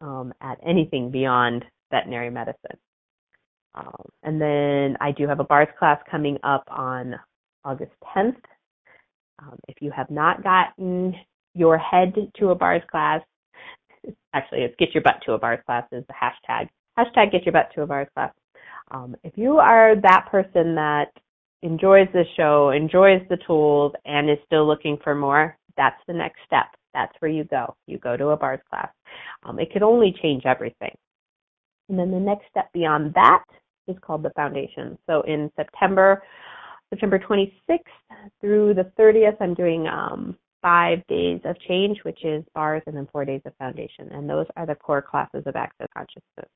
um, 0.00 0.32
at 0.40 0.58
anything 0.66 1.12
beyond 1.12 1.64
veterinary 1.92 2.30
medicine. 2.30 2.76
Um, 3.76 4.02
and 4.24 4.40
then 4.40 4.96
I 5.00 5.12
do 5.12 5.28
have 5.28 5.38
a 5.38 5.44
bars 5.44 5.68
class 5.78 6.00
coming 6.10 6.38
up 6.42 6.64
on 6.68 7.14
August 7.64 7.92
10th. 8.16 8.36
Um, 9.40 9.58
if 9.68 9.76
you 9.80 9.90
have 9.90 10.10
not 10.10 10.42
gotten 10.42 11.14
your 11.54 11.78
head 11.78 12.14
to 12.38 12.50
a 12.50 12.54
bars 12.54 12.82
class, 12.90 13.20
actually 14.32 14.62
it's 14.62 14.74
get 14.78 14.94
your 14.94 15.02
butt 15.02 15.20
to 15.26 15.32
a 15.32 15.38
bars 15.38 15.60
class 15.66 15.84
is 15.92 16.04
the 16.06 16.14
hashtag. 16.14 16.68
Hashtag 16.98 17.32
get 17.32 17.44
your 17.44 17.52
butt 17.52 17.70
to 17.74 17.82
a 17.82 17.86
bars 17.86 18.08
class. 18.14 18.32
Um, 18.90 19.16
if 19.22 19.32
you 19.36 19.58
are 19.58 19.94
that 20.00 20.28
person 20.30 20.74
that 20.74 21.12
enjoys 21.62 22.08
the 22.12 22.24
show, 22.36 22.70
enjoys 22.70 23.20
the 23.28 23.38
tools, 23.46 23.92
and 24.04 24.30
is 24.30 24.38
still 24.46 24.66
looking 24.66 24.98
for 25.02 25.14
more, 25.14 25.56
that's 25.76 26.00
the 26.06 26.12
next 26.12 26.40
step. 26.46 26.66
That's 26.94 27.12
where 27.20 27.30
you 27.30 27.44
go. 27.44 27.76
You 27.86 27.98
go 27.98 28.16
to 28.16 28.28
a 28.28 28.36
bars 28.36 28.60
class. 28.68 28.88
Um, 29.44 29.58
it 29.58 29.72
could 29.72 29.82
only 29.82 30.14
change 30.22 30.44
everything. 30.46 30.96
And 31.88 31.98
then 31.98 32.10
the 32.10 32.18
next 32.18 32.44
step 32.50 32.72
beyond 32.72 33.14
that 33.14 33.44
is 33.86 33.96
called 34.00 34.22
the 34.22 34.30
foundation. 34.30 34.98
So 35.06 35.22
in 35.22 35.50
September, 35.56 36.22
September 36.90 37.18
26th 37.18 37.78
through 38.40 38.74
the 38.74 38.90
30th, 38.98 39.36
I'm 39.40 39.54
doing 39.54 39.86
um, 39.86 40.36
five 40.62 41.06
days 41.06 41.40
of 41.44 41.58
change, 41.60 41.98
which 42.02 42.24
is 42.24 42.44
bars, 42.54 42.82
and 42.86 42.96
then 42.96 43.08
four 43.12 43.24
days 43.24 43.42
of 43.44 43.54
foundation. 43.56 44.08
And 44.12 44.28
those 44.28 44.46
are 44.56 44.66
the 44.66 44.74
core 44.74 45.02
classes 45.02 45.42
of 45.46 45.56
access 45.56 45.88
consciousness. 45.96 46.48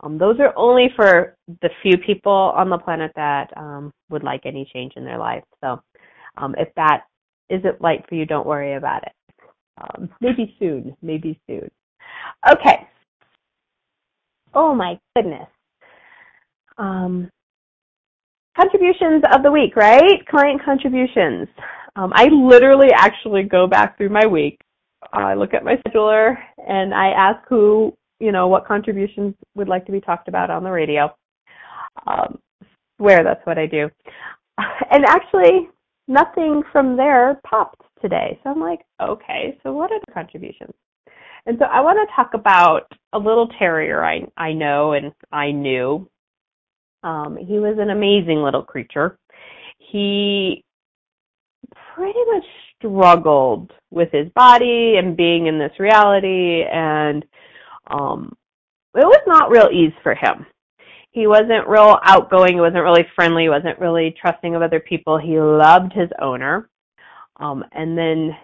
Um, 0.00 0.18
those 0.18 0.38
are 0.40 0.52
only 0.56 0.88
for 0.96 1.36
the 1.60 1.70
few 1.82 1.96
people 1.98 2.32
on 2.32 2.68
the 2.68 2.78
planet 2.78 3.12
that 3.16 3.50
um, 3.56 3.92
would 4.10 4.24
like 4.24 4.42
any 4.44 4.68
change 4.72 4.94
in 4.96 5.04
their 5.04 5.18
life. 5.18 5.44
So 5.62 5.80
um, 6.36 6.54
if 6.58 6.68
that 6.76 7.04
isn't 7.48 7.80
light 7.80 8.04
for 8.08 8.14
you, 8.14 8.26
don't 8.26 8.46
worry 8.46 8.74
about 8.74 9.04
it. 9.04 9.12
Um, 9.80 10.08
maybe 10.20 10.56
soon, 10.58 10.96
maybe 11.02 11.40
soon. 11.46 11.70
Okay. 12.50 12.86
Oh 14.54 14.74
my 14.74 14.98
goodness. 15.16 15.48
Contributions 18.56 19.22
of 19.34 19.42
the 19.42 19.50
week, 19.50 19.76
right? 19.76 20.26
Client 20.28 20.62
contributions. 20.64 21.48
Um, 21.96 22.12
I 22.14 22.26
literally 22.26 22.90
actually 22.94 23.44
go 23.44 23.66
back 23.66 23.96
through 23.96 24.10
my 24.10 24.26
week. 24.26 24.60
I 25.12 25.34
look 25.34 25.54
at 25.54 25.64
my 25.64 25.76
scheduler 25.76 26.36
and 26.66 26.94
I 26.94 27.08
ask 27.08 27.46
who, 27.48 27.94
you 28.20 28.32
know, 28.32 28.48
what 28.48 28.66
contributions 28.66 29.34
would 29.54 29.68
like 29.68 29.84
to 29.86 29.92
be 29.92 30.00
talked 30.00 30.28
about 30.28 30.50
on 30.50 30.64
the 30.64 30.70
radio. 30.70 31.14
Um, 32.06 32.38
swear 32.98 33.24
that's 33.24 33.44
what 33.46 33.58
I 33.58 33.66
do. 33.66 33.88
And 34.90 35.06
actually, 35.06 35.70
nothing 36.06 36.62
from 36.70 36.96
there 36.96 37.40
popped 37.46 37.80
today. 38.02 38.38
So 38.42 38.50
I'm 38.50 38.60
like, 38.60 38.80
okay, 39.00 39.58
so 39.62 39.72
what 39.72 39.90
are 39.90 40.00
the 40.06 40.12
contributions? 40.12 40.74
And 41.46 41.56
so 41.58 41.64
I 41.64 41.80
want 41.80 41.98
to 41.98 42.14
talk 42.14 42.34
about 42.34 42.92
a 43.14 43.18
little 43.18 43.48
terrier 43.58 44.04
I 44.04 44.20
I 44.36 44.52
know 44.52 44.92
and 44.92 45.12
I 45.32 45.50
knew. 45.50 46.06
Um, 47.02 47.36
he 47.36 47.58
was 47.58 47.76
an 47.78 47.90
amazing 47.90 48.42
little 48.42 48.62
creature. 48.62 49.18
He 49.78 50.64
pretty 51.94 52.18
much 52.32 52.44
struggled 52.78 53.72
with 53.90 54.10
his 54.12 54.28
body 54.34 54.96
and 54.98 55.16
being 55.16 55.46
in 55.46 55.58
this 55.58 55.72
reality 55.78 56.62
and 56.70 57.24
um 57.88 58.34
it 58.94 59.06
was 59.06 59.22
not 59.26 59.50
real 59.50 59.70
ease 59.72 59.92
for 60.02 60.14
him. 60.14 60.44
He 61.12 61.26
wasn't 61.26 61.66
real 61.66 61.96
outgoing, 62.04 62.54
he 62.54 62.60
wasn't 62.60 62.82
really 62.82 63.06
friendly, 63.14 63.44
he 63.44 63.48
wasn't 63.48 63.78
really 63.78 64.14
trusting 64.20 64.54
of 64.54 64.60
other 64.60 64.80
people. 64.80 65.18
He 65.18 65.38
loved 65.40 65.92
his 65.92 66.08
owner. 66.20 66.68
Um 67.36 67.64
and 67.72 67.96
then 67.96 68.36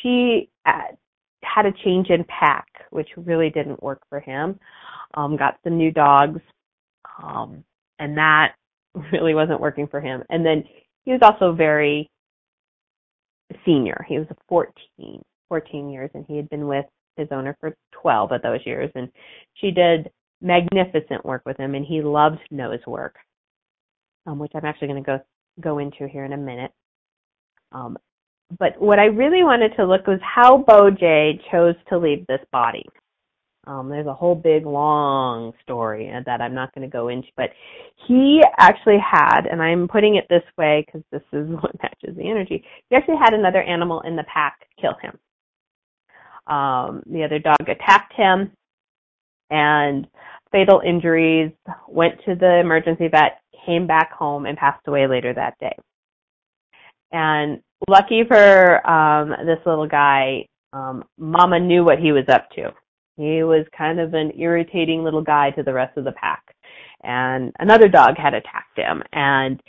she 0.00 0.48
had 0.64 1.66
a 1.66 1.72
change 1.84 2.08
in 2.10 2.24
pack, 2.24 2.66
which 2.90 3.08
really 3.16 3.50
didn't 3.50 3.82
work 3.82 4.02
for 4.08 4.20
him. 4.20 4.58
Um 5.14 5.36
got 5.36 5.58
some 5.64 5.76
new 5.76 5.90
dogs. 5.90 6.40
Um 7.22 7.64
and 8.02 8.16
that 8.18 8.54
really 9.12 9.34
wasn't 9.34 9.60
working 9.60 9.86
for 9.86 10.00
him. 10.00 10.22
And 10.28 10.44
then 10.44 10.64
he 11.04 11.12
was 11.12 11.20
also 11.22 11.54
very 11.54 12.10
senior. 13.64 14.04
He 14.08 14.18
was 14.18 14.26
14, 14.48 15.22
14 15.48 15.90
years, 15.90 16.10
and 16.14 16.24
he 16.26 16.36
had 16.36 16.50
been 16.50 16.66
with 16.66 16.84
his 17.16 17.28
owner 17.30 17.56
for 17.60 17.76
12 18.00 18.32
of 18.32 18.42
those 18.42 18.60
years. 18.66 18.90
And 18.94 19.08
she 19.54 19.70
did 19.70 20.10
magnificent 20.40 21.24
work 21.24 21.42
with 21.46 21.56
him, 21.56 21.74
and 21.74 21.86
he 21.86 22.02
loved 22.02 22.40
nose 22.50 22.80
work, 22.86 23.14
um, 24.26 24.38
which 24.38 24.52
I'm 24.54 24.64
actually 24.64 24.88
going 24.88 25.04
to 25.04 25.06
go 25.06 25.20
go 25.60 25.78
into 25.78 26.08
here 26.08 26.24
in 26.24 26.32
a 26.32 26.36
minute. 26.36 26.72
Um, 27.72 27.98
but 28.58 28.80
what 28.80 28.98
I 28.98 29.04
really 29.04 29.44
wanted 29.44 29.76
to 29.76 29.84
look 29.84 30.06
was 30.06 30.18
how 30.22 30.58
Bo 30.58 30.90
J 30.90 31.40
chose 31.50 31.74
to 31.90 31.98
leave 31.98 32.26
this 32.26 32.40
body. 32.50 32.84
Um, 33.66 33.88
there's 33.88 34.08
a 34.08 34.14
whole 34.14 34.34
big 34.34 34.66
long 34.66 35.52
story 35.62 36.10
that 36.26 36.40
I'm 36.40 36.54
not 36.54 36.74
going 36.74 36.88
to 36.88 36.92
go 36.92 37.08
into, 37.08 37.28
but 37.36 37.50
he 38.08 38.42
actually 38.58 38.98
had, 38.98 39.42
and 39.46 39.62
I'm 39.62 39.86
putting 39.86 40.16
it 40.16 40.26
this 40.28 40.42
way 40.58 40.84
because 40.84 41.02
this 41.12 41.22
is 41.32 41.48
what 41.60 41.80
matches 41.82 42.16
the 42.16 42.28
energy. 42.28 42.64
He 42.90 42.96
actually 42.96 43.18
had 43.18 43.34
another 43.34 43.62
animal 43.62 44.00
in 44.00 44.16
the 44.16 44.24
pack 44.24 44.66
kill 44.80 44.94
him. 45.00 45.18
Um, 46.52 47.02
the 47.06 47.22
other 47.22 47.38
dog 47.38 47.68
attacked 47.68 48.14
him, 48.14 48.50
and 49.50 50.08
fatal 50.50 50.82
injuries. 50.84 51.52
Went 51.88 52.14
to 52.24 52.34
the 52.34 52.58
emergency 52.58 53.06
vet, 53.06 53.42
came 53.64 53.86
back 53.86 54.12
home, 54.12 54.46
and 54.46 54.58
passed 54.58 54.88
away 54.88 55.06
later 55.06 55.32
that 55.34 55.54
day. 55.60 55.76
And 57.12 57.60
lucky 57.88 58.24
for 58.26 58.84
um, 58.88 59.30
this 59.46 59.58
little 59.64 59.86
guy, 59.86 60.46
um, 60.72 61.04
Mama 61.16 61.60
knew 61.60 61.84
what 61.84 62.00
he 62.00 62.10
was 62.10 62.24
up 62.28 62.50
to 62.56 62.72
he 63.16 63.42
was 63.42 63.66
kind 63.76 64.00
of 64.00 64.14
an 64.14 64.32
irritating 64.38 65.04
little 65.04 65.22
guy 65.22 65.50
to 65.50 65.62
the 65.62 65.72
rest 65.72 65.96
of 65.96 66.04
the 66.04 66.12
pack. 66.12 66.54
And 67.02 67.52
another 67.58 67.88
dog 67.88 68.16
had 68.16 68.34
attacked 68.34 68.76
him 68.76 69.02
and 69.12 69.60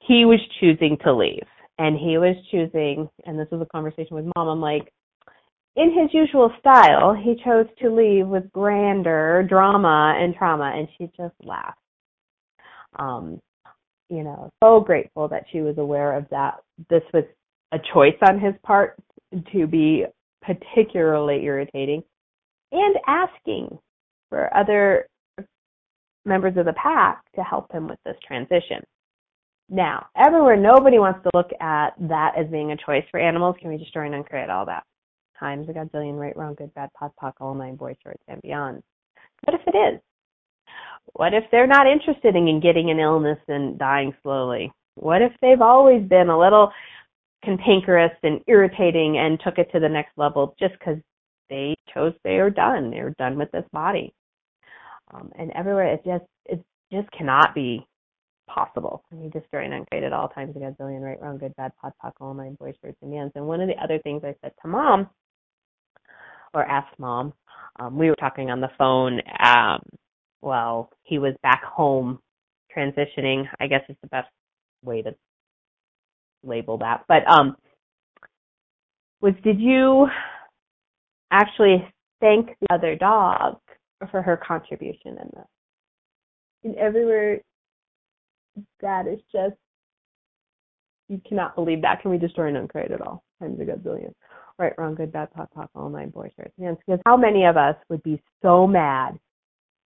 he 0.00 0.24
was 0.24 0.40
choosing 0.60 0.96
to 1.04 1.14
leave. 1.14 1.46
And 1.78 1.96
he 1.96 2.18
was 2.18 2.34
choosing, 2.50 3.08
and 3.24 3.38
this 3.38 3.46
was 3.52 3.62
a 3.62 3.66
conversation 3.66 4.16
with 4.16 4.24
mom, 4.34 4.48
I'm 4.48 4.60
like, 4.60 4.92
in 5.76 5.92
his 5.96 6.12
usual 6.12 6.52
style, 6.58 7.14
he 7.14 7.40
chose 7.44 7.66
to 7.80 7.94
leave 7.94 8.26
with 8.26 8.50
grander 8.50 9.46
drama 9.48 10.18
and 10.18 10.34
trauma, 10.34 10.72
and 10.74 10.88
she 10.98 11.04
just 11.16 11.34
laughed. 11.44 11.78
Um, 12.98 13.40
you 14.08 14.24
know, 14.24 14.50
so 14.64 14.80
grateful 14.80 15.28
that 15.28 15.44
she 15.52 15.60
was 15.60 15.78
aware 15.78 16.16
of 16.16 16.26
that. 16.30 16.56
This 16.90 17.02
was 17.14 17.22
a 17.70 17.78
choice 17.94 18.16
on 18.26 18.40
his 18.40 18.54
part 18.64 18.96
to 19.52 19.66
be 19.68 20.04
particularly 20.42 21.44
irritating 21.44 22.02
and 22.72 22.96
asking 23.06 23.78
for 24.28 24.54
other 24.56 25.06
members 26.24 26.56
of 26.56 26.66
the 26.66 26.74
pack 26.74 27.22
to 27.34 27.42
help 27.42 27.72
him 27.72 27.88
with 27.88 27.98
this 28.04 28.16
transition. 28.26 28.82
Now, 29.70 30.06
everywhere 30.16 30.56
nobody 30.56 30.98
wants 30.98 31.20
to 31.24 31.30
look 31.34 31.50
at 31.60 31.90
that 32.00 32.32
as 32.38 32.46
being 32.50 32.72
a 32.72 32.76
choice 32.76 33.04
for 33.10 33.20
animals, 33.20 33.56
can 33.60 33.70
we 33.70 33.76
destroy 33.76 34.06
and 34.06 34.14
uncreate 34.14 34.50
all 34.50 34.66
that? 34.66 34.84
Times 35.38 35.68
a 35.68 35.72
godzillion, 35.72 36.18
right, 36.18 36.36
wrong, 36.36 36.54
good, 36.54 36.72
bad, 36.74 36.90
pot, 36.98 37.14
pock, 37.16 37.34
all 37.40 37.54
nine, 37.54 37.76
boys, 37.76 37.96
shorts, 38.02 38.22
and 38.28 38.40
beyond. 38.42 38.82
What 39.44 39.54
if 39.54 39.60
it 39.66 39.76
is? 39.76 40.00
What 41.12 41.34
if 41.34 41.44
they're 41.50 41.66
not 41.66 41.86
interested 41.86 42.34
in 42.34 42.60
getting 42.60 42.90
an 42.90 42.98
illness 42.98 43.38
and 43.48 43.78
dying 43.78 44.14
slowly? 44.22 44.72
What 44.96 45.22
if 45.22 45.32
they've 45.40 45.60
always 45.60 46.06
been 46.08 46.28
a 46.28 46.38
little 46.38 46.72
cantankerous 47.44 48.12
and 48.22 48.40
irritating 48.48 49.18
and 49.18 49.38
took 49.40 49.58
it 49.58 49.70
to 49.72 49.80
the 49.80 49.88
next 49.88 50.10
level 50.16 50.54
just 50.58 50.74
because 50.78 50.98
they 51.50 51.76
chose 51.92 52.12
they 52.24 52.36
are 52.36 52.50
done. 52.50 52.90
They're 52.90 53.14
done 53.18 53.36
with 53.36 53.50
this 53.52 53.64
body. 53.72 54.12
Um, 55.12 55.30
and 55.38 55.50
everywhere 55.52 55.94
it 55.94 56.04
just 56.04 56.24
it 56.46 56.62
just 56.92 57.10
cannot 57.12 57.54
be 57.54 57.86
possible. 58.48 59.04
You 59.12 59.30
destroy 59.30 59.64
and 59.64 59.74
uncreate 59.74 60.04
at 60.04 60.12
all 60.12 60.28
times 60.28 60.56
a 60.56 60.58
gazillion, 60.58 61.00
right, 61.00 61.20
wrong, 61.20 61.38
good, 61.38 61.54
bad, 61.56 61.72
pot, 61.80 61.92
pock, 62.00 62.14
all 62.20 62.34
nine, 62.34 62.56
boys, 62.58 62.74
birds, 62.82 62.96
and 63.02 63.12
yans. 63.12 63.32
And 63.34 63.46
one 63.46 63.60
of 63.60 63.68
the 63.68 63.82
other 63.82 63.98
things 64.00 64.22
I 64.24 64.34
said 64.42 64.52
to 64.62 64.68
mom, 64.68 65.08
or 66.54 66.64
asked 66.64 66.98
mom, 66.98 67.32
um, 67.78 67.98
we 67.98 68.08
were 68.08 68.16
talking 68.16 68.50
on 68.50 68.60
the 68.60 68.70
phone. 68.78 69.20
Um, 69.44 69.80
well, 70.40 70.90
he 71.02 71.18
was 71.18 71.34
back 71.42 71.62
home 71.62 72.18
transitioning. 72.76 73.44
I 73.60 73.66
guess 73.66 73.82
is 73.88 73.96
the 74.02 74.08
best 74.08 74.28
way 74.82 75.02
to 75.02 75.14
label 76.42 76.78
that. 76.78 77.04
But 77.08 77.28
um, 77.28 77.56
was 79.20 79.34
did 79.44 79.60
you 79.60 80.08
actually 81.30 81.86
thank 82.20 82.56
the 82.60 82.74
other 82.74 82.94
dog 82.96 83.58
for 84.10 84.22
her 84.22 84.36
contribution 84.36 85.18
in 85.18 85.30
this. 85.34 85.46
And 86.64 86.76
everywhere 86.76 87.40
that 88.80 89.06
is 89.06 89.20
just 89.32 89.54
you 91.08 91.20
cannot 91.26 91.54
believe 91.54 91.82
that. 91.82 92.02
Can 92.02 92.10
we 92.10 92.18
destroy 92.18 92.48
and 92.48 92.56
uncreate 92.56 92.90
it 92.90 93.00
all? 93.00 93.24
Times 93.40 93.58
a 93.60 93.64
gazillion. 93.64 94.12
Right, 94.58 94.72
wrong, 94.76 94.94
good, 94.94 95.12
bad, 95.12 95.32
pop, 95.32 95.50
pop, 95.52 95.70
all 95.74 95.88
nine 95.88 96.10
boys, 96.10 96.30
shirts, 96.36 96.52
hands. 96.58 96.78
Because 96.84 97.00
how 97.06 97.16
many 97.16 97.44
of 97.44 97.56
us 97.56 97.76
would 97.88 98.02
be 98.02 98.20
so 98.42 98.66
mad 98.66 99.18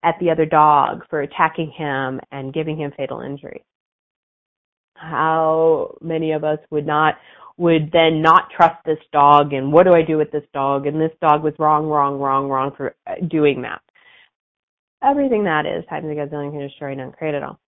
at 0.02 0.16
the 0.18 0.30
other 0.30 0.46
dog 0.46 1.04
for 1.08 1.20
attacking 1.20 1.70
him 1.70 2.20
and 2.32 2.54
giving 2.54 2.76
him 2.76 2.92
fatal 2.96 3.20
injury? 3.20 3.62
How 5.02 5.96
many 6.00 6.32
of 6.32 6.44
us 6.44 6.58
would 6.70 6.86
not 6.86 7.16
would 7.58 7.90
then 7.92 8.22
not 8.22 8.50
trust 8.50 8.76
this 8.84 8.98
dog 9.12 9.52
and 9.52 9.72
what 9.72 9.84
do 9.84 9.92
I 9.92 10.02
do 10.02 10.16
with 10.16 10.30
this 10.32 10.44
dog 10.54 10.86
and 10.86 11.00
this 11.00 11.12
dog 11.20 11.42
was 11.42 11.52
wrong, 11.58 11.86
wrong, 11.86 12.18
wrong, 12.18 12.48
wrong 12.48 12.72
for 12.76 12.94
uh, 13.06 13.14
doing 13.28 13.62
that. 13.62 13.82
Everything 15.04 15.44
that 15.44 15.66
is 15.66 15.84
times 15.90 16.06
a 16.06 16.14
gazillion 16.14 16.52
can 16.52 16.60
destroy 16.60 16.92
and 16.92 17.00
uncreate 17.00 17.34
it 17.34 17.42
all. 17.42 17.58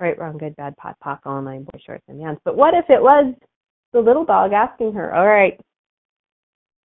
Right, 0.00 0.18
wrong, 0.18 0.38
good, 0.38 0.56
bad, 0.56 0.76
pot, 0.76 0.96
pock, 1.00 1.20
all 1.24 1.40
nine, 1.42 1.64
boy, 1.64 1.78
shorts, 1.84 2.04
and 2.08 2.20
yans. 2.20 2.38
But 2.44 2.56
what 2.56 2.74
if 2.74 2.84
it 2.88 3.00
was 3.00 3.34
the 3.92 4.00
little 4.00 4.24
dog 4.24 4.52
asking 4.52 4.92
her, 4.94 5.14
all 5.14 5.26
right, 5.26 5.58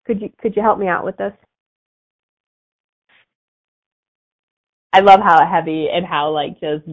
could 0.06 0.20
you 0.20 0.30
could 0.40 0.56
you 0.56 0.62
help 0.62 0.78
me 0.78 0.88
out 0.88 1.04
with 1.04 1.16
this? 1.16 1.32
I 4.92 5.00
love 5.00 5.20
how 5.20 5.46
heavy 5.46 5.88
and 5.92 6.04
how 6.04 6.30
like 6.30 6.58
just 6.60 6.84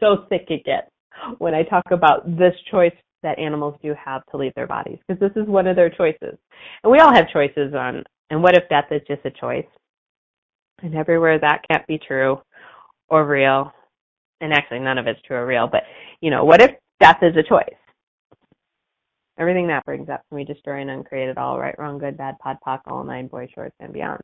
so 0.00 0.24
sick 0.28 0.46
it 0.48 0.64
gets 0.64 0.88
when 1.38 1.54
I 1.54 1.62
talk 1.62 1.84
about 1.90 2.26
this 2.26 2.54
choice 2.70 2.94
that 3.22 3.38
animals 3.38 3.74
do 3.82 3.94
have 4.02 4.22
to 4.30 4.36
leave 4.36 4.54
their 4.54 4.66
bodies 4.66 4.98
because 5.06 5.20
this 5.20 5.42
is 5.42 5.48
one 5.48 5.66
of 5.66 5.76
their 5.76 5.90
choices. 5.90 6.38
And 6.82 6.92
we 6.92 6.98
all 6.98 7.14
have 7.14 7.28
choices 7.32 7.74
on 7.74 8.04
and 8.30 8.42
what 8.42 8.56
if 8.56 8.68
death 8.68 8.86
is 8.90 9.02
just 9.06 9.24
a 9.24 9.30
choice? 9.30 9.66
And 10.82 10.94
everywhere 10.94 11.38
that 11.38 11.62
can't 11.70 11.86
be 11.86 11.98
true 11.98 12.38
or 13.08 13.26
real. 13.26 13.72
And 14.40 14.52
actually 14.52 14.80
none 14.80 14.98
of 14.98 15.06
it's 15.06 15.20
true 15.22 15.36
or 15.36 15.46
real, 15.46 15.66
but 15.70 15.82
you 16.20 16.30
know, 16.30 16.44
what 16.44 16.60
if 16.60 16.72
death 17.00 17.18
is 17.22 17.36
a 17.36 17.48
choice? 17.48 17.64
Everything 19.38 19.68
that 19.68 19.84
brings 19.84 20.08
up 20.08 20.22
can 20.28 20.36
we 20.36 20.44
destroy 20.44 20.80
and 20.80 20.90
uncreate 20.90 21.28
it 21.28 21.38
all, 21.38 21.58
right, 21.58 21.78
wrong, 21.78 21.98
good, 21.98 22.16
bad, 22.16 22.38
pod, 22.38 22.56
poc, 22.66 22.80
all 22.86 23.04
nine, 23.04 23.28
boy 23.28 23.48
shorts, 23.54 23.74
and 23.80 23.92
beyond. 23.92 24.20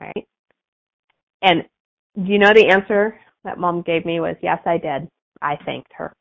Right? 0.00 0.26
And 1.42 1.64
do 2.16 2.32
you 2.32 2.38
know 2.38 2.52
the 2.54 2.68
answer 2.68 3.18
that 3.44 3.58
mom 3.58 3.82
gave 3.82 4.04
me 4.04 4.20
was 4.20 4.36
yes, 4.42 4.60
I 4.66 4.78
did. 4.78 5.08
I 5.40 5.56
thanked 5.64 5.92
her. 5.96 6.12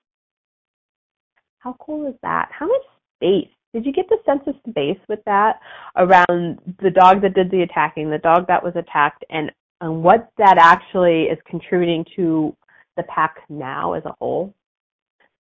How 1.60 1.76
cool 1.80 2.08
is 2.08 2.16
that? 2.24 2.50
How 2.52 2.68
much 2.68 2.82
space? 3.18 3.50
Did 3.74 3.86
you 3.86 3.94
get 3.94 4.10
the 4.10 4.18
sense 4.26 4.42
of 4.48 4.56
space 4.68 5.00
with 5.08 5.20
that 5.26 5.60
around 5.96 6.60
the 6.82 6.90
dog 6.90 7.22
that 7.22 7.36
did 7.36 7.52
the 7.52 7.62
attacking, 7.62 8.10
the 8.10 8.18
dog 8.18 8.48
that 8.48 8.64
was 8.64 8.74
attacked, 8.76 9.24
and, 9.30 9.52
and 9.80 10.04
what 10.04 10.30
that 10.38 10.58
actually 10.58 11.24
is 11.24 11.38
contributing 11.48 12.04
to 12.16 12.56
the 12.98 13.04
pack 13.04 13.38
now 13.50 13.94
as 13.94 14.04
a 14.06 14.14
whole? 14.20 14.54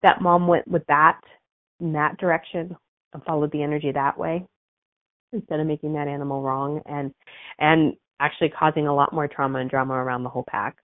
That 0.01 0.21
mom 0.21 0.47
went 0.47 0.67
with 0.67 0.86
that 0.88 1.19
in 1.80 1.93
that 1.93 2.17
direction 2.17 2.75
and 3.13 3.23
followed 3.23 3.51
the 3.51 3.63
energy 3.63 3.91
that 3.91 4.17
way 4.17 4.45
instead 5.34 5.59
of 5.59 5.67
making 5.67 5.93
that 5.93 6.07
animal 6.07 6.41
wrong 6.41 6.82
and 6.86 7.13
and 7.59 7.93
actually 8.19 8.49
causing 8.49 8.88
a 8.88 8.95
lot 8.95 9.13
more 9.13 9.28
trauma 9.28 9.59
and 9.59 9.69
drama 9.69 9.93
around 9.93 10.23
the 10.23 10.30
whole 10.30 10.45
pack. 10.49 10.78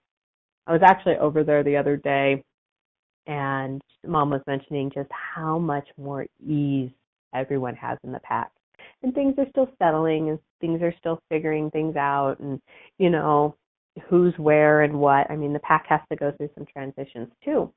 I 0.68 0.74
was 0.74 0.82
actually 0.84 1.18
over 1.18 1.43
there 1.43 1.64
the 1.64 1.78
other 1.78 1.97
day 1.97 2.43
and 3.28 3.82
mom 4.05 4.30
was 4.30 4.41
mentioning 4.47 4.91
just 4.93 5.09
how 5.11 5.57
much 5.57 5.88
more 5.97 6.26
ease 6.45 6.89
everyone 7.34 7.76
has 7.76 7.97
in 8.03 8.11
the 8.11 8.20
pack. 8.20 8.51
And 9.01 9.14
things 9.14 9.36
are 9.38 9.49
still 9.49 9.70
settling 9.80 10.30
and 10.30 10.39
things 10.61 10.82
are 10.82 10.93
still 10.99 11.20
figuring 11.30 11.70
things 11.72 11.95
out 11.95 12.39
and 12.39 12.61
you 12.97 13.09
know 13.09 13.55
who's 14.09 14.34
where 14.38 14.82
and 14.82 14.99
what. 14.99 15.30
I 15.30 15.36
mean 15.36 15.53
the 15.53 15.59
pack 15.59 15.86
has 15.88 16.01
to 16.09 16.16
go 16.16 16.32
through 16.32 16.49
some 16.55 16.66
transitions 16.66 17.30
too. 17.43 17.72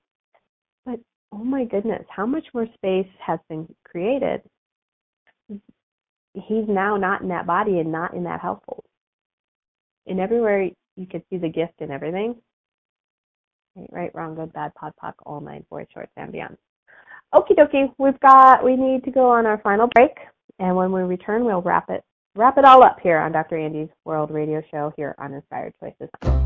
But 0.85 1.01
oh 1.33 1.45
my 1.45 1.65
goodness, 1.65 2.05
how 2.09 2.27
much 2.27 2.47
more 2.55 2.67
space 2.75 3.09
has 3.25 3.41
been 3.49 3.73
created? 3.85 4.43
He's 5.49 6.69
now 6.69 6.97
not 6.97 7.23
in 7.23 7.29
that 7.29 7.47
body 7.47 7.79
and 7.79 7.91
not 7.91 8.15
in 8.15 8.25
that 8.25 8.41
household. 8.41 8.85
And 10.07 10.21
everywhere 10.21 10.71
you 10.97 11.07
could 11.07 11.23
see 11.31 11.39
the 11.39 11.49
gift 11.49 11.81
in 11.81 11.91
everything, 11.91 12.37
Right, 13.91 14.15
wrong, 14.15 14.35
good, 14.35 14.53
bad, 14.53 14.75
pod, 14.75 14.93
poc, 15.03 15.15
all 15.25 15.41
nine, 15.41 15.65
boys, 15.71 15.87
shorts, 15.93 16.13
and 16.17 16.33
beyond. 16.33 16.57
Okie 17.35 17.57
dokie, 17.57 17.93
we've 17.99 18.19
got, 18.21 18.65
we 18.65 18.77
need 18.77 19.05
to 19.05 19.11
go 19.11 19.31
on 19.31 19.47
our 19.47 19.59
final 19.59 19.89
break, 19.95 20.17
and 20.59 20.75
when 20.75 20.93
we 20.93 21.03
return, 21.03 21.45
we'll 21.45 21.61
wrap 21.61 21.91
it, 21.91 22.03
wrap 22.37 22.57
it 22.57 22.65
all 22.65 22.83
up 22.83 22.99
here 23.03 23.19
on 23.19 23.33
Dr. 23.33 23.59
Andy's 23.59 23.89
World 24.05 24.31
Radio 24.31 24.63
Show 24.71 24.93
here 24.97 25.15
on 25.19 25.35
Inspired 25.35 25.75
Choices. 25.81 26.46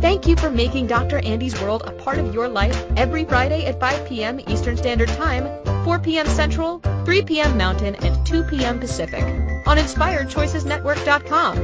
Thank 0.00 0.28
you 0.28 0.36
for 0.36 0.48
making 0.48 0.86
Dr. 0.86 1.18
Andy's 1.18 1.60
World 1.60 1.82
a 1.84 1.90
part 1.90 2.18
of 2.18 2.32
your 2.32 2.48
life 2.48 2.80
every 2.96 3.24
Friday 3.24 3.66
at 3.66 3.80
5 3.80 4.08
p.m. 4.08 4.38
Eastern 4.46 4.76
Standard 4.76 5.08
Time, 5.08 5.48
4 5.84 5.98
p.m. 5.98 6.26
Central, 6.28 6.78
3 7.04 7.22
p.m. 7.22 7.58
Mountain, 7.58 7.96
and 7.96 8.24
2 8.24 8.44
p.m. 8.44 8.78
Pacific 8.78 9.24
on 9.66 9.76
InspiredChoicesNetwork.com. 9.76 11.56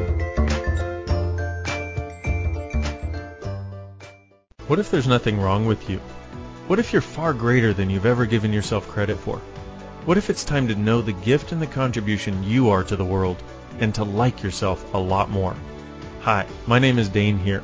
What 4.66 4.80
if 4.80 4.90
there's 4.90 5.06
nothing 5.06 5.40
wrong 5.40 5.66
with 5.66 5.88
you? 5.88 5.98
What 6.66 6.80
if 6.80 6.92
you're 6.92 7.02
far 7.02 7.34
greater 7.34 7.72
than 7.72 7.88
you've 7.88 8.06
ever 8.06 8.26
given 8.26 8.52
yourself 8.52 8.88
credit 8.88 9.16
for? 9.16 9.36
What 10.06 10.18
if 10.18 10.28
it's 10.28 10.44
time 10.44 10.66
to 10.68 10.74
know 10.74 11.02
the 11.02 11.12
gift 11.12 11.52
and 11.52 11.62
the 11.62 11.68
contribution 11.68 12.42
you 12.42 12.70
are 12.70 12.82
to 12.82 12.96
the 12.96 13.04
world 13.04 13.40
and 13.78 13.94
to 13.94 14.02
like 14.02 14.42
yourself 14.42 14.92
a 14.92 14.98
lot 14.98 15.30
more? 15.30 15.54
Hi, 16.22 16.48
my 16.66 16.80
name 16.80 16.98
is 16.98 17.08
Dain 17.08 17.38
Heer. 17.38 17.62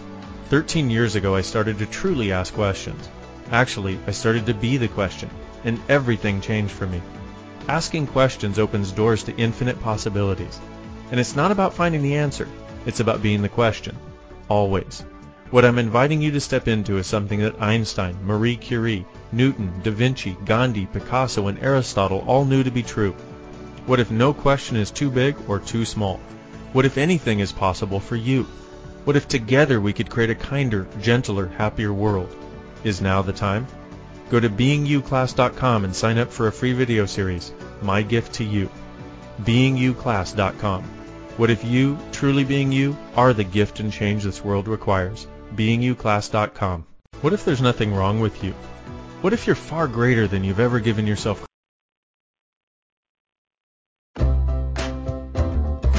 13 0.50 0.90
years 0.90 1.14
ago 1.14 1.36
I 1.36 1.42
started 1.42 1.78
to 1.78 1.86
truly 1.86 2.32
ask 2.32 2.52
questions. 2.52 3.08
Actually, 3.52 4.00
I 4.08 4.10
started 4.10 4.46
to 4.46 4.54
be 4.54 4.78
the 4.78 4.88
question, 4.88 5.30
and 5.62 5.80
everything 5.88 6.40
changed 6.40 6.72
for 6.72 6.88
me. 6.88 7.00
Asking 7.68 8.08
questions 8.08 8.58
opens 8.58 8.90
doors 8.90 9.22
to 9.22 9.36
infinite 9.36 9.80
possibilities. 9.80 10.58
And 11.12 11.20
it's 11.20 11.36
not 11.36 11.52
about 11.52 11.74
finding 11.74 12.02
the 12.02 12.16
answer, 12.16 12.48
it's 12.84 12.98
about 12.98 13.22
being 13.22 13.42
the 13.42 13.48
question. 13.48 13.96
Always. 14.48 15.04
What 15.52 15.64
I'm 15.64 15.78
inviting 15.78 16.20
you 16.20 16.32
to 16.32 16.40
step 16.40 16.66
into 16.66 16.98
is 16.98 17.06
something 17.06 17.38
that 17.42 17.62
Einstein, 17.62 18.16
Marie 18.24 18.56
Curie, 18.56 19.06
Newton, 19.30 19.72
Da 19.84 19.92
Vinci, 19.92 20.36
Gandhi, 20.44 20.86
Picasso, 20.86 21.46
and 21.46 21.62
Aristotle 21.62 22.24
all 22.26 22.44
knew 22.44 22.64
to 22.64 22.72
be 22.72 22.82
true. 22.82 23.12
What 23.86 24.00
if 24.00 24.10
no 24.10 24.34
question 24.34 24.76
is 24.76 24.90
too 24.90 25.12
big 25.12 25.36
or 25.46 25.60
too 25.60 25.84
small? 25.84 26.18
What 26.72 26.86
if 26.86 26.98
anything 26.98 27.38
is 27.38 27.52
possible 27.52 28.00
for 28.00 28.16
you? 28.16 28.48
What 29.04 29.16
if 29.16 29.26
together 29.28 29.80
we 29.80 29.94
could 29.94 30.10
create 30.10 30.30
a 30.30 30.34
kinder, 30.34 30.86
gentler, 31.00 31.46
happier 31.46 31.92
world? 31.92 32.34
Is 32.84 33.00
now 33.00 33.22
the 33.22 33.32
time? 33.32 33.66
Go 34.30 34.38
to 34.38 34.50
beingyouclass.com 34.50 35.84
and 35.84 35.96
sign 35.96 36.18
up 36.18 36.30
for 36.30 36.46
a 36.46 36.52
free 36.52 36.72
video 36.74 37.06
series, 37.06 37.52
My 37.82 38.02
Gift 38.02 38.34
to 38.34 38.44
You. 38.44 38.68
beingyouclass.com. 39.42 40.84
What 41.38 41.50
if 41.50 41.64
you, 41.64 41.98
truly 42.12 42.44
being 42.44 42.70
you, 42.70 42.96
are 43.16 43.32
the 43.32 43.44
gift 43.44 43.80
and 43.80 43.90
change 43.90 44.24
this 44.24 44.44
world 44.44 44.68
requires? 44.68 45.26
beingyouclass.com. 45.54 46.84
What 47.22 47.32
if 47.32 47.44
there's 47.44 47.62
nothing 47.62 47.94
wrong 47.94 48.20
with 48.20 48.44
you? 48.44 48.52
What 49.22 49.32
if 49.32 49.46
you're 49.46 49.56
far 49.56 49.88
greater 49.88 50.26
than 50.26 50.44
you've 50.44 50.60
ever 50.60 50.78
given 50.78 51.06
yourself? 51.06 51.46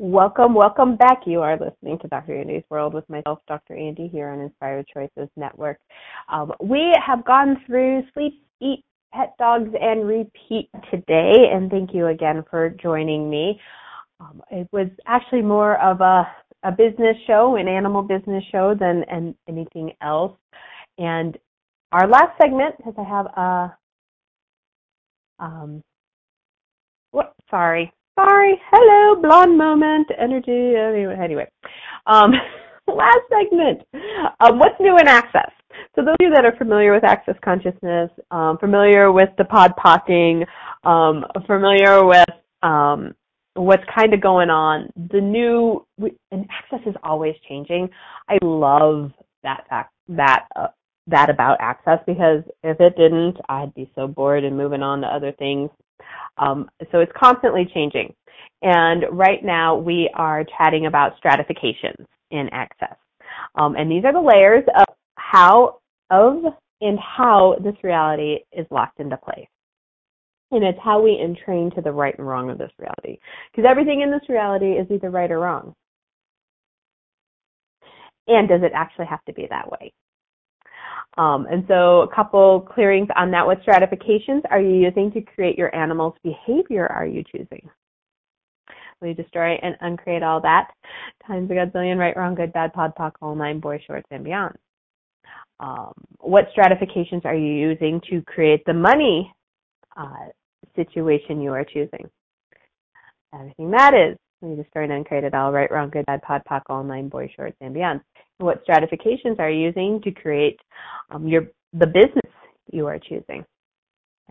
Welcome, 0.00 0.54
welcome 0.54 0.94
back. 0.94 1.22
You 1.26 1.40
are 1.40 1.58
listening 1.58 1.98
to 1.98 2.06
Dr. 2.06 2.38
Andy's 2.38 2.62
World 2.70 2.94
with 2.94 3.08
myself, 3.08 3.40
Dr. 3.48 3.74
Andy, 3.74 4.06
here 4.06 4.28
on 4.28 4.38
Inspired 4.38 4.86
Choices 4.94 5.28
Network. 5.36 5.80
Um, 6.28 6.52
we 6.62 6.94
have 7.04 7.24
gone 7.24 7.56
through 7.66 8.04
sleep, 8.14 8.40
eat, 8.60 8.84
pet 9.12 9.34
dogs, 9.40 9.70
and 9.80 10.06
repeat 10.06 10.70
today, 10.92 11.50
and 11.52 11.68
thank 11.68 11.92
you 11.92 12.06
again 12.06 12.44
for 12.48 12.70
joining 12.80 13.28
me. 13.28 13.60
Um, 14.20 14.40
it 14.52 14.68
was 14.70 14.86
actually 15.08 15.42
more 15.42 15.80
of 15.82 16.00
a 16.00 16.28
a 16.62 16.70
business 16.70 17.16
show, 17.26 17.56
an 17.56 17.66
animal 17.66 18.02
business 18.02 18.44
show, 18.52 18.76
than 18.78 19.02
and 19.10 19.34
anything 19.48 19.90
else. 20.00 20.38
And 20.98 21.36
our 21.90 22.06
last 22.06 22.38
segment, 22.40 22.76
because 22.76 22.94
I 22.96 23.02
have 23.02 23.26
a 23.26 23.76
um, 25.40 25.82
what? 27.10 27.34
Sorry, 27.50 27.92
sorry. 28.18 28.60
Hello, 28.70 29.20
blonde 29.20 29.56
moment, 29.56 30.08
energy. 30.18 30.74
Anyway. 30.76 31.46
Um, 32.06 32.32
last 32.88 33.20
segment. 33.30 33.82
Um, 34.40 34.58
what's 34.58 34.80
new 34.80 34.96
in 34.98 35.06
Access? 35.06 35.50
So 35.94 36.04
those 36.04 36.14
of 36.14 36.16
you 36.20 36.30
that 36.30 36.44
are 36.44 36.56
familiar 36.56 36.92
with 36.92 37.04
Access 37.04 37.36
Consciousness, 37.44 38.10
um, 38.30 38.58
familiar 38.58 39.12
with 39.12 39.28
the 39.38 39.44
pod 39.44 39.74
pocking, 39.76 40.44
um, 40.84 41.24
familiar 41.46 42.04
with 42.04 42.28
um, 42.62 43.14
what's 43.54 43.84
kind 43.94 44.12
of 44.12 44.20
going 44.20 44.50
on. 44.50 44.90
The 45.12 45.20
new 45.20 45.86
and 46.32 46.46
access 46.50 46.86
is 46.86 46.94
always 47.04 47.34
changing. 47.48 47.88
I 48.28 48.38
love 48.42 49.12
that 49.44 49.64
fact 49.68 49.92
that 50.08 50.46
uh, 50.56 50.68
that 51.06 51.30
about 51.30 51.58
access 51.60 52.00
because 52.06 52.42
if 52.64 52.80
it 52.80 52.96
didn't, 52.96 53.36
I'd 53.48 53.74
be 53.74 53.90
so 53.94 54.08
bored 54.08 54.44
and 54.44 54.56
moving 54.56 54.82
on 54.82 55.00
to 55.02 55.06
other 55.06 55.32
things. 55.32 55.70
Um, 56.38 56.68
so 56.92 57.00
it's 57.00 57.12
constantly 57.16 57.68
changing. 57.72 58.14
And 58.62 59.04
right 59.10 59.44
now 59.44 59.76
we 59.76 60.10
are 60.14 60.44
chatting 60.56 60.86
about 60.86 61.16
stratifications 61.16 62.06
in 62.30 62.48
access. 62.52 62.96
Um, 63.54 63.76
and 63.76 63.90
these 63.90 64.04
are 64.04 64.12
the 64.12 64.20
layers 64.20 64.64
of 64.76 64.94
how 65.16 65.78
of 66.10 66.42
and 66.80 66.98
how 66.98 67.56
this 67.62 67.74
reality 67.82 68.38
is 68.52 68.66
locked 68.70 69.00
into 69.00 69.16
place. 69.16 69.48
And 70.50 70.64
it's 70.64 70.78
how 70.82 71.02
we 71.02 71.18
entrain 71.18 71.74
to 71.74 71.82
the 71.82 71.92
right 71.92 72.16
and 72.18 72.26
wrong 72.26 72.50
of 72.50 72.58
this 72.58 72.70
reality. 72.78 73.20
Because 73.50 73.68
everything 73.68 74.00
in 74.00 74.10
this 74.10 74.26
reality 74.28 74.72
is 74.72 74.86
either 74.90 75.10
right 75.10 75.30
or 75.30 75.40
wrong. 75.40 75.74
And 78.28 78.48
does 78.48 78.62
it 78.62 78.72
actually 78.74 79.06
have 79.06 79.24
to 79.24 79.32
be 79.32 79.46
that 79.50 79.70
way? 79.70 79.92
Um, 81.18 81.46
and 81.50 81.64
so 81.66 82.02
a 82.02 82.14
couple 82.14 82.60
clearings 82.60 83.08
on 83.16 83.32
that. 83.32 83.44
What 83.44 83.60
stratifications 83.62 84.44
are 84.50 84.60
you 84.60 84.74
using 84.76 85.10
to 85.12 85.20
create 85.20 85.58
your 85.58 85.74
animal's 85.74 86.14
behavior 86.22 86.86
are 86.86 87.06
you 87.06 87.24
choosing? 87.24 87.68
Will 89.00 89.08
you 89.08 89.14
destroy 89.14 89.58
and 89.62 89.76
uncreate 89.80 90.22
all 90.22 90.40
that? 90.42 90.70
Times 91.26 91.50
a 91.50 91.54
godzillion, 91.54 91.98
right, 91.98 92.16
wrong, 92.16 92.34
good, 92.34 92.52
bad, 92.52 92.72
pod, 92.72 92.92
poc, 92.96 93.12
all 93.20 93.34
nine, 93.34 93.58
boy, 93.58 93.82
shorts, 93.84 94.06
and 94.10 94.24
beyond. 94.24 94.56
Um, 95.60 95.92
what 96.20 96.48
stratifications 96.52 97.22
are 97.24 97.34
you 97.34 97.52
using 97.52 98.00
to 98.10 98.22
create 98.22 98.64
the 98.64 98.74
money 98.74 99.32
uh, 99.96 100.26
situation 100.76 101.42
you 101.42 101.52
are 101.52 101.64
choosing? 101.64 102.08
Everything 103.34 103.72
that 103.72 103.92
is. 103.94 104.16
You 104.40 104.54
destroy 104.54 104.84
and 104.84 104.92
uncreate 104.92 105.24
it 105.24 105.34
all, 105.34 105.50
right, 105.50 105.70
wrong, 105.70 105.90
good, 105.90 106.06
bad, 106.06 106.22
pod, 106.22 106.42
poc, 106.48 106.62
all 106.68 106.84
nine, 106.84 107.08
boy, 107.08 107.32
shorts, 107.34 107.56
and 107.60 107.74
beyond 107.74 108.00
what 108.38 108.62
stratifications 108.62 109.38
are 109.38 109.50
you 109.50 109.66
using 109.66 110.00
to 110.02 110.10
create 110.10 110.58
um, 111.10 111.26
your 111.26 111.48
the 111.72 111.86
business 111.86 112.32
you 112.72 112.86
are 112.86 112.98
choosing. 112.98 113.44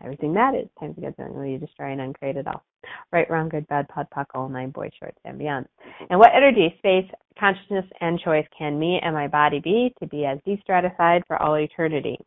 Everything 0.03 0.33
that 0.33 0.53
is 0.53 0.67
time 0.79 0.93
times 0.93 0.97
against 0.97 1.19
will 1.19 1.45
you 1.45 1.57
destroy 1.57 1.91
and 1.91 2.01
uncreate 2.01 2.37
it 2.37 2.47
all. 2.47 2.63
Right, 3.11 3.29
wrong, 3.29 3.49
good, 3.49 3.67
bad, 3.67 3.87
pod, 3.87 4.07
poc, 4.15 4.25
all 4.35 4.47
nine, 4.47 4.69
boys, 4.69 4.91
shorts, 4.99 5.17
and 5.25 5.39
beyond. 5.39 5.65
And 6.09 6.19
what 6.19 6.35
energy, 6.35 6.73
space, 6.77 7.09
consciousness, 7.39 7.85
and 7.99 8.19
choice 8.19 8.45
can 8.57 8.77
me 8.77 8.99
and 9.01 9.15
my 9.15 9.27
body 9.27 9.59
be 9.59 9.93
to 9.99 10.07
be 10.07 10.25
as 10.25 10.37
destratified 10.47 11.23
for 11.25 11.41
all 11.41 11.55
eternity? 11.55 12.17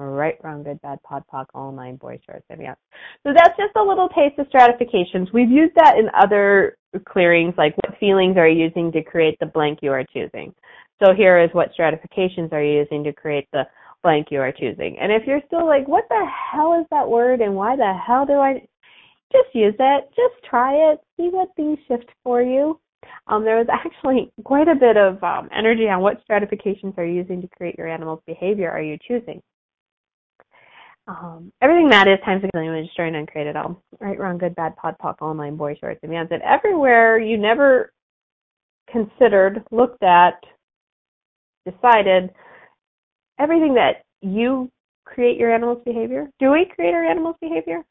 Right, 0.00 0.36
wrong, 0.44 0.62
good, 0.62 0.80
bad, 0.80 1.02
pod, 1.02 1.24
poc, 1.32 1.46
all 1.54 1.72
nine, 1.72 1.96
boys, 1.96 2.20
shorts, 2.24 2.44
and 2.50 2.60
beyond. 2.60 2.76
So 3.24 3.32
that's 3.34 3.56
just 3.56 3.74
a 3.74 3.82
little 3.82 4.08
taste 4.08 4.38
of 4.38 4.46
stratifications. 4.46 5.32
We've 5.32 5.50
used 5.50 5.74
that 5.74 5.98
in 5.98 6.08
other 6.16 6.76
clearings, 7.08 7.54
like 7.58 7.74
what 7.78 7.98
feelings 7.98 8.36
are 8.36 8.46
you 8.46 8.62
using 8.62 8.92
to 8.92 9.02
create 9.02 9.36
the 9.40 9.46
blank 9.46 9.80
you 9.82 9.90
are 9.90 10.04
choosing. 10.12 10.54
So 11.02 11.14
here 11.14 11.40
is 11.42 11.50
what 11.52 11.72
stratifications 11.72 12.52
are 12.52 12.62
you 12.62 12.78
using 12.78 13.02
to 13.04 13.12
create 13.12 13.48
the 13.52 13.64
blank 14.04 14.28
you 14.30 14.40
are 14.40 14.52
choosing. 14.52 14.96
And 15.00 15.10
if 15.10 15.26
you're 15.26 15.42
still 15.48 15.66
like, 15.66 15.88
what 15.88 16.04
the 16.08 16.24
hell 16.52 16.78
is 16.80 16.86
that 16.92 17.08
word 17.08 17.40
and 17.40 17.56
why 17.56 17.74
the 17.74 17.92
hell 18.06 18.24
do 18.24 18.34
I 18.34 18.62
just 19.32 19.52
use 19.52 19.74
it, 19.80 20.10
just 20.10 20.44
try 20.48 20.92
it, 20.92 21.00
see 21.16 21.28
what 21.28 21.48
things 21.56 21.78
shift 21.88 22.08
for 22.22 22.40
you. 22.40 22.78
Um, 23.26 23.44
there 23.44 23.58
was 23.58 23.66
actually 23.72 24.30
quite 24.44 24.68
a 24.68 24.76
bit 24.76 24.96
of 24.96 25.20
um, 25.24 25.48
energy 25.56 25.88
on 25.88 26.02
what 26.02 26.22
stratifications 26.22 26.94
are 26.96 27.04
you 27.04 27.14
using 27.14 27.42
to 27.42 27.48
create 27.48 27.76
your 27.76 27.88
animal's 27.88 28.22
behavior 28.26 28.70
are 28.70 28.82
you 28.82 28.96
choosing. 29.06 29.42
Um, 31.08 31.50
everything 31.62 31.88
that 31.88 32.06
is 32.06 32.18
times 32.22 32.44
a 32.44 32.56
million, 32.56 32.84
destroy 32.84 33.06
and 33.06 33.16
uncreate 33.16 33.46
it 33.46 33.56
all. 33.56 33.82
Right, 33.98 34.18
wrong, 34.18 34.36
good, 34.36 34.54
bad, 34.54 34.76
pod, 34.76 34.94
poc, 35.02 35.16
all 35.20 35.32
nine, 35.32 35.56
boy, 35.56 35.74
shorts, 35.80 36.00
and 36.02 36.12
And 36.12 36.42
everywhere 36.42 37.18
you 37.18 37.38
never 37.38 37.92
considered, 38.90 39.64
looked 39.70 40.02
at, 40.02 40.34
decided 41.66 42.30
everything 43.40 43.74
that 43.74 44.02
you 44.20 44.70
create 45.06 45.38
your 45.38 45.54
animal's 45.54 45.82
behavior. 45.84 46.28
Do 46.38 46.50
we 46.50 46.70
create 46.74 46.92
our 46.92 47.04
animal's 47.04 47.36
behavior? 47.40 47.82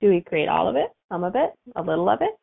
Do 0.00 0.08
we 0.08 0.20
create 0.20 0.48
all 0.48 0.68
of 0.68 0.74
it, 0.74 0.90
some 1.10 1.22
of 1.22 1.36
it, 1.36 1.50
a 1.76 1.82
little 1.82 2.08
of 2.08 2.20
it? 2.20 2.36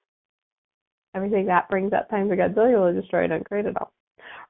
Everything 1.14 1.46
that 1.48 1.70
brings 1.70 1.92
up 1.92 2.10
times 2.10 2.32
a 2.32 2.36
Godzilla 2.36 2.80
will 2.80 3.02
destroy 3.02 3.26
and 3.26 3.34
uncreate 3.34 3.66
it 3.66 3.76
all. 3.80 3.92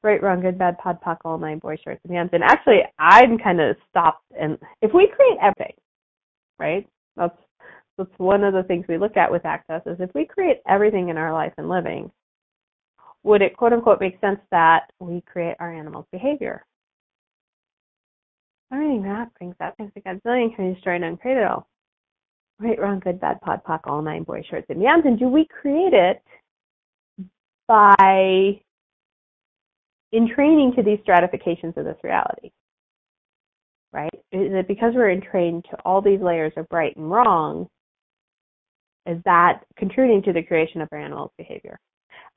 Right, 0.04 0.22
wrong, 0.22 0.42
good, 0.42 0.58
bad, 0.58 0.78
pod, 0.78 1.00
poc, 1.02 1.18
all 1.26 1.38
nine, 1.38 1.60
boy, 1.60 1.78
shorts, 1.84 2.02
and 2.04 2.14
hands. 2.16 2.30
And 2.34 2.44
actually, 2.44 2.80
I'm 3.00 3.38
kind 3.38 3.60
of 3.60 3.76
stopped. 3.90 4.24
And 4.40 4.58
if 4.82 4.94
we 4.94 5.12
create 5.16 5.38
everything, 5.42 5.74
right? 6.60 6.88
That's 7.18 7.38
that's 7.98 8.12
one 8.18 8.44
of 8.44 8.54
the 8.54 8.64
things 8.64 8.86
we 8.90 8.98
look 8.98 9.16
at 9.16 9.32
with 9.32 9.46
access 9.46 9.82
is 9.86 9.98
if 10.00 10.14
we 10.14 10.26
create 10.26 10.58
everything 10.68 11.10
in 11.10 11.18
our 11.18 11.32
life 11.32 11.54
and 11.58 11.70
living, 11.70 12.12
would 13.24 13.42
it 13.42 13.56
quote 13.56 13.74
unquote 13.74 14.02
make 14.02 14.20
sense 14.20 14.40
that 14.52 14.92
we 15.00 15.22
create 15.22 15.56
our 15.60 15.74
animal's 15.74 16.06
behavior? 16.12 16.66
Learning 18.72 19.04
that 19.04 19.34
brings 19.38 19.56
that 19.60 19.78
things 19.78 19.92
like 19.96 20.06
Godzillion 20.06 20.56
can 20.56 20.74
destroy 20.74 20.96
and 20.96 21.06
uncreate 21.06 21.38
it 21.38 21.46
all. 21.46 21.68
Right, 22.60 22.80
wrong, 22.80 23.00
good, 23.00 23.20
bad, 23.20 23.42
pod, 23.42 23.62
poc, 23.68 23.82
all 23.86 24.02
nine 24.02 24.24
boys, 24.24 24.46
shorts, 24.50 24.68
and 24.70 24.80
meows. 24.80 25.04
And 25.06 25.20
do 25.20 25.28
we 25.28 25.46
create 25.46 25.94
it 25.94 26.22
by 27.68 28.62
entraining 30.14 30.74
to 30.76 30.84
these 30.84 30.99
stratifications 31.03 31.74
of 31.78 31.86
this 31.86 31.97
reality? 32.03 32.51
Right? 33.93 34.14
Is 34.32 34.51
it 34.53 34.68
because 34.68 34.93
we're 34.93 35.12
entrained 35.12 35.66
to 35.72 35.78
all 35.86 36.01
these 36.01 36.20
layers 36.20 36.53
of 36.58 36.68
right 36.72 36.95
and 36.95 37.10
wrong? 37.10 37.68
Is 39.06 39.18
that 39.26 39.62
contributing 39.78 40.24
to 40.24 40.34
the 40.34 40.43
creation 40.43 40.82
of 40.82 40.89
our 40.91 40.99
animal's 40.99 41.32
behavior? 41.38 41.80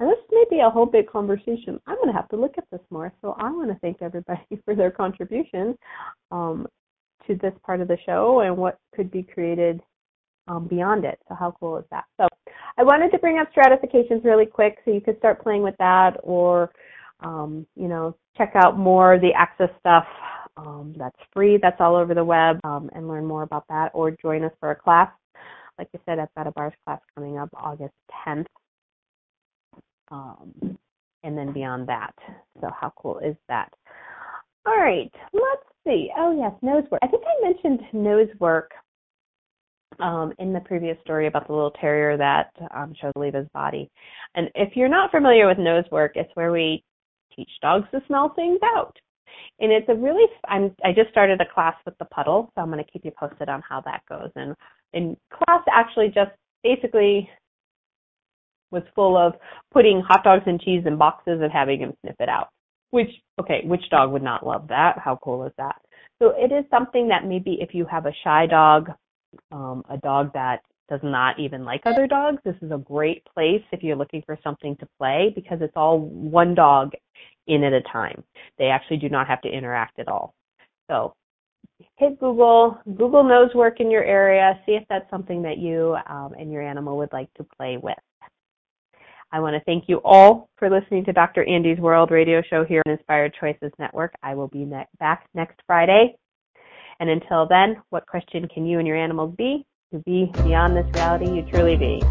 And 0.00 0.08
this 0.08 0.18
may 0.30 0.44
be 0.48 0.60
a 0.60 0.70
whole 0.70 0.86
big 0.86 1.08
conversation. 1.08 1.80
I'm 1.86 1.96
going 1.96 2.08
to 2.08 2.12
have 2.12 2.28
to 2.28 2.36
look 2.36 2.54
at 2.56 2.64
this 2.70 2.80
more. 2.90 3.12
So 3.20 3.34
I 3.38 3.50
want 3.50 3.70
to 3.70 3.78
thank 3.80 4.00
everybody 4.00 4.42
for 4.64 4.74
their 4.76 4.90
contribution 4.90 5.76
um, 6.30 6.66
to 7.26 7.34
this 7.34 7.54
part 7.64 7.80
of 7.80 7.88
the 7.88 7.98
show 8.06 8.40
and 8.40 8.56
what 8.56 8.78
could 8.94 9.10
be 9.10 9.22
created 9.22 9.80
um, 10.46 10.66
beyond 10.66 11.04
it. 11.04 11.18
So 11.28 11.34
how 11.34 11.54
cool 11.58 11.78
is 11.78 11.84
that? 11.90 12.04
So 12.16 12.28
I 12.78 12.82
wanted 12.82 13.10
to 13.10 13.18
bring 13.18 13.38
up 13.38 13.48
stratifications 13.50 14.24
really 14.24 14.46
quick 14.46 14.78
so 14.84 14.92
you 14.92 15.00
could 15.00 15.18
start 15.18 15.42
playing 15.42 15.62
with 15.62 15.74
that 15.78 16.16
or, 16.22 16.70
um, 17.20 17.66
you 17.74 17.88
know, 17.88 18.16
check 18.36 18.52
out 18.54 18.78
more 18.78 19.14
of 19.14 19.20
the 19.20 19.32
access 19.36 19.70
stuff. 19.80 20.04
Um, 20.56 20.94
that's 20.98 21.16
free. 21.32 21.58
That's 21.60 21.80
all 21.80 21.94
over 21.94 22.14
the 22.14 22.24
web 22.24 22.58
um, 22.64 22.90
and 22.94 23.08
learn 23.08 23.24
more 23.24 23.42
about 23.42 23.64
that 23.68 23.90
or 23.94 24.10
join 24.10 24.44
us 24.44 24.52
for 24.60 24.70
a 24.70 24.76
class. 24.76 25.10
Like 25.78 25.88
I 25.94 25.98
said, 26.04 26.18
I've 26.18 26.34
got 26.36 26.48
a 26.48 26.52
bars 26.52 26.72
class 26.84 27.00
coming 27.14 27.38
up 27.38 27.48
August 27.54 27.94
10th 28.26 28.46
um, 30.10 30.78
and 31.22 31.38
then 31.38 31.52
beyond 31.52 31.88
that. 31.88 32.12
So 32.60 32.68
how 32.78 32.92
cool 32.96 33.18
is 33.18 33.36
that? 33.48 33.72
All 34.66 34.76
right, 34.76 35.10
let's 35.32 35.66
see. 35.86 36.10
Oh 36.16 36.36
yes, 36.36 36.52
nose 36.62 36.84
work. 36.90 37.00
I 37.02 37.06
think 37.06 37.22
I 37.24 37.48
mentioned 37.48 37.80
nose 37.92 38.28
work 38.40 38.72
um, 40.00 40.32
in 40.38 40.52
the 40.52 40.60
previous 40.60 40.96
story 41.02 41.26
about 41.26 41.46
the 41.46 41.52
little 41.52 41.72
terrier 41.80 42.16
that 42.16 42.50
um, 42.74 42.94
leave 43.16 43.34
his 43.34 43.48
body. 43.54 43.90
And 44.34 44.50
if 44.54 44.76
you're 44.76 44.88
not 44.88 45.10
familiar 45.10 45.46
with 45.46 45.58
nose 45.58 45.84
work, 45.90 46.12
it's 46.14 46.30
where 46.34 46.52
we 46.52 46.84
teach 47.38 47.50
dogs 47.62 47.86
to 47.92 48.00
smell 48.06 48.32
things 48.34 48.58
out. 48.76 48.96
And 49.60 49.70
it's 49.70 49.88
a 49.88 49.94
really, 49.94 50.24
I'm, 50.48 50.74
I 50.84 50.92
just 50.92 51.10
started 51.10 51.40
a 51.40 51.54
class 51.54 51.74
with 51.84 51.96
the 51.98 52.04
puddle, 52.06 52.50
so 52.54 52.60
I'm 52.60 52.70
going 52.70 52.84
to 52.84 52.90
keep 52.90 53.04
you 53.04 53.12
posted 53.18 53.48
on 53.48 53.62
how 53.68 53.80
that 53.82 54.02
goes. 54.08 54.30
And 54.34 54.54
in 54.92 55.16
class 55.32 55.62
actually 55.72 56.08
just 56.08 56.32
basically 56.64 57.28
was 58.70 58.82
full 58.94 59.16
of 59.16 59.34
putting 59.72 60.02
hot 60.06 60.24
dogs 60.24 60.44
and 60.46 60.60
cheese 60.60 60.82
in 60.86 60.98
boxes 60.98 61.40
and 61.42 61.52
having 61.52 61.80
him 61.80 61.94
sniff 62.02 62.16
it 62.20 62.28
out. 62.28 62.48
Which, 62.90 63.10
okay, 63.40 63.60
which 63.64 63.88
dog 63.90 64.12
would 64.12 64.22
not 64.22 64.46
love 64.46 64.68
that? 64.68 64.98
How 64.98 65.18
cool 65.22 65.44
is 65.46 65.52
that? 65.58 65.76
So 66.20 66.32
it 66.36 66.52
is 66.52 66.64
something 66.70 67.08
that 67.08 67.26
maybe 67.26 67.58
if 67.60 67.74
you 67.74 67.84
have 67.86 68.06
a 68.06 68.12
shy 68.24 68.46
dog, 68.46 68.90
um, 69.52 69.84
a 69.88 69.98
dog 69.98 70.32
that 70.34 70.62
does 70.88 71.00
not 71.02 71.38
even 71.38 71.64
like 71.64 71.82
other 71.84 72.06
dogs, 72.06 72.38
this 72.44 72.56
is 72.62 72.70
a 72.70 72.78
great 72.78 73.22
place 73.34 73.62
if 73.72 73.82
you're 73.82 73.96
looking 73.96 74.22
for 74.24 74.38
something 74.42 74.76
to 74.76 74.88
play 74.98 75.32
because 75.34 75.58
it's 75.60 75.76
all 75.76 76.00
one 76.00 76.54
dog 76.54 76.92
in 77.46 77.64
at 77.64 77.72
a 77.72 77.82
time. 77.82 78.22
They 78.58 78.66
actually 78.66 78.98
do 78.98 79.08
not 79.08 79.26
have 79.26 79.40
to 79.42 79.48
interact 79.48 79.98
at 79.98 80.08
all. 80.08 80.34
So 80.90 81.14
hit 81.96 82.18
Google, 82.18 82.78
Google 82.96 83.22
nose 83.22 83.50
work 83.54 83.80
in 83.80 83.90
your 83.90 84.04
area, 84.04 84.58
see 84.66 84.72
if 84.72 84.84
that's 84.88 85.08
something 85.10 85.42
that 85.42 85.58
you 85.58 85.96
um, 86.06 86.34
and 86.38 86.52
your 86.52 86.62
animal 86.62 86.96
would 86.98 87.12
like 87.12 87.32
to 87.34 87.46
play 87.56 87.76
with. 87.76 87.96
I 89.30 89.40
want 89.40 89.54
to 89.54 89.64
thank 89.64 89.84
you 89.88 90.00
all 90.04 90.48
for 90.56 90.70
listening 90.70 91.04
to 91.04 91.12
Dr. 91.12 91.44
Andy's 91.44 91.78
World 91.78 92.10
radio 92.10 92.42
show 92.48 92.64
here 92.64 92.82
on 92.86 92.92
Inspired 92.92 93.34
Choices 93.38 93.72
Network. 93.78 94.14
I 94.22 94.34
will 94.34 94.48
be 94.48 94.64
ne- 94.64 94.86
back 94.98 95.26
next 95.34 95.60
Friday. 95.66 96.16
And 96.98 97.10
until 97.10 97.46
then, 97.46 97.76
what 97.90 98.06
question 98.06 98.48
can 98.48 98.64
you 98.64 98.78
and 98.78 98.88
your 98.88 98.96
animals 98.96 99.34
be 99.36 99.66
to 99.92 99.98
be 100.00 100.30
beyond 100.42 100.76
this 100.76 100.84
reality 100.94 101.30
you 101.30 101.42
truly 101.50 101.76
be? 101.76 102.02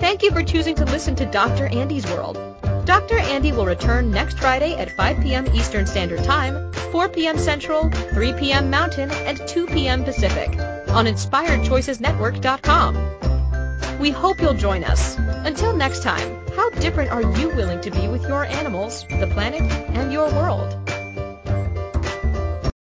Thank 0.00 0.22
you 0.22 0.30
for 0.30 0.42
choosing 0.42 0.74
to 0.76 0.86
listen 0.86 1.14
to 1.16 1.26
Dr. 1.26 1.66
Andy's 1.66 2.06
World. 2.06 2.38
Dr. 2.86 3.18
Andy 3.18 3.52
will 3.52 3.66
return 3.66 4.10
next 4.10 4.38
Friday 4.38 4.74
at 4.74 4.96
5 4.96 5.20
p.m. 5.22 5.46
Eastern 5.54 5.86
Standard 5.86 6.24
Time, 6.24 6.72
4 6.72 7.10
p.m. 7.10 7.36
Central, 7.38 7.90
3 7.90 8.32
p.m. 8.34 8.70
Mountain, 8.70 9.10
and 9.10 9.38
2 9.46 9.66
p.m. 9.66 10.04
Pacific 10.04 10.48
on 10.88 11.04
InspiredChoicesNetwork.com. 11.06 13.98
We 14.00 14.10
hope 14.10 14.40
you'll 14.40 14.54
join 14.54 14.84
us. 14.84 15.18
Until 15.18 15.76
next 15.76 16.02
time, 16.02 16.46
how 16.56 16.70
different 16.70 17.10
are 17.10 17.22
you 17.38 17.50
willing 17.50 17.82
to 17.82 17.90
be 17.90 18.08
with 18.08 18.22
your 18.22 18.46
animals, 18.46 19.04
the 19.08 19.26
planet, 19.28 19.60
and 19.60 20.10
your 20.12 20.30
world? 20.30 20.78